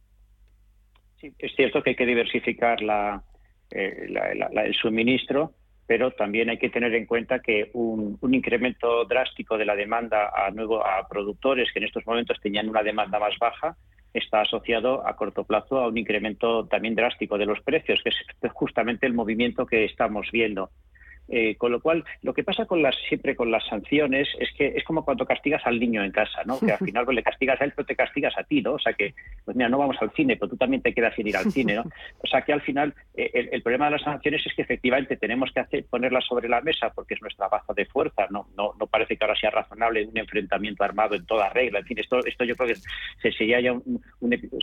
Sí 1.21 1.33
es 1.39 1.55
cierto 1.55 1.83
que 1.83 1.91
hay 1.91 1.97
que 1.97 2.07
diversificar 2.07 2.83
la, 2.83 3.23
eh, 3.71 4.09
el 4.09 4.75
suministro 4.75 5.55
pero 5.87 6.13
también 6.13 6.49
hay 6.49 6.59
que 6.59 6.71
tener 6.71 6.95
en 6.95 7.05
cuenta 7.05 7.41
que 7.41 7.71
un, 7.75 8.17
un, 8.21 8.35
incremento 8.35 9.05
drástico 9.05 9.59
de 9.59 9.67
la 9.67 9.77
demanda 9.77 10.33
a 10.35 10.51
nuevo 10.51 10.85
a 10.85 11.07
productores 11.09 11.71
que 11.73 11.79
en 11.79 11.85
estos 11.85 12.07
momentos 12.07 12.41
tenían 12.41 12.71
una 12.71 12.83
demanda 12.83 13.19
más 13.19 13.39
baja 13.39 13.77
está 14.15 14.43
asociado 14.43 15.07
a 15.07 15.17
corto 15.17 15.45
plazo 15.45 15.81
a 15.81 15.89
un 15.89 15.99
incremento 15.99 16.67
también 16.67 16.95
drástico 16.95 17.37
de 17.37 17.47
los 17.47 17.61
precios, 17.61 18.01
que 18.03 18.11
es 18.11 18.53
justamente 18.53 19.07
el 19.07 19.13
movimiento 19.13 19.67
que 19.67 19.85
estamos 19.85 20.31
viendo. 20.33 20.71
Eh, 21.29 21.57
con 21.57 21.73
lo 21.73 21.81
cual, 21.81 22.05
lo 22.23 22.35
que 22.35 22.45
pasa 22.45 22.67
con 22.67 22.83
las 22.83 22.95
siempre 23.09 23.35
con 23.35 23.51
las 23.51 23.67
sanciones 23.67 24.29
es 24.39 24.51
que 24.57 24.75
es 24.77 24.85
como 24.85 25.05
cuando 25.05 25.25
castigas 25.25 25.63
al 25.65 25.81
niño 25.81 26.05
en 26.05 26.13
casa, 26.13 26.43
¿no? 26.45 26.59
Que 26.61 26.73
al 26.73 26.79
final 26.85 27.05
pues, 27.05 27.15
le 27.15 27.23
castigas 27.23 27.61
a 27.61 27.65
él, 27.65 27.73
pero 27.75 27.87
te 27.87 27.97
castigas 27.97 28.37
a 28.37 28.45
ti, 28.45 28.61
¿no? 28.61 28.75
O 28.75 28.79
sea 28.79 28.93
que, 28.93 29.15
pues 29.45 29.57
mira, 29.57 29.69
no 29.69 29.79
vamos 29.79 29.97
al 30.01 30.11
cine, 30.13 30.37
pero 30.37 30.51
tú 30.51 30.57
también 30.57 30.83
te 30.83 30.93
quedas 30.93 31.15
sin 31.15 31.27
ir 31.27 31.37
al 31.37 31.51
cine, 31.51 31.75
¿no? 31.77 31.85
O 32.23 32.27
sea 32.27 32.43
que 32.43 32.53
al 32.53 32.63
final 32.63 32.95
eh, 33.15 33.49
el, 33.53 33.63
problema 33.63 33.87
de 33.87 33.93
las 33.93 34.03
sanciones 34.03 34.45
es 34.47 34.55
que 34.55 34.63
efectivamente 34.63 35.17
tenemos 35.17 35.51
que 35.53 35.61
hacer, 35.61 35.85
ponerlas 35.87 36.25
sobre 36.25 36.49
la 36.49 36.61
mesa 36.61 36.91
porque 36.91 37.15
es 37.15 37.23
nuestra 37.23 37.49
baza 37.49 37.73
de 37.75 37.87
fuerza, 37.87 38.27
¿no? 38.31 38.49
No, 38.57 38.73
no 38.79 38.87
parece 38.87 39.17
que 39.17 39.25
ahora 39.25 39.39
sea 39.39 39.51
razonable 39.51 40.07
un 40.07 40.17
enfrentamiento 40.17 40.85
armado 40.85 41.15
en 41.15 41.25
toda 41.27 41.49
regla. 41.51 41.81
En 41.81 41.87
fin, 41.87 41.99
esto, 41.99 42.25
esto 42.25 42.45
yo 42.45 42.57
creo 42.57 42.75
que 43.23 43.31
sería 43.31 43.61
ya 43.61 43.73
un, 43.73 44.03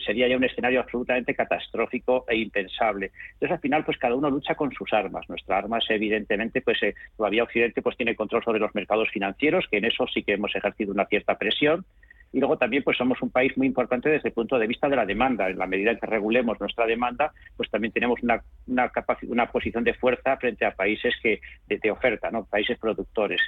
sería 0.04 0.28
ya 0.28 0.36
un 0.36 0.44
escenario 0.44 0.80
absolutamente 0.80 1.34
catastrófico 1.34 2.24
e 2.28 2.36
impensable. 2.36 3.12
Entonces 3.34 3.52
al 3.52 3.60
final 3.60 3.84
pues 3.84 3.98
cada 3.98 4.14
uno 4.14 4.30
lucha 4.30 4.54
con 4.54 4.72
sus 4.72 4.92
armas. 4.92 5.28
Nuestra 5.28 5.58
arma 5.58 5.78
es 5.78 5.90
evidentemente 5.90 6.51
pues 6.60 6.82
eh, 6.82 6.94
todavía 7.16 7.44
Occidente 7.44 7.82
pues 7.82 7.96
tiene 7.96 8.16
control 8.16 8.44
sobre 8.44 8.60
los 8.60 8.74
mercados 8.74 9.08
financieros, 9.10 9.66
que 9.70 9.78
en 9.78 9.86
eso 9.86 10.06
sí 10.12 10.22
que 10.22 10.34
hemos 10.34 10.54
ejercido 10.54 10.92
una 10.92 11.06
cierta 11.06 11.36
presión. 11.38 11.84
Y 12.32 12.40
luego 12.40 12.56
también 12.56 12.82
pues 12.82 12.96
somos 12.96 13.20
un 13.20 13.30
país 13.30 13.56
muy 13.58 13.66
importante 13.66 14.08
desde 14.08 14.30
el 14.30 14.34
punto 14.34 14.58
de 14.58 14.66
vista 14.66 14.88
de 14.88 14.96
la 14.96 15.04
demanda. 15.04 15.50
En 15.50 15.58
la 15.58 15.66
medida 15.66 15.90
en 15.90 15.98
que 15.98 16.06
regulemos 16.06 16.58
nuestra 16.60 16.86
demanda, 16.86 17.32
pues 17.56 17.70
también 17.70 17.92
tenemos 17.92 18.22
una, 18.22 18.42
una, 18.66 18.90
una 19.28 19.46
posición 19.50 19.84
de 19.84 19.94
fuerza 19.94 20.36
frente 20.38 20.64
a 20.64 20.74
países 20.74 21.14
que 21.22 21.40
de, 21.66 21.90
oferta, 21.90 22.30
¿no? 22.30 22.44
países 22.44 22.78
productores 22.78 23.40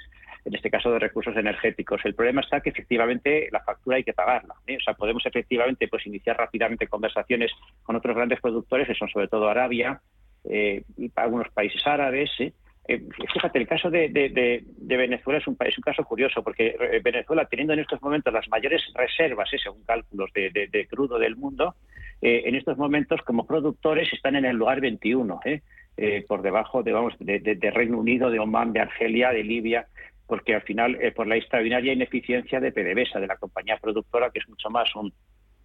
en 0.45 0.55
este 0.55 0.71
caso 0.71 0.93
de 0.93 0.99
recursos 0.99 1.35
energéticos. 1.37 2.03
El 2.05 2.15
problema 2.15 2.43
está 2.43 2.61
que 2.61 2.69
efectivamente 2.69 3.49
la 3.51 3.61
factura 3.61 3.97
hay 3.97 4.05
que 4.05 4.13
pagarla. 4.13 4.55
¿eh? 4.67 4.77
O 4.77 4.81
sea, 4.81 4.93
podemos 4.93 5.25
efectivamente 5.25 5.89
pues 5.89 6.07
iniciar 6.07 6.37
rápidamente 6.37 6.87
conversaciones 6.87 7.51
con 7.83 7.97
otros 7.97 8.15
grandes 8.15 8.43
productores, 8.43 8.87
que 8.87 8.95
son 8.95 9.09
sobre 9.09 9.29
todo 9.29 9.49
Arabia 9.49 10.03
eh, 10.45 10.83
y 10.99 11.11
algunos 11.17 11.49
países 11.51 11.81
árabes, 11.87 12.31
¿eh? 12.41 12.53
Eh, 12.87 13.03
fíjate, 13.33 13.59
el 13.59 13.67
caso 13.67 13.91
de, 13.91 14.09
Venezuela 14.79 15.39
es 15.39 15.47
un, 15.47 15.57
es 15.61 15.79
un 15.79 15.83
caso 15.83 16.05
curioso, 16.05 16.43
porque 16.43 16.77
eh, 16.79 17.01
Venezuela, 17.03 17.47
teniendo 17.47 17.73
en 17.73 17.81
estos 17.81 18.01
momentos 18.03 18.33
las 18.33 18.49
mayores 18.49 18.83
reservas, 18.95 19.53
eh, 19.53 19.59
según 19.63 19.83
cálculos, 19.85 20.31
de, 20.35 20.87
crudo 20.89 21.19
del 21.19 21.37
mundo, 21.37 21.75
en 22.21 22.55
estos 22.55 22.79
momentos 22.79 23.21
como 23.23 23.47
productores 23.47 24.11
están 24.13 24.35
en 24.37 24.47
el 24.47 24.57
lugar 24.57 24.81
21, 24.81 25.41
por 26.27 26.41
debajo 26.41 26.83
de, 26.83 26.93
vamos, 26.93 27.15
de, 27.19 27.73
Reino 27.75 27.99
Unido, 27.99 28.31
de 28.31 28.39
Oman, 28.39 28.73
de 28.73 28.81
Argelia, 28.81 29.31
de 29.31 29.45
Libia, 29.45 29.87
porque 30.27 30.55
al 30.55 30.63
final, 30.63 30.99
por 31.15 31.27
la 31.27 31.37
extraordinaria 31.37 31.93
ineficiencia 31.93 32.61
de 32.61 32.73
PDVSA, 32.73 33.21
de 33.21 33.27
la 33.27 33.37
compañía 33.37 33.77
productora, 33.77 34.31
que 34.31 34.39
es 34.39 34.49
mucho 34.49 34.71
más 34.71 34.95
un, 34.97 35.13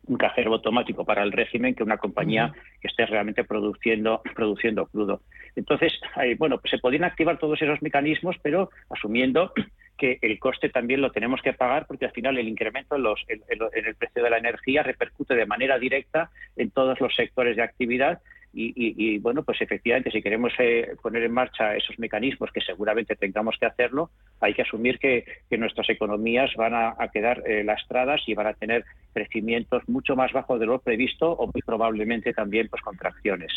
un 0.10 0.18
cajero 0.18 0.54
automático 0.54 1.06
para 1.06 1.24
el 1.24 1.32
régimen 1.32 1.76
que 1.76 1.84
una 1.84 1.98
compañía 1.98 2.52
que 2.82 2.88
esté 2.88 3.06
realmente 3.06 3.44
produciendo, 3.44 4.22
produciendo 4.36 4.88
crudo. 4.88 5.22
Entonces, 5.56 5.94
bueno, 6.38 6.60
pues 6.60 6.72
se 6.72 6.80
podrían 6.80 7.04
activar 7.04 7.38
todos 7.38 7.62
esos 7.62 7.82
mecanismos, 7.82 8.36
pero 8.42 8.72
asumiendo 8.90 9.54
que 9.98 10.18
el 10.22 10.40
coste 10.40 10.70
también 10.70 11.02
lo 11.02 11.12
tenemos 11.12 11.42
que 11.42 11.54
pagar 11.54 11.86
porque 11.86 12.06
al 12.06 12.12
final 12.12 12.38
el 12.38 12.48
incremento 12.48 12.96
en, 12.96 13.04
los, 13.04 13.24
en, 13.28 13.42
el 13.50 13.96
precio 13.96 14.24
de 14.24 14.30
la 14.30 14.38
energía 14.38 14.82
repercute 14.82 15.36
de 15.36 15.46
manera 15.46 15.78
directa 15.78 16.32
en 16.56 16.72
todos 16.72 17.00
los 17.00 17.14
sectores 17.16 17.56
de 17.56 17.64
actividad 17.64 18.20
y, 18.52 19.20
bueno, 19.20 19.44
pues 19.44 19.62
efectivamente, 19.62 20.12
si 20.12 20.22
queremos 20.22 20.52
eh, 20.60 20.96
poner 21.02 21.24
en 21.24 21.32
marcha 21.32 21.76
esos 21.76 22.00
mecanismos, 22.00 22.52
que 22.52 22.62
seguramente 22.62 23.16
tengamos 23.16 23.56
que 23.60 23.68
hacerlo, 23.68 24.10
hay 24.40 24.54
que 24.54 24.64
asumir 24.64 24.98
que, 24.98 25.26
nuestras 25.58 25.90
economías 25.90 26.50
van 26.56 26.74
a, 26.74 26.96
quedar 27.14 27.44
eh, 27.46 27.64
lastradas 27.64 28.22
y 28.28 28.34
van 28.34 28.48
a 28.48 28.54
tener 28.54 28.86
crecimientos 29.14 29.88
mucho 29.88 30.16
más 30.16 30.32
bajos 30.32 30.60
de 30.60 30.66
lo 30.66 30.80
previsto 30.80 31.32
o 31.32 31.48
muy 31.48 31.62
probablemente 31.62 32.34
también 32.34 32.70
pues 32.70 32.82
contracciones. 32.82 33.52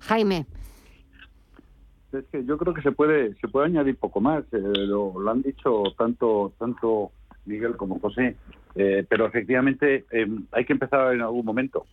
Jaime. 0.00 0.46
Es 2.12 2.24
que 2.32 2.44
yo 2.44 2.58
creo 2.58 2.74
que 2.74 2.82
se 2.82 2.90
puede 2.90 3.34
se 3.36 3.46
puede 3.46 3.66
añadir 3.66 3.96
poco 3.96 4.20
más. 4.20 4.42
Eh, 4.52 4.58
lo, 4.60 5.20
lo, 5.20 5.30
han 5.30 5.42
dicho 5.42 5.84
tanto 5.96 6.52
tanto 6.58 7.12
Miguel 7.50 7.76
como 7.76 7.98
José. 7.98 8.36
Eh, 8.76 9.04
pero 9.08 9.26
efectivamente 9.26 10.04
eh, 10.12 10.26
hay 10.52 10.64
que 10.64 10.72
empezar 10.72 11.12
en 11.12 11.22
algún 11.22 11.44
momento. 11.44 11.86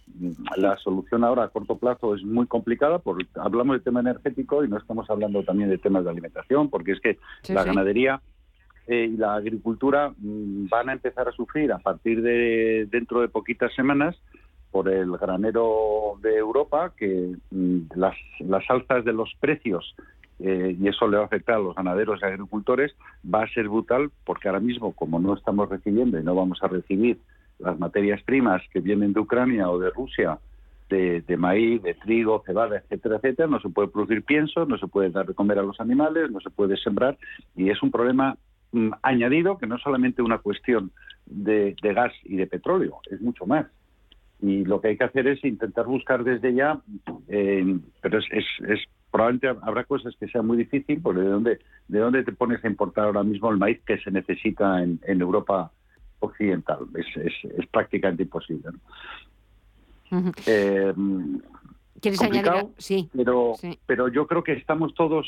La 0.55 0.77
solución 0.77 1.23
ahora 1.23 1.43
a 1.43 1.49
corto 1.49 1.77
plazo 1.77 2.15
es 2.15 2.23
muy 2.23 2.45
complicada, 2.45 2.99
porque 2.99 3.25
hablamos 3.35 3.77
de 3.77 3.83
tema 3.83 3.99
energético 3.99 4.63
y 4.63 4.69
no 4.69 4.77
estamos 4.77 5.09
hablando 5.09 5.43
también 5.43 5.69
de 5.69 5.79
temas 5.79 6.03
de 6.03 6.11
alimentación, 6.11 6.69
porque 6.69 6.91
es 6.91 6.99
que 6.99 7.17
la 7.49 7.63
ganadería 7.63 8.21
eh, 8.87 9.09
y 9.11 9.17
la 9.17 9.35
agricultura 9.35 10.13
mm, 10.17 10.69
van 10.69 10.89
a 10.89 10.93
empezar 10.93 11.27
a 11.27 11.31
sufrir 11.31 11.71
a 11.73 11.79
partir 11.79 12.21
de 12.21 12.87
dentro 12.91 13.21
de 13.21 13.27
poquitas 13.27 13.73
semanas 13.73 14.15
por 14.71 14.87
el 14.87 15.11
granero 15.17 16.19
de 16.21 16.37
Europa, 16.37 16.93
que 16.95 17.35
mm, 17.51 17.79
las, 17.95 18.15
las 18.39 18.63
alzas 18.69 19.03
de 19.03 19.13
los 19.13 19.33
precios 19.39 19.95
eh, 20.39 20.75
y 20.79 20.87
eso 20.87 21.07
le 21.07 21.17
va 21.17 21.23
a 21.23 21.25
afectar 21.25 21.55
a 21.55 21.59
los 21.59 21.75
ganaderos 21.75 22.19
y 22.21 22.25
agricultores, 22.25 22.95
va 23.23 23.43
a 23.43 23.49
ser 23.49 23.67
brutal 23.67 24.11
porque 24.25 24.47
ahora 24.47 24.59
mismo, 24.59 24.93
como 24.93 25.19
no 25.19 25.33
estamos 25.33 25.69
recibiendo 25.69 26.19
y 26.19 26.23
no 26.23 26.35
vamos 26.35 26.59
a 26.61 26.67
recibir 26.67 27.19
las 27.59 27.79
materias 27.79 28.21
primas 28.23 28.61
que 28.71 28.79
vienen 28.79 29.13
de 29.13 29.19
Ucrania 29.19 29.69
o 29.69 29.79
de 29.79 29.89
Rusia, 29.89 30.37
de, 30.89 31.37
maíz, 31.37 31.81
de 31.83 31.95
trigo, 31.95 32.43
cebada, 32.45 32.77
etcétera, 32.77 33.17
etcétera, 33.17 33.49
no 33.49 33.59
se 33.59 33.69
puede 33.69 33.89
producir 33.89 34.23
pienso, 34.23 34.65
no 34.65 34.77
se 34.77 34.87
puede 34.87 35.09
dar 35.09 35.25
de 35.25 35.33
comer 35.33 35.59
a 35.59 35.63
los 35.63 35.79
animales, 35.81 36.31
no 36.31 36.39
se 36.39 36.49
puede 36.49 36.77
sembrar 36.77 37.17
y 37.55 37.69
es 37.69 37.81
un 37.83 37.91
problema 37.91 38.37
mm, 38.71 38.91
añadido 39.01 39.57
que 39.57 39.67
no 39.67 39.75
es 39.75 39.81
solamente 39.81 40.21
una 40.21 40.37
cuestión 40.37 40.91
de, 41.25 41.75
gas 41.81 42.13
y 42.23 42.37
de 42.37 42.47
petróleo, 42.47 42.99
es 43.09 43.19
mucho 43.21 43.45
más. 43.45 43.65
Y 44.39 44.63
lo 44.65 44.79
que 44.79 44.89
hay 44.89 44.97
que 44.97 45.03
hacer 45.03 45.27
es 45.27 45.43
intentar 45.43 45.85
buscar 45.87 46.23
desde 46.23 46.53
ya, 46.53 46.79
eh, 47.27 47.79
pero 48.01 48.19
es, 48.19 48.25
es, 48.31 48.79
probablemente 49.11 49.47
habrá 49.47 49.83
cosas 49.83 50.15
que 50.19 50.27
sean 50.27 50.45
muy 50.45 50.57
difíciles, 50.57 51.01
porque 51.01 51.21
de 51.21 51.29
dónde, 51.29 51.59
de 51.87 51.99
dónde 51.99 52.23
te 52.23 52.31
pones 52.31 52.63
a 52.63 52.67
importar 52.67 53.05
ahora 53.05 53.23
mismo 53.23 53.49
el 53.49 53.57
maíz 53.57 53.79
que 53.85 53.97
se 53.99 54.11
necesita 54.11 54.83
en, 54.83 54.99
Europa 55.21 55.71
occidental. 56.19 56.79
Es, 56.95 57.05
es, 57.15 57.67
prácticamente 57.67 58.23
imposible. 58.23 58.69
Eh, 60.45 60.93
¿Quieres 62.01 62.21
añadir? 62.21 62.67
Sí. 62.77 63.09
Pero, 63.15 63.53
pero 63.85 64.07
yo 64.07 64.27
creo 64.27 64.43
que 64.43 64.53
estamos 64.53 64.93
todos 64.93 65.27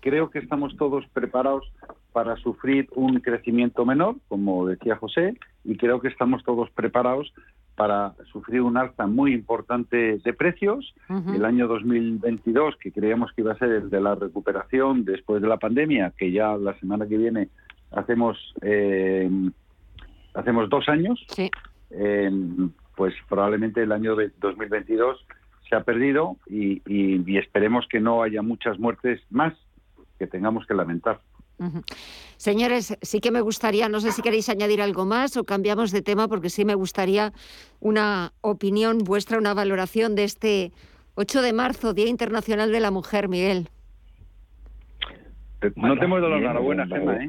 creo 0.00 0.30
que 0.30 0.38
estamos 0.38 0.76
todos 0.76 1.06
preparados 1.12 1.70
para 2.12 2.36
sufrir 2.36 2.88
un 2.94 3.20
crecimiento 3.20 3.84
menor, 3.84 4.16
como 4.28 4.66
decía 4.66 4.96
José, 4.96 5.36
y 5.64 5.76
creo 5.76 6.00
que 6.00 6.08
estamos 6.08 6.42
todos 6.42 6.70
preparados 6.70 7.32
para 7.80 8.12
sufrir 8.30 8.60
un 8.60 8.76
alza 8.76 9.06
muy 9.06 9.32
importante 9.32 10.18
de 10.18 10.32
precios. 10.34 10.94
El 11.08 11.46
año 11.46 11.66
2022, 11.66 12.76
que 12.76 12.92
creíamos 12.92 13.32
que 13.32 13.40
iba 13.40 13.52
a 13.52 13.58
ser 13.58 13.70
el 13.70 13.88
de 13.88 14.02
la 14.02 14.14
recuperación 14.14 15.06
después 15.06 15.40
de 15.40 15.48
la 15.48 15.56
pandemia, 15.56 16.12
que 16.18 16.30
ya 16.30 16.58
la 16.58 16.78
semana 16.78 17.06
que 17.06 17.16
viene 17.16 17.48
hacemos 17.90 18.36
eh, 18.60 19.30
hacemos 20.34 20.68
dos 20.68 20.90
años, 20.90 21.24
eh, 21.88 22.30
pues 22.96 23.14
probablemente 23.30 23.82
el 23.82 23.92
año 23.92 24.14
de 24.14 24.30
2022 24.40 25.16
se 25.66 25.74
ha 25.74 25.82
perdido 25.82 26.36
y, 26.46 26.82
y 26.84 27.38
esperemos 27.38 27.86
que 27.88 27.98
no 27.98 28.22
haya 28.22 28.42
muchas 28.42 28.78
muertes 28.78 29.22
más 29.30 29.54
que 30.18 30.26
tengamos 30.26 30.66
que 30.66 30.74
lamentar. 30.74 31.22
Señores, 32.36 32.96
sí 33.02 33.20
que 33.20 33.30
me 33.30 33.40
gustaría, 33.40 33.88
no 33.88 34.00
sé 34.00 34.12
si 34.12 34.22
queréis 34.22 34.48
añadir 34.48 34.80
algo 34.80 35.04
más 35.04 35.36
o 35.36 35.44
cambiamos 35.44 35.90
de 35.90 36.02
tema, 36.02 36.26
porque 36.28 36.48
sí 36.48 36.64
me 36.64 36.74
gustaría 36.74 37.32
una 37.80 38.32
opinión 38.40 38.98
vuestra, 38.98 39.38
una 39.38 39.52
valoración 39.52 40.14
de 40.14 40.24
este 40.24 40.72
8 41.14 41.42
de 41.42 41.52
marzo, 41.52 41.92
Día 41.92 42.08
Internacional 42.08 42.72
de 42.72 42.80
la 42.80 42.90
Mujer, 42.90 43.28
Miguel. 43.28 43.68
No 45.76 45.98
te 45.98 46.06
hemos 46.06 46.22
dado 46.22 46.30
la 46.30 46.38
enhorabuena, 46.38 46.86
Gemma, 46.86 47.16
¿eh? 47.16 47.28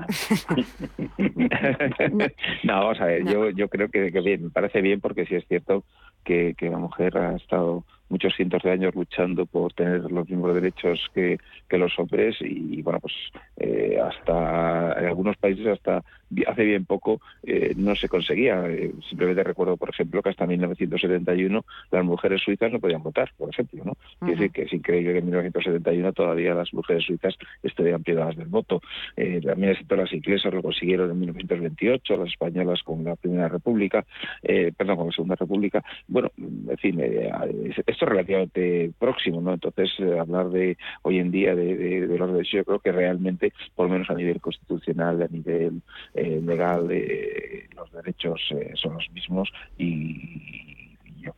no, 2.63 2.73
vamos 2.73 3.01
a 3.01 3.05
ver, 3.05 3.25
yo, 3.25 3.49
yo 3.49 3.67
creo 3.67 3.89
que, 3.89 4.09
bien, 4.21 4.45
me 4.45 4.49
parece 4.49 4.79
bien 4.81 5.01
porque 5.01 5.25
sí 5.25 5.35
es 5.35 5.45
cierto 5.49 5.83
que, 6.23 6.55
que 6.57 6.69
la 6.69 6.77
mujer 6.77 7.17
ha 7.17 7.35
estado 7.35 7.83
muchos 8.11 8.35
cientos 8.35 8.61
de 8.61 8.71
años 8.71 8.93
luchando 8.93 9.45
por 9.45 9.73
tener 9.73 10.01
los 10.11 10.29
mismos 10.29 10.53
derechos 10.53 10.99
que, 11.13 11.39
los 11.71 11.97
hombres 11.97 12.35
y, 12.41 12.81
bueno, 12.81 12.99
pues 12.99 13.13
eh, 13.57 13.97
hasta 13.99 14.93
en 14.99 15.05
algunos 15.05 15.37
países 15.37 15.65
hasta 15.67 16.03
hace 16.47 16.63
bien 16.63 16.85
poco 16.85 17.21
eh, 17.43 17.73
no 17.75 17.95
se 17.95 18.07
conseguía. 18.07 18.63
Eh, 18.67 18.91
simplemente 19.09 19.43
recuerdo, 19.43 19.77
por 19.77 19.89
ejemplo, 19.89 20.21
que 20.21 20.29
hasta 20.29 20.45
1971 20.45 21.65
las 21.91 22.05
mujeres 22.05 22.41
suizas 22.41 22.71
no 22.71 22.79
podían 22.79 23.03
votar, 23.03 23.31
por 23.37 23.49
ejemplo, 23.49 23.83
¿no? 23.85 23.93
Quiere 24.19 24.35
decir 24.35 24.51
que 24.51 24.61
es 24.63 24.73
increíble 24.73 25.13
que 25.13 25.19
en 25.19 25.25
1971 25.25 26.13
todavía 26.13 26.53
las 26.53 26.73
mujeres 26.73 27.03
suizas 27.05 27.35
estuvieran 27.63 28.03
privadas 28.03 28.37
del 28.37 28.47
voto. 28.47 28.81
también 29.15 29.71
es 29.73 29.79
las 29.91 30.13
inglesas 30.13 30.53
lo 30.53 30.63
consiguieron 30.63 31.11
en 31.11 31.19
1928, 31.19 32.17
las 32.17 32.29
españolas 32.29 32.81
con 32.83 33.03
la 33.03 33.15
Primera 33.15 33.49
República, 33.49 34.05
perdón, 34.41 34.95
con 34.97 35.07
la 35.07 35.11
Segunda 35.11 35.35
República. 35.35 35.83
Bueno, 36.07 36.31
en 36.37 36.77
fin, 36.77 36.99
esto 36.99 37.83
es 37.85 37.99
relativamente 37.99 38.91
próximo, 38.97 39.41
¿no? 39.41 39.53
Entonces, 39.53 39.91
hablar 40.19 40.49
de 40.49 40.77
hoy 41.03 41.19
en 41.19 41.31
día 41.31 41.55
de, 41.55 42.07
los 42.17 42.31
derechos, 42.31 42.51
yo 42.51 42.65
creo 42.65 42.79
que 42.79 42.91
realmente, 42.91 43.53
por 43.75 43.87
lo 43.87 43.93
menos 43.93 44.09
a 44.09 44.15
nivel 44.15 44.39
constitucional, 44.39 45.21
a 45.21 45.27
nivel 45.27 45.81
eh, 46.21 46.39
legal, 46.39 46.87
eh, 46.91 47.67
los 47.75 47.91
derechos 47.91 48.39
eh, 48.51 48.73
son 48.75 48.93
los 48.93 49.09
mismos 49.11 49.51
y, 49.75 50.95
yo 51.19 51.33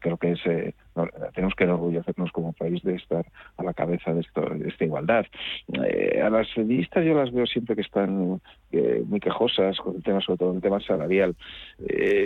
creo, 0.00 0.16
que 0.16 0.32
es, 0.32 0.40
tenemos 1.34 1.54
que 1.54 1.64
enorgullecernos 1.64 2.32
como 2.32 2.52
país 2.52 2.82
de 2.82 2.94
estar 2.94 3.24
a 3.56 3.62
la 3.62 3.72
cabeza 3.72 4.12
de, 4.12 4.20
esto, 4.20 4.40
de 4.40 4.68
esta 4.68 4.84
igualdad. 4.84 5.24
a 6.20 6.30
las 6.30 6.52
feministas 6.52 7.04
yo 7.04 7.14
las 7.14 7.32
veo 7.32 7.46
siempre 7.46 7.76
que 7.76 7.82
están 7.82 8.40
muy 9.06 9.20
quejosas 9.20 9.78
con 9.78 9.94
el 9.94 10.02
tema, 10.02 10.20
sobre 10.20 10.38
todo 10.38 10.52
el 10.52 10.60
tema 10.60 10.80
salarial. 10.80 11.36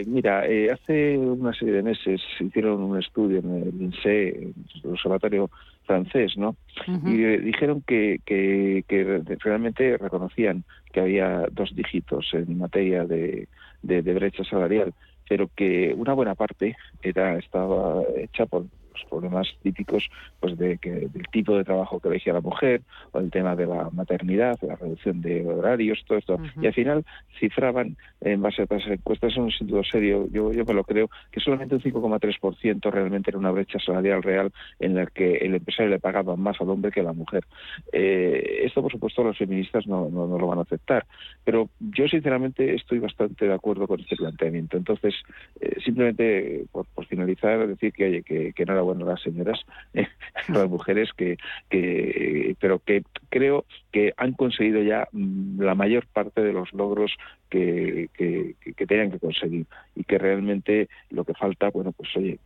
mira, 0.07 0.45
hace 0.73 1.19
una 1.19 1.53
serie 1.53 1.75
de 1.75 1.83
meses 1.83 2.23
hicieron 2.41 2.83
un 2.83 2.99
estudio 2.99 3.41
en 3.41 3.55
el 3.55 3.83
INSEE, 3.83 4.53
el 4.83 4.91
Observatorio 4.91 5.51
francés, 5.85 6.37
¿no? 6.37 6.57
Y 7.05 7.17
dijeron 7.39 7.83
que, 7.87 8.21
que, 8.25 8.85
que, 8.89 9.23
realmente 9.41 9.99
reconocían 9.99 10.65
que 10.93 11.01
había 11.01 11.47
dos 11.51 11.75
dígitos 11.75 12.29
en 12.35 12.59
materia 12.59 13.05
de, 13.05 13.49
de, 13.83 14.15
brecha 14.15 14.45
salarial, 14.45 14.93
pero 15.29 15.49
que 15.57 15.95
una 15.97 16.13
buena 16.13 16.35
parte 16.35 16.77
era 17.03 17.39
estaba 17.39 18.03
hecha 18.17 18.47
por 18.47 18.67
los 18.93 19.05
problemas 19.09 19.49
típicos 19.63 20.09
pues 20.41 20.57
de 20.59 20.79
que 20.79 20.91
del 20.91 21.27
tipo 21.31 21.57
de 21.57 21.65
trabajo 21.65 22.01
que 22.01 22.09
elegía 22.09 22.33
la 22.33 22.41
mujer 22.41 22.83
o 23.13 23.21
el 23.21 23.31
tema 23.31 23.57
de 23.57 23.67
la 23.67 23.91
maternidad, 23.91 24.59
la 24.63 24.77
reducción 24.77 25.21
de 25.21 25.47
horarios, 25.47 26.05
todo 26.07 26.19
esto. 26.19 26.39
Y 26.61 26.67
al 26.67 26.75
final 26.75 27.05
cifraban 27.39 27.97
en 28.21 28.43
base 28.43 28.63
a 28.63 28.65
estas 28.65 28.87
encuestas 28.87 29.37
en 29.37 29.45
un 29.45 29.51
sentido 29.51 29.83
serio, 29.85 30.29
yo, 30.31 30.53
yo 30.53 30.65
me 30.65 30.75
lo 30.75 30.85
creo, 30.85 31.11
que 31.31 31.41
solamente 31.41 31.75
un 31.75 31.83
5,3% 31.83 32.91
realmente 32.91 33.31
era 33.31 33.39
una 33.39 33.51
brecha 33.51 33.79
salarial 33.79 34.23
real 34.23 34.53
en 34.79 34.95
la 34.95 35.07
que 35.07 35.37
el 35.37 35.55
empresario 35.55 35.91
le 35.91 35.99
pagaba 35.99 36.37
más 36.37 36.61
al 36.61 36.71
hombre 36.71 36.91
que 36.91 37.01
a 37.01 37.05
la 37.05 37.13
mujer. 37.13 37.45
Eh, 37.93 38.61
esto, 38.65 38.83
por 38.83 38.93
supuesto, 38.93 39.25
los 39.25 39.39
feministas 39.39 39.87
no, 39.87 40.09
no, 40.09 40.39
lo 40.39 40.47
van 40.47 40.59
a 40.59 40.63
aceptar, 40.63 41.07
pero 41.45 41.69
yo 41.81 42.09
sinceramente 42.09 42.75
estoy 42.75 42.99
bastante 42.99 43.47
de 43.47 43.55
acuerdo 43.55 43.87
con 43.87 44.01
este 44.01 44.17
planteamiento. 44.17 44.77
Entonces, 44.77 45.15
eh, 45.61 45.77
simplemente 45.85 46.65
por, 46.71 46.87
finalizar, 47.07 47.67
decir 47.67 47.93
que, 47.93 48.05
oye, 48.05 48.23
que, 48.23 48.53
que 48.53 48.65
no 48.65 48.73
era 48.73 48.82
bueno 48.83 49.07
las 49.07 49.23
señoras, 49.23 49.61
las 50.49 50.69
mujeres 50.69 51.11
que, 51.17 51.37
que, 51.71 52.57
pero 52.61 52.79
que 52.81 53.03
creo 53.29 53.65
que 53.91 54.13
han 54.17 54.33
conseguido 54.33 54.83
ya 54.83 55.09
mm, 55.13 55.61
la 55.61 55.75
mayor 55.75 56.07
parte 56.07 56.43
de 56.43 56.53
los 56.53 56.73
logros 56.73 57.13
que, 57.49 58.09
que, 58.15 58.55
que 58.77 58.87
tenían 58.87 59.11
que 59.11 59.19
conseguir 59.19 59.67
y 59.95 60.05
que 60.05 60.19
realmente 60.19 60.89
lo 61.11 61.25
que 61.25 61.35
falta, 61.35 61.71
bueno, 61.71 61.93
pues 61.93 62.09
oye, 62.17 62.39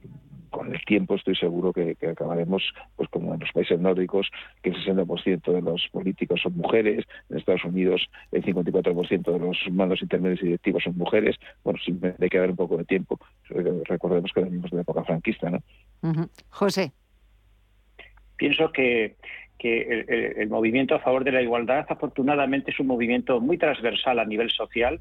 con 0.57 0.75
el 0.75 0.83
tiempo 0.87 1.17
estoy 1.17 1.37
seguro 1.37 1.71
que, 1.71 1.99
acabaremos, 2.11 2.63
pues 2.97 3.11
como 3.11 3.35
en 3.35 3.41
los 3.41 3.53
países 3.53 3.79
nórdicos, 3.79 4.31
que 4.63 4.71
el 4.71 4.77
60% 4.77 5.53
de 5.53 5.61
los 5.61 5.87
políticos 5.93 6.41
son 6.43 6.57
mujeres, 6.57 7.05
en 7.29 7.37
Estados 7.37 7.65
Unidos 7.65 8.09
el 8.33 8.43
54% 8.43 9.33
de 9.33 9.39
los 9.39 9.59
mandos 9.71 10.01
intermedios 10.01 10.41
y 10.41 10.47
directivos 10.47 10.85
son 10.85 10.97
mujeres, 10.97 11.37
bueno, 11.63 11.79
simplemente 11.85 12.25
hay 12.25 12.31
que 12.31 12.39
dar 12.39 12.49
un 12.49 12.57
poco 12.57 12.79
de 12.79 12.85
tiempo. 12.85 13.21
Recordemos 13.51 14.33
que 14.33 14.41
venimos 14.41 14.71
de 14.71 14.77
la 14.77 14.83
época 14.83 15.05
franquista, 15.05 15.51
¿no? 15.51 15.61
José. 16.49 16.93
Pienso 18.37 18.73
que, 18.73 19.17
el, 19.59 20.49
movimiento 20.49 20.95
a 20.95 21.01
favor 21.01 21.23
de 21.23 21.33
la 21.33 21.43
igualdad, 21.43 21.85
afortunadamente, 21.87 22.71
es 22.71 22.81
un 22.81 22.87
movimiento 22.87 23.41
muy 23.41 23.59
transversal 23.59 24.21
a 24.21 24.25
nivel 24.25 24.51
social 24.51 25.01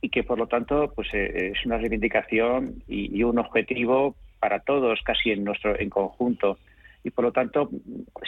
y 0.00 0.08
que, 0.08 0.22
por 0.22 0.38
lo 0.38 0.46
tanto, 0.46 0.92
pues 0.94 1.12
eh, 1.12 1.52
es 1.54 1.66
una 1.66 1.76
reivindicación 1.76 2.82
y, 2.88 3.22
un 3.22 3.38
objetivo 3.38 4.16
para 4.44 4.60
todos, 4.60 5.00
casi 5.02 5.30
en 5.30 5.42
nuestro 5.42 5.80
en 5.80 5.88
conjunto 5.88 6.58
y 7.02 7.08
por 7.08 7.24
lo 7.24 7.32
tanto 7.32 7.70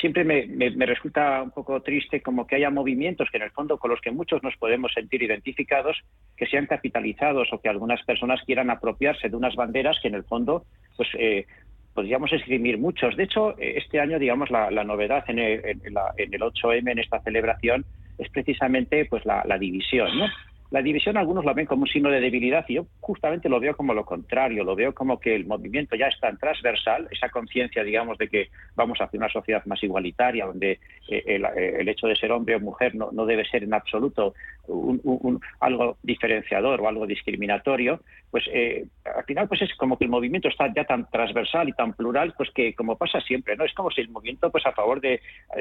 siempre 0.01 0.25
me, 0.25 0.47
me, 0.47 0.87
resulta 0.87 1.43
un 1.43 1.51
poco 1.51 1.83
triste 1.83 2.23
como 2.23 2.47
que 2.47 2.57
haya 2.57 2.71
movimientos 2.71 3.29
que 3.31 3.37
en 3.37 3.43
el 3.43 3.51
fondo 3.51 3.77
con 3.77 3.91
los 3.91 4.01
que 4.01 4.13
muchos 4.13 4.43
nos 4.43 4.57
podemos 4.57 4.95
sentir 4.95 5.23
identificados 5.23 5.99
que 6.35 6.47
sean 6.47 6.65
capitalizados 6.65 7.53
o 7.53 7.61
que 7.61 7.69
algunas 7.69 8.03
personas 8.05 8.41
quieran 8.47 8.71
apropiarse 8.71 9.29
de 9.29 9.37
unas 9.37 9.57
banderas 9.57 9.99
que 10.01 10.09
en 10.09 10.15
el 10.15 10.25
fondo 10.25 10.65
pues 10.97 11.11
eh, 11.19 11.45
podríamos 11.93 12.33
escribir 12.33 12.79
muchos. 12.79 13.15
De 13.15 13.25
hecho, 13.25 13.55
este 13.59 14.01
año, 14.01 14.19
digamos, 14.19 14.51
la, 14.51 14.71
novedad 14.85 15.23
en 15.29 15.39
el, 15.39 15.61
en, 15.65 16.35
el, 16.35 16.41
8M, 16.41 16.93
en 16.93 16.99
esta 16.99 17.21
celebración, 17.21 17.85
es 18.17 18.31
precisamente 18.31 19.05
pues 19.05 19.27
la, 19.27 19.43
la 19.47 19.59
división, 19.59 20.19
¿no? 20.19 20.27
La 20.71 20.83
división 20.83 21.17
algunos 21.17 21.45
la 21.45 21.53
ven 21.53 21.67
como 21.67 21.83
un 21.83 21.89
signo 21.89 22.11
de 22.11 22.21
debilidad 22.21 22.65
y 22.69 22.75
yo 22.75 22.87
justamente 23.01 23.49
lo 23.49 23.61
veo 23.61 23.77
como 23.77 23.95
lo 23.95 24.05
contrario, 24.05 24.65
lo 24.65 24.75
veo 24.75 24.93
como 24.93 25.21
que 25.21 25.35
el 25.35 25.47
movimiento 25.47 25.95
ya 25.95 26.07
es 26.07 26.19
tan 26.19 26.39
transversal, 26.39 27.07
esa 27.11 27.29
conciencia, 27.29 27.85
digamos, 27.85 28.19
de 28.19 28.29
que 28.29 28.49
vamos 28.75 28.99
hacia 29.01 29.19
una 29.19 29.29
sociedad 29.29 29.65
más 29.67 29.83
igualitaria, 29.83 30.47
donde 30.47 30.73
eh, 31.09 31.23
eh, 31.27 31.77
el, 31.79 31.89
hecho 31.89 32.09
de 32.09 32.17
ser 32.17 32.33
hombre 32.33 32.57
o 32.57 32.61
mujer 32.61 32.95
no, 32.97 33.27
debe 33.27 33.45
ser 33.45 33.63
en 33.63 33.75
absoluto 33.75 34.35
un, 34.67 35.41
algo 35.61 35.97
diferenciador 36.03 36.81
o 36.81 36.89
algo 36.89 37.07
discriminatorio, 37.07 38.01
pues 38.31 38.45
eh, 38.53 38.85
al 39.05 39.25
final 39.25 39.47
pues 39.47 39.63
es 39.63 39.75
como 39.77 39.97
que 39.97 40.05
el 40.05 40.11
movimiento 40.11 40.49
está 40.49 40.73
ya 40.75 40.85
tan 40.85 41.09
transversal 41.11 41.69
y 41.69 41.73
tan 41.73 41.93
plural, 41.93 42.35
pues 42.37 42.51
que 42.51 42.75
como 42.75 42.97
pasa 42.97 43.21
siempre, 43.21 43.57
¿no? 43.57 43.65
Es 43.65 43.73
como 43.75 43.91
si 43.93 44.01
el 44.01 44.09
movimiento 44.09 44.51
pues 44.51 44.67
a 44.67 44.73
favor 44.73 45.01
de 45.01 45.21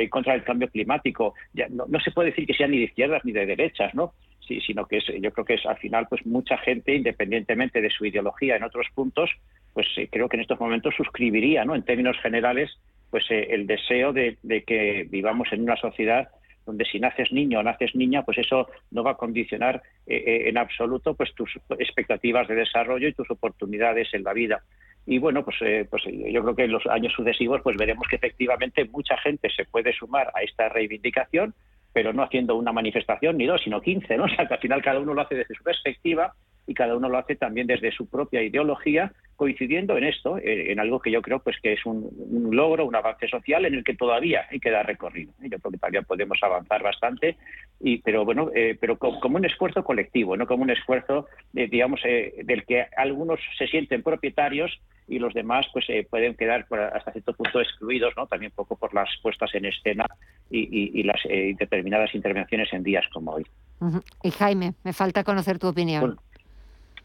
contra 0.09 0.33
el 0.33 0.43
cambio 0.43 0.67
climático, 0.69 1.35
ya 1.53 1.67
no, 1.69 1.85
no 1.87 1.99
se 1.99 2.11
puede 2.11 2.29
decir 2.29 2.47
que 2.47 2.55
sea 2.55 2.67
ni 2.67 2.79
de 2.79 2.85
izquierdas 2.85 3.23
ni 3.23 3.31
de 3.31 3.45
derechas, 3.45 3.93
¿no? 3.93 4.13
Sí, 4.47 4.61
sino 4.61 4.85
que 4.85 4.97
es, 4.97 5.05
yo 5.21 5.31
creo 5.31 5.45
que 5.45 5.55
es 5.55 5.65
al 5.65 5.77
final 5.77 6.07
pues 6.09 6.25
mucha 6.25 6.57
gente, 6.57 6.95
independientemente 6.95 7.81
de 7.81 7.89
su 7.89 8.05
ideología 8.05 8.55
en 8.55 8.63
otros 8.63 8.87
puntos, 8.93 9.29
pues 9.73 9.87
eh, 9.97 10.07
creo 10.11 10.29
que 10.29 10.37
en 10.37 10.41
estos 10.41 10.59
momentos 10.59 10.95
suscribiría, 10.95 11.65
¿no? 11.65 11.75
En 11.75 11.83
términos 11.83 12.17
generales, 12.21 12.71
pues 13.09 13.25
eh, 13.29 13.47
el 13.51 13.67
deseo 13.67 14.13
de, 14.13 14.37
que 14.65 15.05
vivamos 15.09 15.49
en 15.51 15.63
una 15.63 15.75
sociedad 15.75 16.29
donde 16.65 16.85
si 16.85 16.99
naces 16.99 17.31
niño 17.31 17.59
o 17.59 17.63
naces 17.63 17.93
niña, 17.93 18.23
pues 18.23 18.39
eso 18.39 18.67
no 18.89 19.03
va 19.03 19.11
a 19.11 19.17
condicionar 19.17 19.83
eh, 20.07 20.45
en 20.47 20.57
absoluto 20.57 21.13
pues 21.13 21.35
tus 21.35 21.59
expectativas 21.77 22.47
de 22.47 22.55
desarrollo 22.55 23.07
y 23.07 23.13
tus 23.13 23.29
oportunidades 23.29 24.11
en 24.13 24.23
la 24.23 24.33
vida. 24.33 24.63
Y 25.05 25.19
bueno, 25.19 25.45
pues, 25.45 25.57
pues 25.91 26.03
yo 26.05 26.41
creo 26.41 26.55
que 26.55 26.63
en 26.63 26.71
los 26.71 26.87
años 26.87 27.13
sucesivos 27.13 27.61
pues 27.61 27.77
veremos 27.77 28.07
que 28.09 28.15
efectivamente 28.15 28.85
mucha 28.85 29.15
gente 29.17 29.49
se 29.55 29.65
puede 29.65 29.93
sumar 29.93 30.31
a 30.33 30.41
esta 30.41 30.69
reivindicación, 30.69 31.53
pero 31.95 32.11
no 32.11 32.23
haciendo 32.23 32.57
una 32.57 32.73
manifestación 32.73 33.37
ni 33.37 33.45
dos, 33.45 33.61
sino 33.61 33.79
quince, 33.79 34.17
¿no? 34.17 34.25
O 34.25 34.27
sea, 34.27 34.45
que 34.45 34.55
al 34.55 34.59
final 34.59 34.81
cada 34.81 34.99
uno 34.99 35.13
lo 35.13 35.21
hace 35.21 35.35
desde 35.35 35.55
su 35.55 35.63
perspectiva, 35.63 36.33
y 36.67 36.73
cada 36.73 36.95
uno 36.95 37.09
lo 37.09 37.17
hace 37.17 37.35
también 37.35 37.67
desde 37.67 37.91
su 37.91 38.07
propia 38.07 38.41
ideología, 38.41 39.11
coincidiendo 39.35 39.97
en 39.97 40.05
esto, 40.05 40.37
eh, 40.37 40.71
en 40.71 40.79
algo 40.79 40.99
que 40.99 41.11
yo 41.11 41.21
creo 41.21 41.39
pues 41.39 41.57
que 41.61 41.73
es 41.73 41.85
un, 41.85 42.09
logro, 42.51 42.85
un 42.85 42.95
avance 42.95 43.27
social 43.27 43.65
en 43.65 43.75
el 43.75 43.83
que 43.83 43.95
todavía 43.95 44.45
hay 44.49 44.59
que 44.59 44.71
dar 44.71 44.85
recorrido. 44.85 45.33
Yo 45.41 45.59
creo 45.59 45.71
que 45.71 45.77
todavía 45.77 46.01
podemos 46.01 46.37
avanzar 46.41 46.81
bastante, 46.81 47.37
y, 47.79 47.99
pero 47.99 48.25
bueno, 48.25 48.49
eh, 48.55 48.77
pero 48.79 48.97
como, 48.97 49.37
un 49.37 49.45
esfuerzo 49.45 49.83
colectivo, 49.83 50.37
no 50.37 50.47
como 50.47 50.63
un 50.63 50.71
esfuerzo, 50.71 51.27
digamos, 51.53 52.01
del 52.01 52.65
que 52.65 52.87
algunos 52.97 53.39
se 53.57 53.67
sienten 53.67 54.01
propietarios 54.01 54.79
y 55.07 55.19
los 55.19 55.33
demás 55.33 55.67
pues 55.71 55.85
pueden 56.09 56.35
quedar 56.35 56.65
hasta 56.93 57.11
cierto 57.11 57.33
punto 57.33 57.61
excluidos, 57.61 58.13
¿no? 58.17 58.25
También 58.25 58.51
poco 58.55 58.75
por 58.75 58.93
las 58.93 59.09
puestas 59.21 59.53
en 59.53 59.65
escena 59.65 60.05
y, 60.49 61.03
las 61.03 61.21
determinadas 61.23 62.15
intervenciones 62.15 62.71
en 62.73 62.83
días 62.83 63.05
como 63.13 63.33
hoy. 63.33 63.45
Y 64.23 64.31
Jaime, 64.31 64.73
me 64.83 64.93
falta 64.93 65.23
conocer 65.23 65.59
tu 65.59 65.67
opinión. 65.67 66.17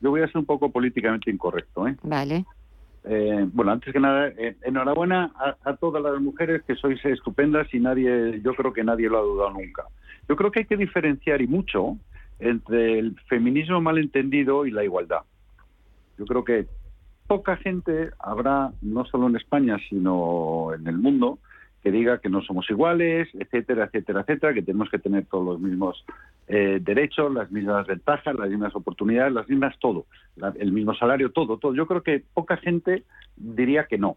Yo 0.00 0.10
voy 0.10 0.22
a 0.22 0.26
ser 0.26 0.38
un 0.38 0.46
poco 0.46 0.70
políticamente 0.70 1.30
incorrecto. 1.30 1.86
¿eh? 1.86 1.96
Vale. 2.02 2.44
Eh, 3.04 3.46
bueno, 3.52 3.72
antes 3.72 3.92
que 3.92 4.00
nada, 4.00 4.28
eh, 4.28 4.56
enhorabuena 4.62 5.32
a, 5.64 5.76
todas 5.76 6.02
las 6.02 6.20
mujeres 6.20 6.62
que 6.62 6.74
sois 6.74 7.02
estupendas 7.04 7.72
y 7.72 7.80
nadie, 7.80 8.40
yo 8.42 8.54
creo 8.54 8.72
que 8.72 8.84
nadie 8.84 9.08
lo 9.08 9.18
ha 9.18 9.22
dudado 9.22 9.50
nunca. 9.50 9.84
Yo 10.28 10.36
creo 10.36 10.50
que 10.50 10.60
hay 10.60 10.66
que 10.66 10.76
diferenciar 10.76 11.40
y 11.40 11.46
mucho 11.46 11.96
entre 12.38 12.98
el 12.98 13.18
feminismo 13.28 13.80
malentendido 13.80 14.66
y 14.66 14.70
la 14.70 14.84
igualdad. 14.84 15.20
Yo 16.18 16.26
creo 16.26 16.44
que 16.44 16.66
poca 17.26 17.56
gente 17.56 18.10
habrá, 18.18 18.72
no 18.82 19.04
solo 19.06 19.28
en 19.28 19.36
España, 19.36 19.78
sino 19.88 20.74
en 20.74 20.86
el 20.86 20.98
mundo, 20.98 21.38
que 21.82 21.90
diga 21.90 22.18
que 22.18 22.28
no 22.28 22.42
somos 22.42 22.68
iguales, 22.70 23.28
etcétera, 23.34 23.86
etcétera, 23.86 24.20
etcétera, 24.20 24.54
que 24.54 24.62
tenemos 24.62 24.90
que 24.90 24.98
tener 24.98 25.26
todos 25.26 25.44
los 25.44 25.60
mismos 25.60 26.04
eh, 26.48 26.78
derechos, 26.80 27.32
las 27.32 27.50
mismas 27.50 27.86
ventajas, 27.86 28.34
las 28.34 28.50
mismas 28.50 28.74
oportunidades, 28.74 29.32
las 29.32 29.48
mismas 29.48 29.78
todo, 29.78 30.06
el 30.58 30.72
mismo 30.72 30.94
salario, 30.94 31.30
todo, 31.30 31.58
todo. 31.58 31.74
Yo 31.74 31.86
creo 31.86 32.02
que 32.02 32.22
poca 32.34 32.56
gente 32.58 33.04
diría 33.36 33.84
que 33.84 33.98
no. 33.98 34.16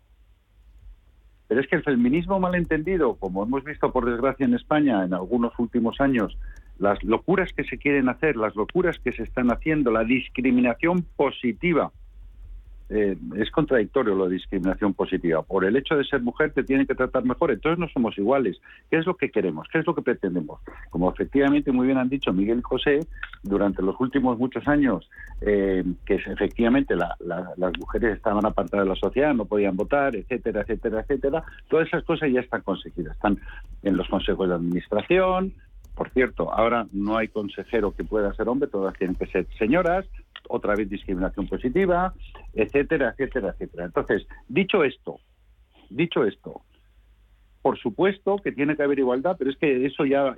Pero 1.48 1.62
es 1.62 1.68
que 1.68 1.76
el 1.76 1.84
feminismo 1.84 2.40
malentendido, 2.40 3.16
como 3.16 3.44
hemos 3.44 3.64
visto 3.64 3.92
por 3.92 4.06
desgracia 4.06 4.46
en 4.46 4.56
España 4.56 5.04
en 5.04 5.14
algunos 5.14 5.54
últimos 5.60 6.02
años, 6.02 6.38
las 6.80 7.02
locuras 7.04 7.54
que 7.54 7.64
se 7.64 7.78
quieren 7.78 8.10
hacer, 8.10 8.36
las 8.36 8.56
locuras 8.56 8.98
que 9.00 9.12
se 9.12 9.24
están 9.24 9.52
haciendo, 9.52 9.92
la 9.92 10.04
discriminación 10.04 11.06
positiva, 11.16 11.92
eh, 12.96 13.18
es 13.38 13.50
contradictorio 13.50 14.16
la 14.16 14.28
discriminación 14.28 14.94
positiva. 14.94 15.42
Por 15.42 15.66
el 15.66 15.76
hecho 15.76 15.96
de 15.96 16.04
ser 16.04 16.22
mujer 16.22 16.54
te 16.54 16.64
tienen 16.64 16.86
que 16.86 16.94
tratar 16.94 17.26
mejor, 17.26 17.50
entonces 17.50 17.80
no 17.80 17.88
somos 17.90 18.16
iguales. 18.20 18.62
¿Qué 18.92 18.98
es 18.98 19.08
lo 19.08 19.18
que 19.18 19.32
queremos? 19.32 19.68
¿Qué 19.72 19.80
es 19.80 19.88
lo 19.88 19.96
que 19.96 20.04
pretendemos? 20.04 20.62
Como 20.92 21.12
efectivamente 21.12 21.72
muy 21.72 21.88
bien 21.88 21.98
han 21.98 22.10
dicho 22.10 22.32
Miguel 22.32 22.62
José, 22.62 23.00
durante 23.42 23.82
los 23.82 24.00
últimos 24.00 24.38
muchos 24.38 24.68
años, 24.68 25.10
eh, 25.42 25.84
que 26.06 26.16
efectivamente 26.16 26.96
las 26.96 27.78
mujeres 27.80 28.16
estaban 28.16 28.46
apartadas 28.46 28.86
de 28.86 28.90
la 28.90 28.96
sociedad, 28.96 29.34
no 29.34 29.46
podían 29.46 29.76
votar, 29.76 30.16
etcétera, 30.16 30.62
etcétera, 30.62 31.02
etcétera, 31.02 31.44
todas 31.70 31.88
esas 31.88 32.04
cosas 32.04 32.30
ya 32.32 32.42
están 32.42 32.62
conseguidas. 32.62 33.16
Están 33.16 33.40
en 33.82 33.98
los 33.98 34.08
consejos 34.08 34.48
de 34.48 34.56
administración, 34.56 35.54
por 35.96 36.10
cierto, 36.10 36.52
ahora 36.52 36.88
no 36.92 37.18
hay 37.18 37.28
consejero 37.28 37.96
que 37.96 38.04
pueda 38.04 38.34
ser 38.34 38.50
hombre, 38.50 38.68
todas 38.68 38.96
tienen 38.98 39.16
que 39.16 39.28
ser 39.28 39.48
señoras, 39.60 40.06
otra 40.50 40.76
vez 40.76 40.90
discriminación 40.90 41.48
positiva, 41.48 42.14
etcétera, 42.54 43.10
etcétera, 43.12 43.50
etcétera. 43.50 43.86
Entonces, 43.86 44.28
dicho 44.48 44.84
esto, 44.84 45.20
dicho 45.90 46.26
esto, 46.26 46.62
por 47.62 47.80
supuesto 47.80 48.38
que 48.38 48.52
tiene 48.52 48.76
que 48.76 48.84
haber 48.84 49.00
igualdad, 49.00 49.36
pero 49.40 49.50
es 49.50 49.58
que 49.58 49.86
eso 49.86 50.06
ya, 50.06 50.36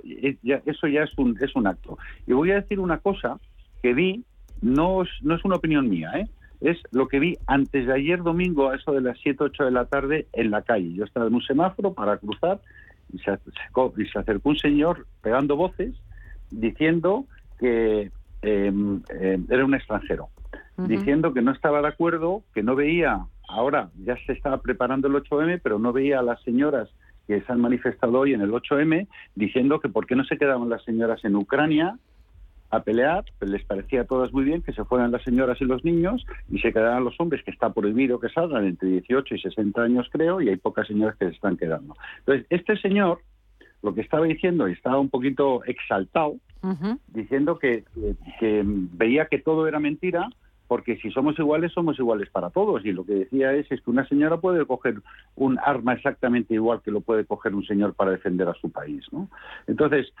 eso 0.64 0.86
ya 0.86 1.02
es 1.02 1.18
un, 1.18 1.36
es 1.40 1.54
un 1.56 1.66
acto. 1.66 1.98
Y 2.26 2.32
voy 2.32 2.52
a 2.52 2.60
decir 2.60 2.78
una 2.78 2.98
cosa 2.98 3.40
que 3.82 3.94
vi, 3.94 4.24
no 4.62 5.02
no 5.22 5.34
es 5.34 5.44
una 5.44 5.56
opinión 5.56 5.88
mía, 5.88 6.12
¿eh? 6.14 6.26
es 6.60 6.78
lo 6.90 7.08
que 7.08 7.18
vi 7.18 7.36
antes 7.46 7.86
de 7.86 7.92
ayer 7.92 8.22
domingo 8.22 8.70
a 8.70 8.76
eso 8.76 8.92
de 8.92 9.00
las 9.00 9.18
7, 9.20 9.42
8 9.44 9.64
de 9.64 9.70
la 9.70 9.86
tarde 9.86 10.26
en 10.32 10.50
la 10.50 10.62
calle. 10.62 10.94
Yo 10.94 11.04
estaba 11.04 11.26
en 11.26 11.34
un 11.34 11.42
semáforo 11.42 11.92
para 11.92 12.16
cruzar 12.16 12.60
y 13.12 13.18
se 13.18 13.30
acercó 13.30 14.48
un 14.48 14.58
señor 14.58 15.06
pegando 15.22 15.56
voces 15.56 15.94
diciendo 16.50 17.26
que 17.58 18.10
em, 18.42 19.02
era 19.48 19.64
un 19.64 19.74
extranjero, 19.74 20.28
diciendo 20.76 21.32
que 21.32 21.42
no 21.42 21.52
estaba 21.52 21.80
de 21.80 21.88
acuerdo, 21.88 22.42
que 22.54 22.62
no 22.62 22.74
veía, 22.74 23.26
ahora 23.48 23.90
ya 24.04 24.16
se 24.26 24.32
estaba 24.32 24.60
preparando 24.60 25.08
el 25.08 25.14
8M, 25.14 25.60
pero 25.62 25.78
no 25.78 25.92
veía 25.92 26.20
a 26.20 26.22
las 26.22 26.42
señoras 26.42 26.88
que 27.26 27.40
se 27.40 27.52
han 27.52 27.60
manifestado 27.60 28.20
hoy 28.20 28.34
en 28.34 28.40
el 28.40 28.50
8M, 28.50 29.08
diciendo 29.34 29.80
que 29.80 29.88
por 29.88 30.06
qué 30.06 30.14
no 30.14 30.24
se 30.24 30.38
quedaban 30.38 30.68
las 30.68 30.84
señoras 30.84 31.24
en 31.24 31.36
Ucrania 31.36 31.98
a 32.70 32.80
pelear, 32.82 33.24
pues 33.38 33.50
les 33.50 33.64
parecía 33.64 34.02
a 34.02 34.04
todas 34.04 34.32
muy 34.32 34.44
bien 34.44 34.62
que 34.62 34.72
se 34.72 34.84
fueran 34.84 35.12
las 35.12 35.22
señoras 35.22 35.60
y 35.60 35.64
los 35.64 35.84
niños 35.84 36.24
y 36.50 36.58
se 36.58 36.72
quedaran 36.72 37.04
los 37.04 37.18
hombres, 37.20 37.42
que 37.44 37.50
está 37.50 37.72
prohibido 37.72 38.18
que 38.18 38.28
salgan 38.28 38.66
entre 38.66 38.88
18 38.88 39.34
y 39.34 39.40
60 39.40 39.82
años, 39.82 40.08
creo, 40.10 40.40
y 40.40 40.48
hay 40.48 40.56
pocas 40.56 40.86
señoras 40.86 41.16
que 41.16 41.26
se 41.26 41.34
están 41.34 41.56
quedando. 41.56 41.94
Entonces, 42.18 42.46
este 42.50 42.76
señor 42.78 43.20
lo 43.82 43.94
que 43.94 44.00
estaba 44.00 44.26
diciendo, 44.26 44.68
y 44.68 44.72
estaba 44.72 44.98
un 44.98 45.10
poquito 45.10 45.64
exaltado, 45.64 46.36
diciendo 47.08 47.58
que, 47.58 47.84
que 48.40 48.62
veía 48.64 49.26
que 49.26 49.38
todo 49.38 49.68
era 49.68 49.78
mentira, 49.78 50.28
porque 50.66 50.96
si 50.96 51.10
somos 51.10 51.38
iguales, 51.38 51.72
somos 51.72 51.98
iguales 51.98 52.28
para 52.30 52.50
todos. 52.50 52.84
Y 52.84 52.92
lo 52.92 53.04
que 53.04 53.14
decía 53.14 53.52
es, 53.52 53.70
es 53.70 53.80
que 53.80 53.90
una 53.90 54.06
señora 54.08 54.38
puede 54.38 54.64
coger 54.66 55.00
un 55.36 55.58
arma 55.60 55.94
exactamente 55.94 56.54
igual 56.54 56.82
que 56.82 56.90
lo 56.90 57.00
puede 57.00 57.24
coger 57.24 57.54
un 57.54 57.64
señor 57.64 57.94
para 57.94 58.10
defender 58.10 58.48
a 58.48 58.54
su 58.54 58.70
país. 58.70 59.04
¿no? 59.12 59.28
Entonces, 59.66 60.12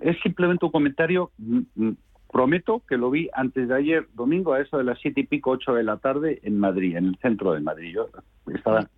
es 0.00 0.16
simplemente 0.22 0.66
un 0.66 0.72
comentario. 0.72 1.30
Mm, 1.38 1.60
mm, 1.74 1.96
prometo 2.34 2.82
que 2.88 2.96
lo 2.96 3.12
vi 3.12 3.30
antes 3.32 3.68
de 3.68 3.76
ayer, 3.76 4.08
domingo, 4.12 4.54
a 4.54 4.60
eso 4.60 4.76
de 4.76 4.82
las 4.82 4.98
siete 4.98 5.20
y 5.20 5.24
pico, 5.24 5.52
ocho 5.52 5.72
de 5.72 5.84
la 5.84 5.98
tarde, 5.98 6.40
en 6.42 6.58
Madrid, 6.58 6.96
en 6.96 7.06
el 7.06 7.16
centro 7.18 7.52
de 7.52 7.60
Madrid. 7.60 7.92
Yo 7.94 8.08
estaba 8.52 8.88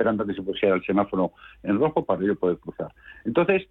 esperando 0.00 0.26
que 0.26 0.32
se 0.32 0.42
pusiera 0.42 0.74
el 0.74 0.84
semáforo 0.84 1.32
en 1.62 1.78
rojo 1.78 2.06
para 2.06 2.24
yo 2.24 2.34
poder 2.34 2.56
cruzar. 2.56 2.90
Entonces, 3.26 3.68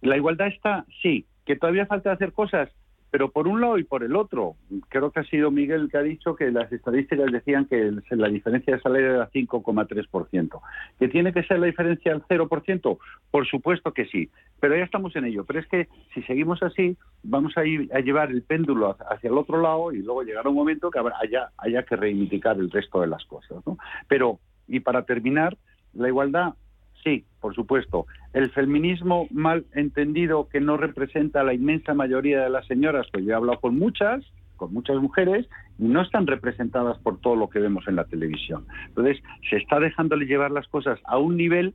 la 0.00 0.16
igualdad 0.16 0.48
está, 0.48 0.86
sí, 1.02 1.26
que 1.44 1.56
todavía 1.56 1.84
falta 1.84 2.12
hacer 2.12 2.32
cosas, 2.32 2.70
pero 3.10 3.30
por 3.30 3.46
un 3.46 3.60
lado 3.60 3.76
y 3.76 3.84
por 3.84 4.02
el 4.02 4.16
otro, 4.16 4.54
creo 4.88 5.10
que 5.10 5.20
ha 5.20 5.24
sido 5.24 5.50
Miguel 5.50 5.88
que 5.90 5.98
ha 5.98 6.02
dicho 6.02 6.34
que 6.36 6.50
las 6.50 6.72
estadísticas 6.72 7.30
decían 7.30 7.66
que 7.66 7.92
la 8.10 8.28
diferencia 8.28 8.74
de 8.74 8.80
salario 8.80 9.16
era 9.16 9.30
5,3%. 9.30 10.60
¿Que 10.98 11.08
tiene 11.08 11.32
que 11.32 11.42
ser 11.42 11.58
la 11.58 11.66
diferencia 11.66 12.12
al 12.12 12.22
0%? 12.22 12.98
Por 13.30 13.46
supuesto 13.46 13.92
que 13.92 14.06
sí, 14.06 14.30
pero 14.60 14.76
ya 14.76 14.84
estamos 14.84 15.14
en 15.16 15.24
ello. 15.24 15.44
Pero 15.44 15.58
es 15.58 15.66
que 15.66 15.88
si 16.14 16.22
seguimos 16.22 16.62
así, 16.62 16.96
vamos 17.22 17.54
a, 17.58 17.66
ir 17.66 17.90
a 17.92 17.98
llevar 17.98 18.30
el 18.30 18.42
péndulo 18.42 18.96
hacia 19.10 19.28
el 19.28 19.36
otro 19.36 19.60
lado 19.60 19.92
y 19.92 19.98
luego 20.02 20.22
llegará 20.22 20.48
un 20.48 20.54
momento 20.56 20.90
que 20.90 21.00
haya, 21.00 21.50
haya 21.58 21.82
que 21.82 21.96
reivindicar 21.96 22.56
el 22.58 22.70
resto 22.70 23.00
de 23.00 23.08
las 23.08 23.24
cosas. 23.24 23.58
¿no? 23.66 23.76
Pero, 24.08 24.38
y 24.70 24.80
para 24.80 25.02
terminar, 25.02 25.58
la 25.92 26.08
igualdad 26.08 26.54
Sí, 27.02 27.24
por 27.40 27.54
supuesto. 27.54 28.06
El 28.32 28.50
feminismo 28.50 29.26
mal 29.30 29.64
entendido 29.74 30.48
que 30.48 30.60
no 30.60 30.76
representa 30.76 31.40
a 31.40 31.44
la 31.44 31.54
inmensa 31.54 31.94
mayoría 31.94 32.42
de 32.42 32.50
las 32.50 32.66
señoras, 32.66 33.06
pues 33.10 33.24
yo 33.24 33.32
he 33.32 33.34
hablado 33.34 33.60
con 33.60 33.78
muchas, 33.78 34.24
con 34.56 34.72
muchas 34.74 34.96
mujeres, 34.98 35.48
y 35.78 35.84
no 35.84 36.02
están 36.02 36.26
representadas 36.26 36.98
por 36.98 37.18
todo 37.20 37.36
lo 37.36 37.48
que 37.48 37.58
vemos 37.58 37.88
en 37.88 37.96
la 37.96 38.04
televisión. 38.04 38.66
Entonces, 38.88 39.22
se 39.48 39.56
está 39.56 39.80
dejándole 39.80 40.26
llevar 40.26 40.50
las 40.50 40.68
cosas 40.68 41.00
a 41.04 41.18
un 41.18 41.36
nivel 41.36 41.74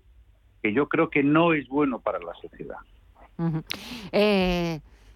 que 0.61 0.73
yo 0.73 0.87
creo 0.87 1.09
que 1.09 1.23
no 1.23 1.53
es 1.53 1.67
bueno 1.67 1.99
para 1.99 2.19
la 2.19 2.33
sociedad. 2.35 2.77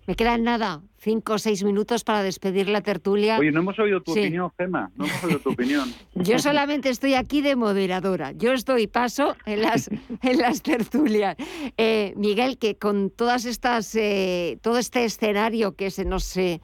Me 0.10 0.16
quedan 0.16 0.44
nada, 0.44 0.82
cinco 0.98 1.34
o 1.34 1.38
seis 1.38 1.62
minutos 1.62 2.04
para 2.04 2.24
despedir 2.24 2.68
la 2.68 2.82
tertulia. 2.82 3.38
Oye, 3.38 3.52
no 3.52 3.60
hemos 3.60 3.78
oído 3.78 4.02
tu 4.02 4.10
opinión, 4.12 4.50
Gemma, 4.58 4.90
no 4.96 5.06
hemos 5.06 5.24
oído 5.24 5.38
tu 5.38 5.52
opinión. 5.52 5.94
Yo 6.16 6.40
solamente 6.40 6.90
estoy 6.90 7.14
aquí 7.14 7.44
de 7.44 7.56
moderadora. 7.56 8.32
Yo 8.32 8.54
estoy 8.54 8.88
paso 8.88 9.36
en 9.46 9.62
las, 9.62 9.88
en 10.24 10.38
las 10.40 10.64
tertulias. 10.64 11.36
Eh, 11.78 12.14
Miguel, 12.18 12.58
que 12.58 12.76
con 12.76 13.12
todas 13.12 13.46
estas, 13.46 13.94
eh, 13.94 14.58
todo 14.64 14.80
este 14.80 15.06
escenario 15.06 15.76
que 15.76 15.92
se 15.92 16.06
nos 16.06 16.36
eh, 16.38 16.60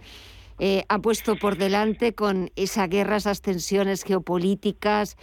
ha 0.58 0.98
puesto 0.98 1.36
por 1.36 1.56
delante, 1.56 2.16
con 2.16 2.50
esa 2.56 2.88
guerra, 2.88 3.18
esas 3.18 3.44
tensiones 3.44 4.06
geopolíticas, 4.06 5.18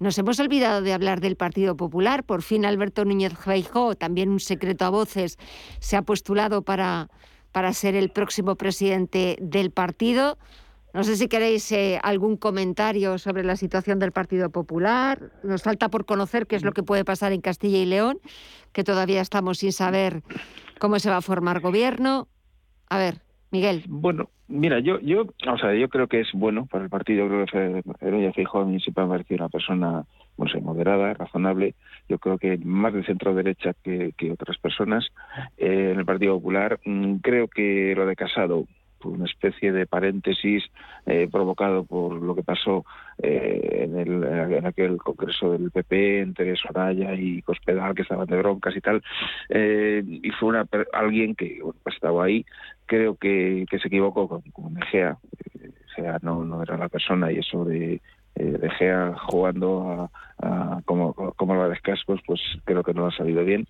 nos 0.00 0.18
hemos 0.18 0.40
olvidado 0.40 0.80
de 0.80 0.94
hablar 0.94 1.20
del 1.20 1.36
Partido 1.36 1.76
Popular. 1.76 2.24
Por 2.24 2.42
fin 2.42 2.64
Alberto 2.64 3.04
Núñez 3.04 3.34
Feijóo, 3.34 3.94
también 3.94 4.30
un 4.30 4.40
secreto 4.40 4.86
a 4.86 4.90
voces, 4.90 5.38
se 5.78 5.96
ha 5.96 6.02
postulado 6.02 6.62
para, 6.62 7.10
para 7.52 7.72
ser 7.74 7.94
el 7.94 8.10
próximo 8.10 8.56
presidente 8.56 9.36
del 9.40 9.70
partido. 9.70 10.38
No 10.94 11.04
sé 11.04 11.16
si 11.16 11.28
queréis 11.28 11.70
eh, 11.70 12.00
algún 12.02 12.36
comentario 12.36 13.18
sobre 13.18 13.44
la 13.44 13.56
situación 13.56 13.98
del 13.98 14.10
Partido 14.10 14.50
Popular. 14.50 15.30
Nos 15.44 15.62
falta 15.62 15.88
por 15.88 16.06
conocer 16.06 16.46
qué 16.46 16.56
es 16.56 16.64
lo 16.64 16.72
que 16.72 16.82
puede 16.82 17.04
pasar 17.04 17.32
en 17.32 17.42
Castilla 17.42 17.78
y 17.78 17.86
León, 17.86 18.18
que 18.72 18.82
todavía 18.82 19.20
estamos 19.20 19.58
sin 19.58 19.72
saber 19.72 20.22
cómo 20.80 20.98
se 20.98 21.10
va 21.10 21.18
a 21.18 21.22
formar 21.22 21.60
gobierno. 21.60 22.26
A 22.88 22.98
ver, 22.98 23.22
Miguel. 23.50 23.82
Bueno, 23.88 24.30
mira, 24.46 24.78
yo, 24.78 25.00
yo, 25.00 25.22
o 25.22 25.58
sea, 25.58 25.74
yo 25.74 25.88
creo 25.88 26.06
que 26.06 26.20
es 26.20 26.28
bueno 26.32 26.66
para 26.66 26.84
el 26.84 26.90
partido. 26.90 27.26
Creo 27.28 27.46
que 27.46 28.32
Feijóo 28.32 28.62
a 28.62 28.64
mí 28.64 28.80
siempre 28.80 29.04
me 29.06 29.16
ha 29.16 29.24
una 29.34 29.48
persona, 29.48 30.04
bueno, 30.36 30.60
moderada, 30.60 31.14
razonable. 31.14 31.74
Yo 32.08 32.18
creo 32.18 32.38
que 32.38 32.58
más 32.58 32.92
de 32.92 33.04
centro 33.04 33.34
derecha 33.34 33.74
que, 33.82 34.12
que 34.16 34.30
otras 34.30 34.56
personas. 34.58 35.06
Eh, 35.56 35.90
en 35.92 35.98
el 35.98 36.04
Partido 36.06 36.34
Popular, 36.34 36.78
mm, 36.84 37.16
creo 37.16 37.48
que 37.48 37.94
lo 37.96 38.06
de 38.06 38.16
Casado 38.16 38.66
una 39.04 39.24
especie 39.24 39.72
de 39.72 39.86
paréntesis 39.86 40.64
eh, 41.06 41.28
provocado 41.30 41.84
por 41.84 42.20
lo 42.20 42.34
que 42.34 42.42
pasó 42.42 42.84
eh, 43.22 43.84
en, 43.84 43.98
el, 43.98 44.24
en, 44.24 44.66
aquel 44.66 44.96
congreso 44.98 45.52
del 45.52 45.70
PP 45.70 46.20
entre 46.20 46.56
Soraya 46.56 47.14
y 47.14 47.42
Cospedal, 47.42 47.94
que 47.94 48.02
estaban 48.02 48.26
de 48.26 48.36
broncas 48.36 48.76
y 48.76 48.80
tal, 48.80 49.02
eh, 49.48 50.02
y 50.04 50.30
fue 50.30 50.50
una, 50.50 50.66
alguien 50.92 51.34
que 51.34 51.60
pues 51.82 51.94
estaba 51.94 52.24
ahí, 52.24 52.44
creo 52.86 53.16
que, 53.16 53.66
que 53.70 53.78
se 53.78 53.88
equivocó 53.88 54.28
con, 54.28 54.42
con 54.52 54.76
Egea, 54.82 55.16
Egea 55.92 56.18
no, 56.22 56.44
no 56.44 56.62
era 56.62 56.76
la 56.76 56.88
persona 56.88 57.32
y 57.32 57.38
eso 57.38 57.64
de 57.64 58.00
eh, 58.36 58.58
De 58.58 58.70
Gea 58.70 59.14
jugando 59.26 59.90
a, 59.90 60.10
como, 60.84 61.14
como 61.14 61.54
lo 61.54 61.68
de 61.68 61.78
Cascos, 61.80 62.20
pues 62.26 62.40
creo 62.64 62.82
que 62.82 62.94
no 62.94 63.06
ha 63.06 63.12
salido 63.12 63.44
bien. 63.44 63.66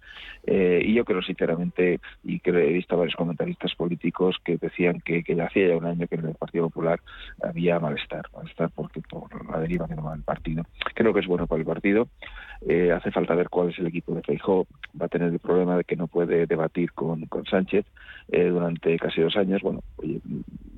Eh, 0.47 0.83
y 0.85 0.95
yo 0.95 1.05
creo 1.05 1.23
sinceramente, 1.23 2.01
y 2.25 2.41
que 2.41 2.51
he 2.51 2.73
visto 2.73 2.95
a 2.95 2.99
varios 2.99 3.17
comentaristas 3.17 3.75
políticos 3.75 4.37
que 4.45 4.57
decían 4.57 5.01
que, 5.01 5.23
que 5.23 5.35
ya 5.35 5.45
hacía 5.47 5.69
ya 5.69 5.77
un 5.77 5.87
año 5.87 6.07
que 6.07 6.17
en 6.17 6.27
el 6.27 6.35
Partido 6.35 6.69
Popular 6.69 7.01
había 7.43 7.79
malestar, 7.79 8.27
malestar 8.35 8.71
porque 8.75 9.01
por 9.01 9.51
la 9.51 9.61
deriva 9.61 9.89
que 9.89 9.95
toma 9.95 10.15
el 10.15 10.23
partido. 10.23 10.65
Creo 10.95 11.13
que 11.13 11.21
es 11.21 11.27
bueno 11.27 11.47
para 11.47 11.61
el 11.61 11.67
partido. 11.67 12.09
Eh, 12.69 12.93
hace 12.93 13.11
falta 13.11 13.35
ver 13.35 13.49
cuál 13.49 13.71
es 13.71 13.79
el 13.79 13.87
equipo 13.87 14.15
de 14.15 14.23
Feijóo. 14.23 14.67
Va 15.01 15.07
a 15.07 15.09
tener 15.09 15.33
el 15.33 15.39
problema 15.39 15.77
de 15.77 15.85
que 15.85 15.97
no 15.97 16.09
puede 16.09 16.47
debatir 16.47 16.93
con, 16.93 17.25
con 17.27 17.47
Sánchez 17.47 17.87
eh, 18.31 18.49
durante 18.49 18.99
casi 18.99 19.21
dos 19.23 19.37
años. 19.37 19.63
Bueno, 19.63 19.81
oye, 19.97 20.21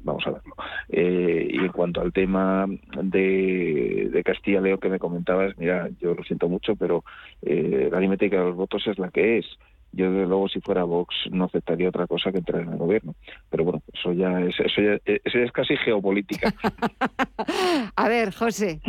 vamos 0.05 0.27
a 0.27 0.31
verlo. 0.31 0.55
Eh, 0.89 1.49
y 1.51 1.59
en 1.59 1.73
cuanto 1.73 2.01
al 2.01 2.13
tema 2.13 2.67
de, 3.03 4.11
de 4.13 4.23
Castilla 4.23 4.61
León 4.61 4.79
que 4.79 4.89
me 4.89 4.99
comentabas, 4.99 5.57
mira, 5.59 5.82
yo 6.01 6.15
lo 6.15 6.23
siento 6.25 6.49
mucho, 6.49 6.77
pero 6.77 7.05
eh, 7.43 7.89
la 7.91 7.99
aritmética 7.99 8.39
de 8.39 8.45
los 8.45 8.57
votos 8.57 8.87
es 8.87 8.99
la 8.99 9.11
que 9.11 9.39
es. 9.39 9.47
Yo, 9.95 10.11
desde 10.11 10.27
luego, 10.27 10.49
si 10.49 10.61
fuera 10.61 10.85
Vox, 10.85 11.15
no 11.31 11.45
aceptaría 11.45 11.91
otra 11.91 12.07
cosa 12.07 12.33
que 12.33 12.39
entrar 12.39 12.63
en 12.63 12.73
el 12.73 12.79
gobierno. 12.79 13.15
Pero 13.51 13.65
bueno, 13.65 13.83
eso 13.93 14.13
ya 14.13 14.41
es, 14.41 14.59
eso 14.59 14.81
ya, 14.81 14.95
eso 15.05 15.39
ya 15.39 15.45
es 15.45 15.53
casi 15.53 15.77
geopolítica. 15.77 16.55
a 17.97 18.09
ver, 18.09 18.33
José 18.33 18.81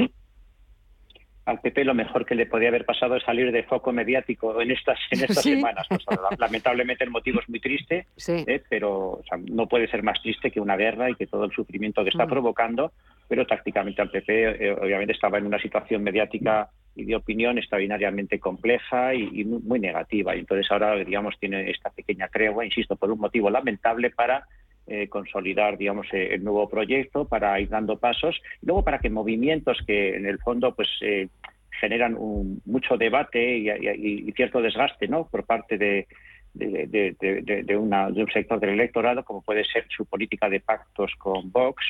al 1.45 1.59
PP 1.59 1.83
lo 1.83 1.93
mejor 1.93 2.25
que 2.25 2.35
le 2.35 2.45
podía 2.45 2.69
haber 2.69 2.85
pasado 2.85 3.15
es 3.15 3.23
salir 3.23 3.51
de 3.51 3.63
foco 3.63 3.91
mediático 3.91 4.61
en 4.61 4.71
estas 4.71 4.99
en 5.11 5.19
estas 5.23 5.43
¿Sí? 5.43 5.55
semanas. 5.55 5.85
Pues, 5.89 6.03
lamentablemente 6.37 7.03
el 7.03 7.09
motivo 7.09 7.41
es 7.41 7.49
muy 7.49 7.59
triste, 7.59 8.07
sí. 8.15 8.43
¿eh? 8.47 8.61
pero 8.69 9.11
o 9.11 9.23
sea, 9.27 9.37
no 9.37 9.67
puede 9.67 9.87
ser 9.87 10.03
más 10.03 10.21
triste 10.21 10.51
que 10.51 10.61
una 10.61 10.77
guerra 10.77 11.09
y 11.09 11.15
que 11.15 11.27
todo 11.27 11.45
el 11.45 11.51
sufrimiento 11.51 12.03
que 12.03 12.09
está 12.09 12.25
mm. 12.25 12.29
provocando. 12.29 12.93
Pero 13.27 13.45
tácticamente 13.45 14.01
al 14.01 14.11
PP 14.11 14.65
eh, 14.65 14.71
obviamente 14.73 15.13
estaba 15.13 15.37
en 15.37 15.45
una 15.45 15.59
situación 15.59 16.03
mediática 16.03 16.69
y 16.95 17.05
de 17.05 17.15
opinión 17.15 17.57
extraordinariamente 17.57 18.39
compleja 18.39 19.13
y, 19.15 19.29
y 19.33 19.45
muy, 19.45 19.61
muy, 19.61 19.79
negativa. 19.79 20.35
Y 20.35 20.39
entonces 20.39 20.69
ahora, 20.71 20.95
digamos, 20.97 21.35
tiene 21.39 21.71
esta 21.71 21.89
pequeña 21.89 22.27
tregua, 22.27 22.65
insisto, 22.65 22.95
por 22.95 23.11
un 23.11 23.19
motivo 23.19 23.49
lamentable 23.49 24.11
para 24.11 24.45
eh, 24.87 25.07
consolidar, 25.07 25.77
digamos, 25.77 26.07
eh, 26.13 26.33
el 26.33 26.43
nuevo 26.43 26.67
proyecto, 26.69 27.25
para 27.25 27.59
ir 27.59 27.69
dando 27.69 27.97
pasos, 27.97 28.41
y 28.61 28.65
luego 28.65 28.83
para 28.83 28.99
que 28.99 29.09
movimientos 29.09 29.77
que 29.85 30.15
en 30.15 30.25
el 30.25 30.39
fondo, 30.39 30.75
pues, 30.75 30.89
eh, 31.01 31.29
generan 31.79 32.15
un, 32.15 32.61
mucho 32.65 32.97
debate 32.97 33.57
y, 33.57 34.31
cierto 34.33 34.61
desgaste, 34.61 35.07
¿no? 35.07 35.27
Por 35.27 35.45
parte 35.45 35.77
de, 35.77 36.07
una, 37.77 38.11
de 38.11 38.23
un 38.23 38.31
sector 38.31 38.59
del 38.59 38.71
electorado, 38.71 39.23
como 39.23 39.41
puede 39.41 39.63
ser 39.65 39.85
su 39.89 40.05
política 40.05 40.49
de 40.49 40.59
pactos 40.59 41.13
con 41.17 41.51
Vox, 41.51 41.83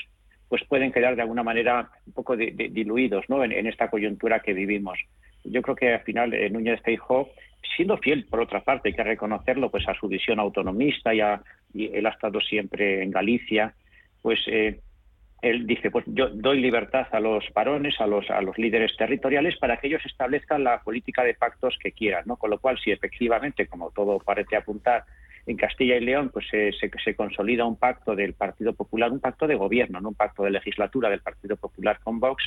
pues 0.47 0.63
pueden 0.65 0.91
quedar 0.91 1.15
de 1.15 1.23
alguna 1.23 1.43
manera 1.43 1.89
un 2.05 2.13
poco 2.13 2.37
diluidos, 2.37 3.25
¿no? 3.27 3.43
En, 3.43 3.51
en, 3.51 3.67
esta 3.67 3.89
coyuntura 3.89 4.39
que 4.39 4.53
vivimos. 4.53 4.99
Yo 5.43 5.61
creo 5.61 5.75
que 5.75 5.93
al 5.93 6.01
final 6.01 6.33
eh, 6.33 6.49
Núñez 6.49 6.81
Feijóo 6.81 7.29
siendo 7.75 7.97
fiel, 7.97 8.25
por 8.25 8.41
otra 8.41 8.63
parte, 8.63 8.89
hay 8.89 8.95
que 8.95 9.03
reconocerlo, 9.03 9.69
pues 9.69 9.87
a 9.87 9.93
su 9.93 10.07
visión 10.07 10.39
autonomista, 10.39 11.13
y, 11.13 11.21
a, 11.21 11.41
y 11.73 11.95
él 11.95 12.05
ha 12.05 12.09
estado 12.09 12.39
siempre 12.41 13.03
en 13.03 13.11
Galicia, 13.11 13.73
pues 14.21 14.39
eh, 14.47 14.79
él 15.41 15.67
dice, 15.67 15.91
pues 15.91 16.05
yo 16.07 16.29
doy 16.29 16.61
libertad 16.61 17.07
a 17.11 17.19
los 17.19 17.43
varones, 17.53 17.99
a 17.99 18.07
los, 18.07 18.29
a 18.29 18.41
los 18.41 18.57
líderes 18.57 18.95
territoriales, 18.95 19.57
para 19.57 19.77
que 19.77 19.87
ellos 19.87 20.05
establezcan 20.05 20.63
la 20.63 20.81
política 20.81 21.23
de 21.23 21.33
pactos 21.33 21.77
que 21.81 21.91
quieran, 21.91 22.23
¿no? 22.25 22.37
Con 22.37 22.49
lo 22.49 22.59
cual, 22.59 22.79
si 22.79 22.91
efectivamente, 22.91 23.67
como 23.67 23.91
todo 23.91 24.19
parece 24.19 24.55
apuntar, 24.55 25.03
en 25.45 25.57
Castilla 25.57 25.97
y 25.97 25.99
León 25.99 26.29
pues 26.31 26.47
se, 26.49 26.71
se, 26.71 26.89
se, 27.03 27.15
consolida 27.15 27.65
un 27.65 27.75
pacto 27.75 28.15
del 28.15 28.33
Partido 28.33 28.73
Popular, 28.73 29.11
un 29.11 29.19
pacto 29.19 29.45
de 29.45 29.55
gobierno, 29.55 29.99
no 29.99 30.09
un 30.09 30.15
pacto 30.15 30.43
de 30.43 30.51
legislatura 30.51 31.09
del 31.09 31.19
Partido 31.19 31.57
Popular 31.57 31.99
con 32.01 32.19
Vox, 32.21 32.43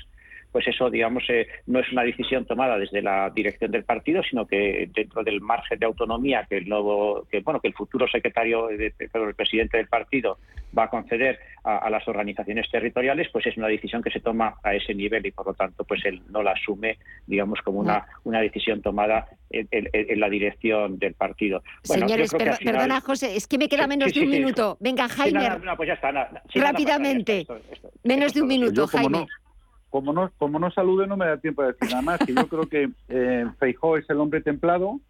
pues 0.57 0.69
eso, 0.69 0.89
digamos, 0.89 1.23
eh, 1.29 1.47
no 1.67 1.81
es 1.81 1.93
una 1.93 2.03
decisión 2.03 2.47
tomada 2.47 2.79
desde 2.79 3.03
la 3.03 3.29
dirección 3.29 3.71
del 3.71 3.85
partido, 3.85 4.23
sino 4.23 4.47
que 4.47 4.89
dentro 4.91 5.23
del 5.23 5.43
margen 5.43 5.79
de 5.79 5.85
autonomía 5.85 6.47
que 6.49 6.57
el 6.57 6.67
nuevo, 6.67 7.27
que 7.31 7.41
bueno, 7.41 7.61
que 7.61 7.69
el 7.69 7.75
futuro 7.75 8.09
secretario, 8.09 8.69
de, 8.69 8.95
el 8.99 9.35
presidente 9.35 9.77
del 9.77 9.89
partido 9.89 10.39
va 10.77 10.85
a 10.85 10.89
conceder 10.89 11.39
a, 11.63 11.77
a, 11.77 11.91
las 11.91 12.09
organizaciones 12.09 12.71
territoriales, 12.71 13.29
pues 13.31 13.45
es 13.45 13.59
una 13.59 13.67
decisión 13.67 14.03
que 14.03 14.11
se 14.11 14.21
toma 14.21 14.55
a 14.63 14.75
ese 14.75 14.95
nivel 14.95 15.27
y 15.27 15.31
por 15.31 15.49
lo 15.49 15.53
tanto, 15.53 15.85
pues 15.85 16.03
él 16.07 16.23
no 16.31 16.43
la 16.43 16.53
asume, 16.53 16.97
digamos, 17.27 17.61
como 17.61 17.81
una, 17.81 18.07
una 18.25 18.41
decisión 18.41 18.81
tomada 18.81 19.27
en, 19.51 19.69
en, 19.71 19.91
en 19.93 20.19
la 20.19 20.31
dirección 20.31 20.99
del 20.99 21.13
partido. 21.13 21.63
Bueno, 21.87 22.09
Señores, 22.09 22.33
per 22.33 22.55
final... 22.55 22.77
perdona, 22.77 23.01
José, 23.03 23.37
es 23.37 23.47
que 23.47 23.59
me 23.59 23.69
queda 23.69 23.87
menos 23.87 24.09
sí, 24.09 24.15
sí, 24.15 24.21
de 24.21 24.27
un 24.27 24.33
sí, 24.33 24.39
minuto. 24.39 24.79
Venga, 24.81 25.07
Jaime. 25.07 25.39
Sí, 25.39 25.49
no, 25.49 25.59
no, 25.59 25.77
pues 25.77 25.89
ya 25.89 25.93
está, 25.93 26.13
nada, 26.13 26.43
rápidamente. 26.55 27.41
Esto, 27.41 27.59
esto, 27.71 27.91
menos 28.05 28.33
de 28.33 28.41
un 28.41 28.49
minuto, 28.49 28.87
Jaime. 28.87 29.19
No, 29.19 29.27
como 29.91 30.13
no, 30.13 30.31
como 30.39 30.59
no 30.59 30.71
salude 30.71 31.07
no 31.07 31.17
me 31.17 31.27
da 31.27 31.39
tiempo 31.39 31.63
de 31.63 31.73
decir 31.73 31.91
nada 31.91 32.03
más, 32.03 32.19
que 32.19 32.35
yo 32.35 32.47
creo 32.49 32.69
que 32.69 32.91
eh, 33.09 33.47
Feijó 33.59 33.97
es 33.97 34.09
el 34.11 34.21
hombre 34.21 34.41
templado, 34.41 35.01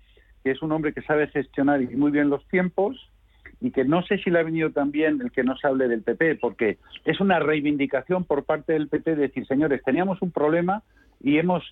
que 0.44 0.50
es 0.50 0.62
un 0.62 0.72
hombre 0.72 0.92
que 0.92 1.02
sabe 1.02 1.28
gestionar 1.28 1.80
muy 1.92 2.10
bien 2.10 2.30
los 2.30 2.46
tiempos 2.48 3.10
y 3.60 3.70
que 3.70 3.84
no 3.84 4.02
sé 4.02 4.18
si 4.18 4.30
le 4.30 4.40
ha 4.40 4.42
venido 4.42 4.70
también 4.70 5.20
el 5.20 5.32
que 5.32 5.42
no 5.42 5.56
se 5.56 5.66
hable 5.66 5.88
del 5.88 6.02
PP, 6.02 6.36
porque 6.36 6.78
es 7.04 7.20
una 7.20 7.38
reivindicación 7.38 8.24
por 8.24 8.44
parte 8.44 8.74
del 8.74 8.88
PP 8.88 9.16
de 9.16 9.22
decir, 9.22 9.46
señores, 9.46 9.82
teníamos 9.82 10.20
un 10.20 10.30
problema 10.30 10.82
y 11.20 11.38
hemos 11.38 11.62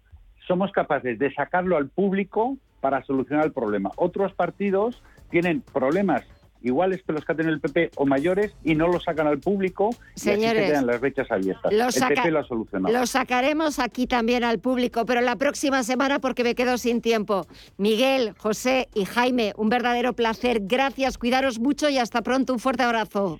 somos 0.47 0.73
capaces 0.73 1.19
de 1.19 1.33
sacarlo 1.33 1.77
al 1.77 1.89
público 1.89 2.59
para 2.81 3.03
solucionar 3.05 3.47
el 3.47 3.53
problema. 3.53 3.91
Otros 3.97 4.35
partidos 4.35 5.03
tienen 5.31 5.63
problemas 5.63 6.23
iguales 6.65 7.03
que 7.07 7.13
los 7.13 7.25
que 7.25 7.33
ha 7.33 7.37
tenido 7.37 7.55
el 7.55 7.61
PP 7.61 7.91
o 7.97 8.07
mayores 8.07 8.55
y 8.65 8.75
no 8.75 8.89
lo 8.89 8.99
sacan 8.99 9.27
al 9.27 9.39
público 9.39 9.91
Señores, 10.15 10.43
y 10.43 10.47
así 10.47 10.59
se 10.59 10.67
quedan 10.67 10.87
las 10.87 11.01
brechas 11.01 11.31
abiertas. 11.31 11.73
Lo 11.73 11.91
saca, 11.93 12.09
el 12.09 12.15
PP 12.17 12.31
lo 12.31 12.39
ha 12.41 12.45
solucionado. 12.45 12.95
Lo 12.95 13.07
sacaremos 13.07 13.79
aquí 13.79 14.07
también 14.07 14.45
al 14.45 14.59
público, 14.59 15.05
pero 15.05 15.21
la 15.21 15.37
próxima 15.37 15.83
semana 15.83 16.19
porque 16.19 16.43
me 16.43 16.55
quedo 16.55 16.79
sin 16.79 17.01
tiempo. 17.01 17.47
Miguel, 17.77 18.35
José 18.39 18.89
y 18.95 19.05
Jaime, 19.05 19.53
un 19.57 19.69
verdadero 19.69 20.15
placer. 20.15 20.61
Gracias, 20.63 21.19
cuidaros 21.19 21.59
mucho 21.59 21.89
y 21.89 21.99
hasta 21.99 22.23
pronto. 22.23 22.53
Un 22.53 22.59
fuerte 22.59 22.83
abrazo. 22.83 23.39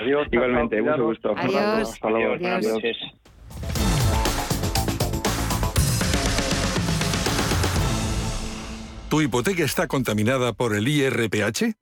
Adiós. 0.00 0.28
Igualmente, 0.30 0.80
mucho 0.80 1.04
gusto. 1.04 1.34
Adiós. 1.36 1.92
Hasta 1.92 2.10
luego. 2.10 2.34
Adiós. 2.34 2.78
Adiós. 2.78 2.96
¿Tu 9.12 9.20
hipoteca 9.20 9.62
está 9.62 9.86
contaminada 9.88 10.54
por 10.54 10.74
el 10.74 10.88
IRPH? 10.88 11.81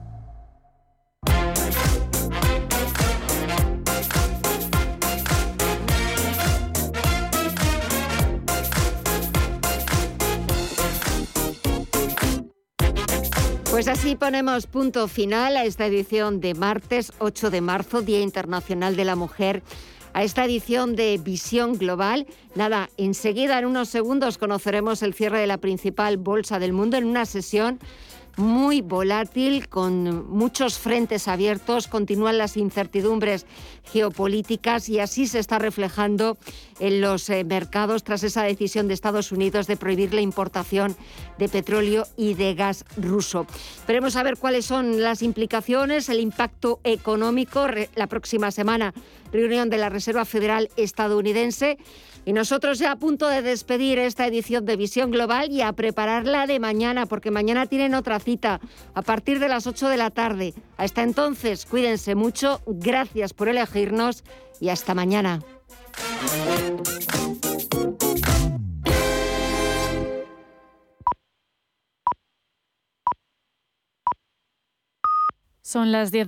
Pues 13.71 13.87
así 13.87 14.15
ponemos 14.15 14.67
punto 14.67 15.07
final 15.07 15.55
a 15.55 15.63
esta 15.63 15.85
edición 15.85 16.41
de 16.41 16.53
martes 16.53 17.13
8 17.19 17.49
de 17.49 17.61
marzo, 17.61 18.01
Día 18.01 18.19
Internacional 18.19 18.97
de 18.97 19.05
la 19.05 19.15
Mujer. 19.15 19.63
a 20.13 20.23
esta 20.23 20.43
edición 20.43 20.97
de 20.97 21.17
Visión 21.17 21.77
Global. 21.77 22.27
Nada, 22.53 22.89
enseguida 22.97 23.57
en 23.57 23.65
unos 23.65 23.87
segundos 23.87 24.37
conoceremos 24.37 25.01
el 25.03 25.13
cierre 25.13 25.39
de 25.39 25.47
la 25.47 25.57
principal 25.57 26.17
bolsa 26.17 26.59
del 26.59 26.73
mundo 26.73 26.97
en 26.97 27.05
una 27.05 27.25
sesión 27.25 27.79
muy 28.41 28.81
volátil, 28.81 29.69
con 29.69 30.29
muchos 30.29 30.77
frentes 30.77 31.27
abiertos, 31.27 31.87
continúan 31.87 32.37
las 32.37 32.57
incertidumbres 32.57 33.45
geopolíticas 33.91 34.89
y 34.89 34.99
así 34.99 35.27
se 35.27 35.39
está 35.39 35.59
reflejando 35.59 36.37
en 36.79 36.99
los 36.99 37.29
eh, 37.29 37.43
mercados 37.43 38.03
tras 38.03 38.23
esa 38.23 38.43
decisión 38.43 38.87
de 38.87 38.95
Estados 38.95 39.31
Unidos 39.31 39.67
de 39.67 39.77
prohibir 39.77 40.13
la 40.13 40.21
importación 40.21 40.95
de 41.37 41.47
petróleo 41.47 42.05
y 42.17 42.33
de 42.33 42.55
gas 42.55 42.83
ruso. 42.97 43.45
Veremos 43.87 44.15
a 44.15 44.23
ver 44.23 44.37
cuáles 44.37 44.65
son 44.65 45.01
las 45.01 45.21
implicaciones, 45.21 46.09
el 46.09 46.19
impacto 46.19 46.79
económico. 46.83 47.67
La 47.95 48.07
próxima 48.07 48.51
semana, 48.51 48.93
reunión 49.31 49.69
de 49.69 49.77
la 49.77 49.89
Reserva 49.89 50.25
Federal 50.25 50.69
estadounidense 50.75 51.77
y 52.25 52.33
nosotros 52.33 52.79
ya 52.79 52.91
a 52.91 52.95
punto 52.95 53.27
de 53.27 53.41
despedir 53.41 53.99
esta 53.99 54.27
edición 54.27 54.65
de 54.65 54.75
Visión 54.75 55.11
Global 55.11 55.51
y 55.51 55.61
a 55.61 55.73
prepararla 55.73 56.47
de 56.47 56.59
mañana, 56.59 57.05
porque 57.05 57.31
mañana 57.31 57.65
tienen 57.65 57.95
otra 57.95 58.19
cita 58.19 58.59
a 58.93 59.01
partir 59.01 59.39
de 59.39 59.49
las 59.49 59.67
8 59.67 59.89
de 59.89 59.97
la 59.97 60.11
tarde. 60.11 60.53
Hasta 60.77 61.03
entonces, 61.03 61.65
cuídense 61.65 62.15
mucho, 62.15 62.61
gracias 62.67 63.33
por 63.33 63.49
elegirnos 63.49 64.23
y 64.59 64.69
hasta 64.69 64.93
mañana. 64.93 65.41
Son 75.71 75.93
las 75.93 76.11
10 76.11 76.19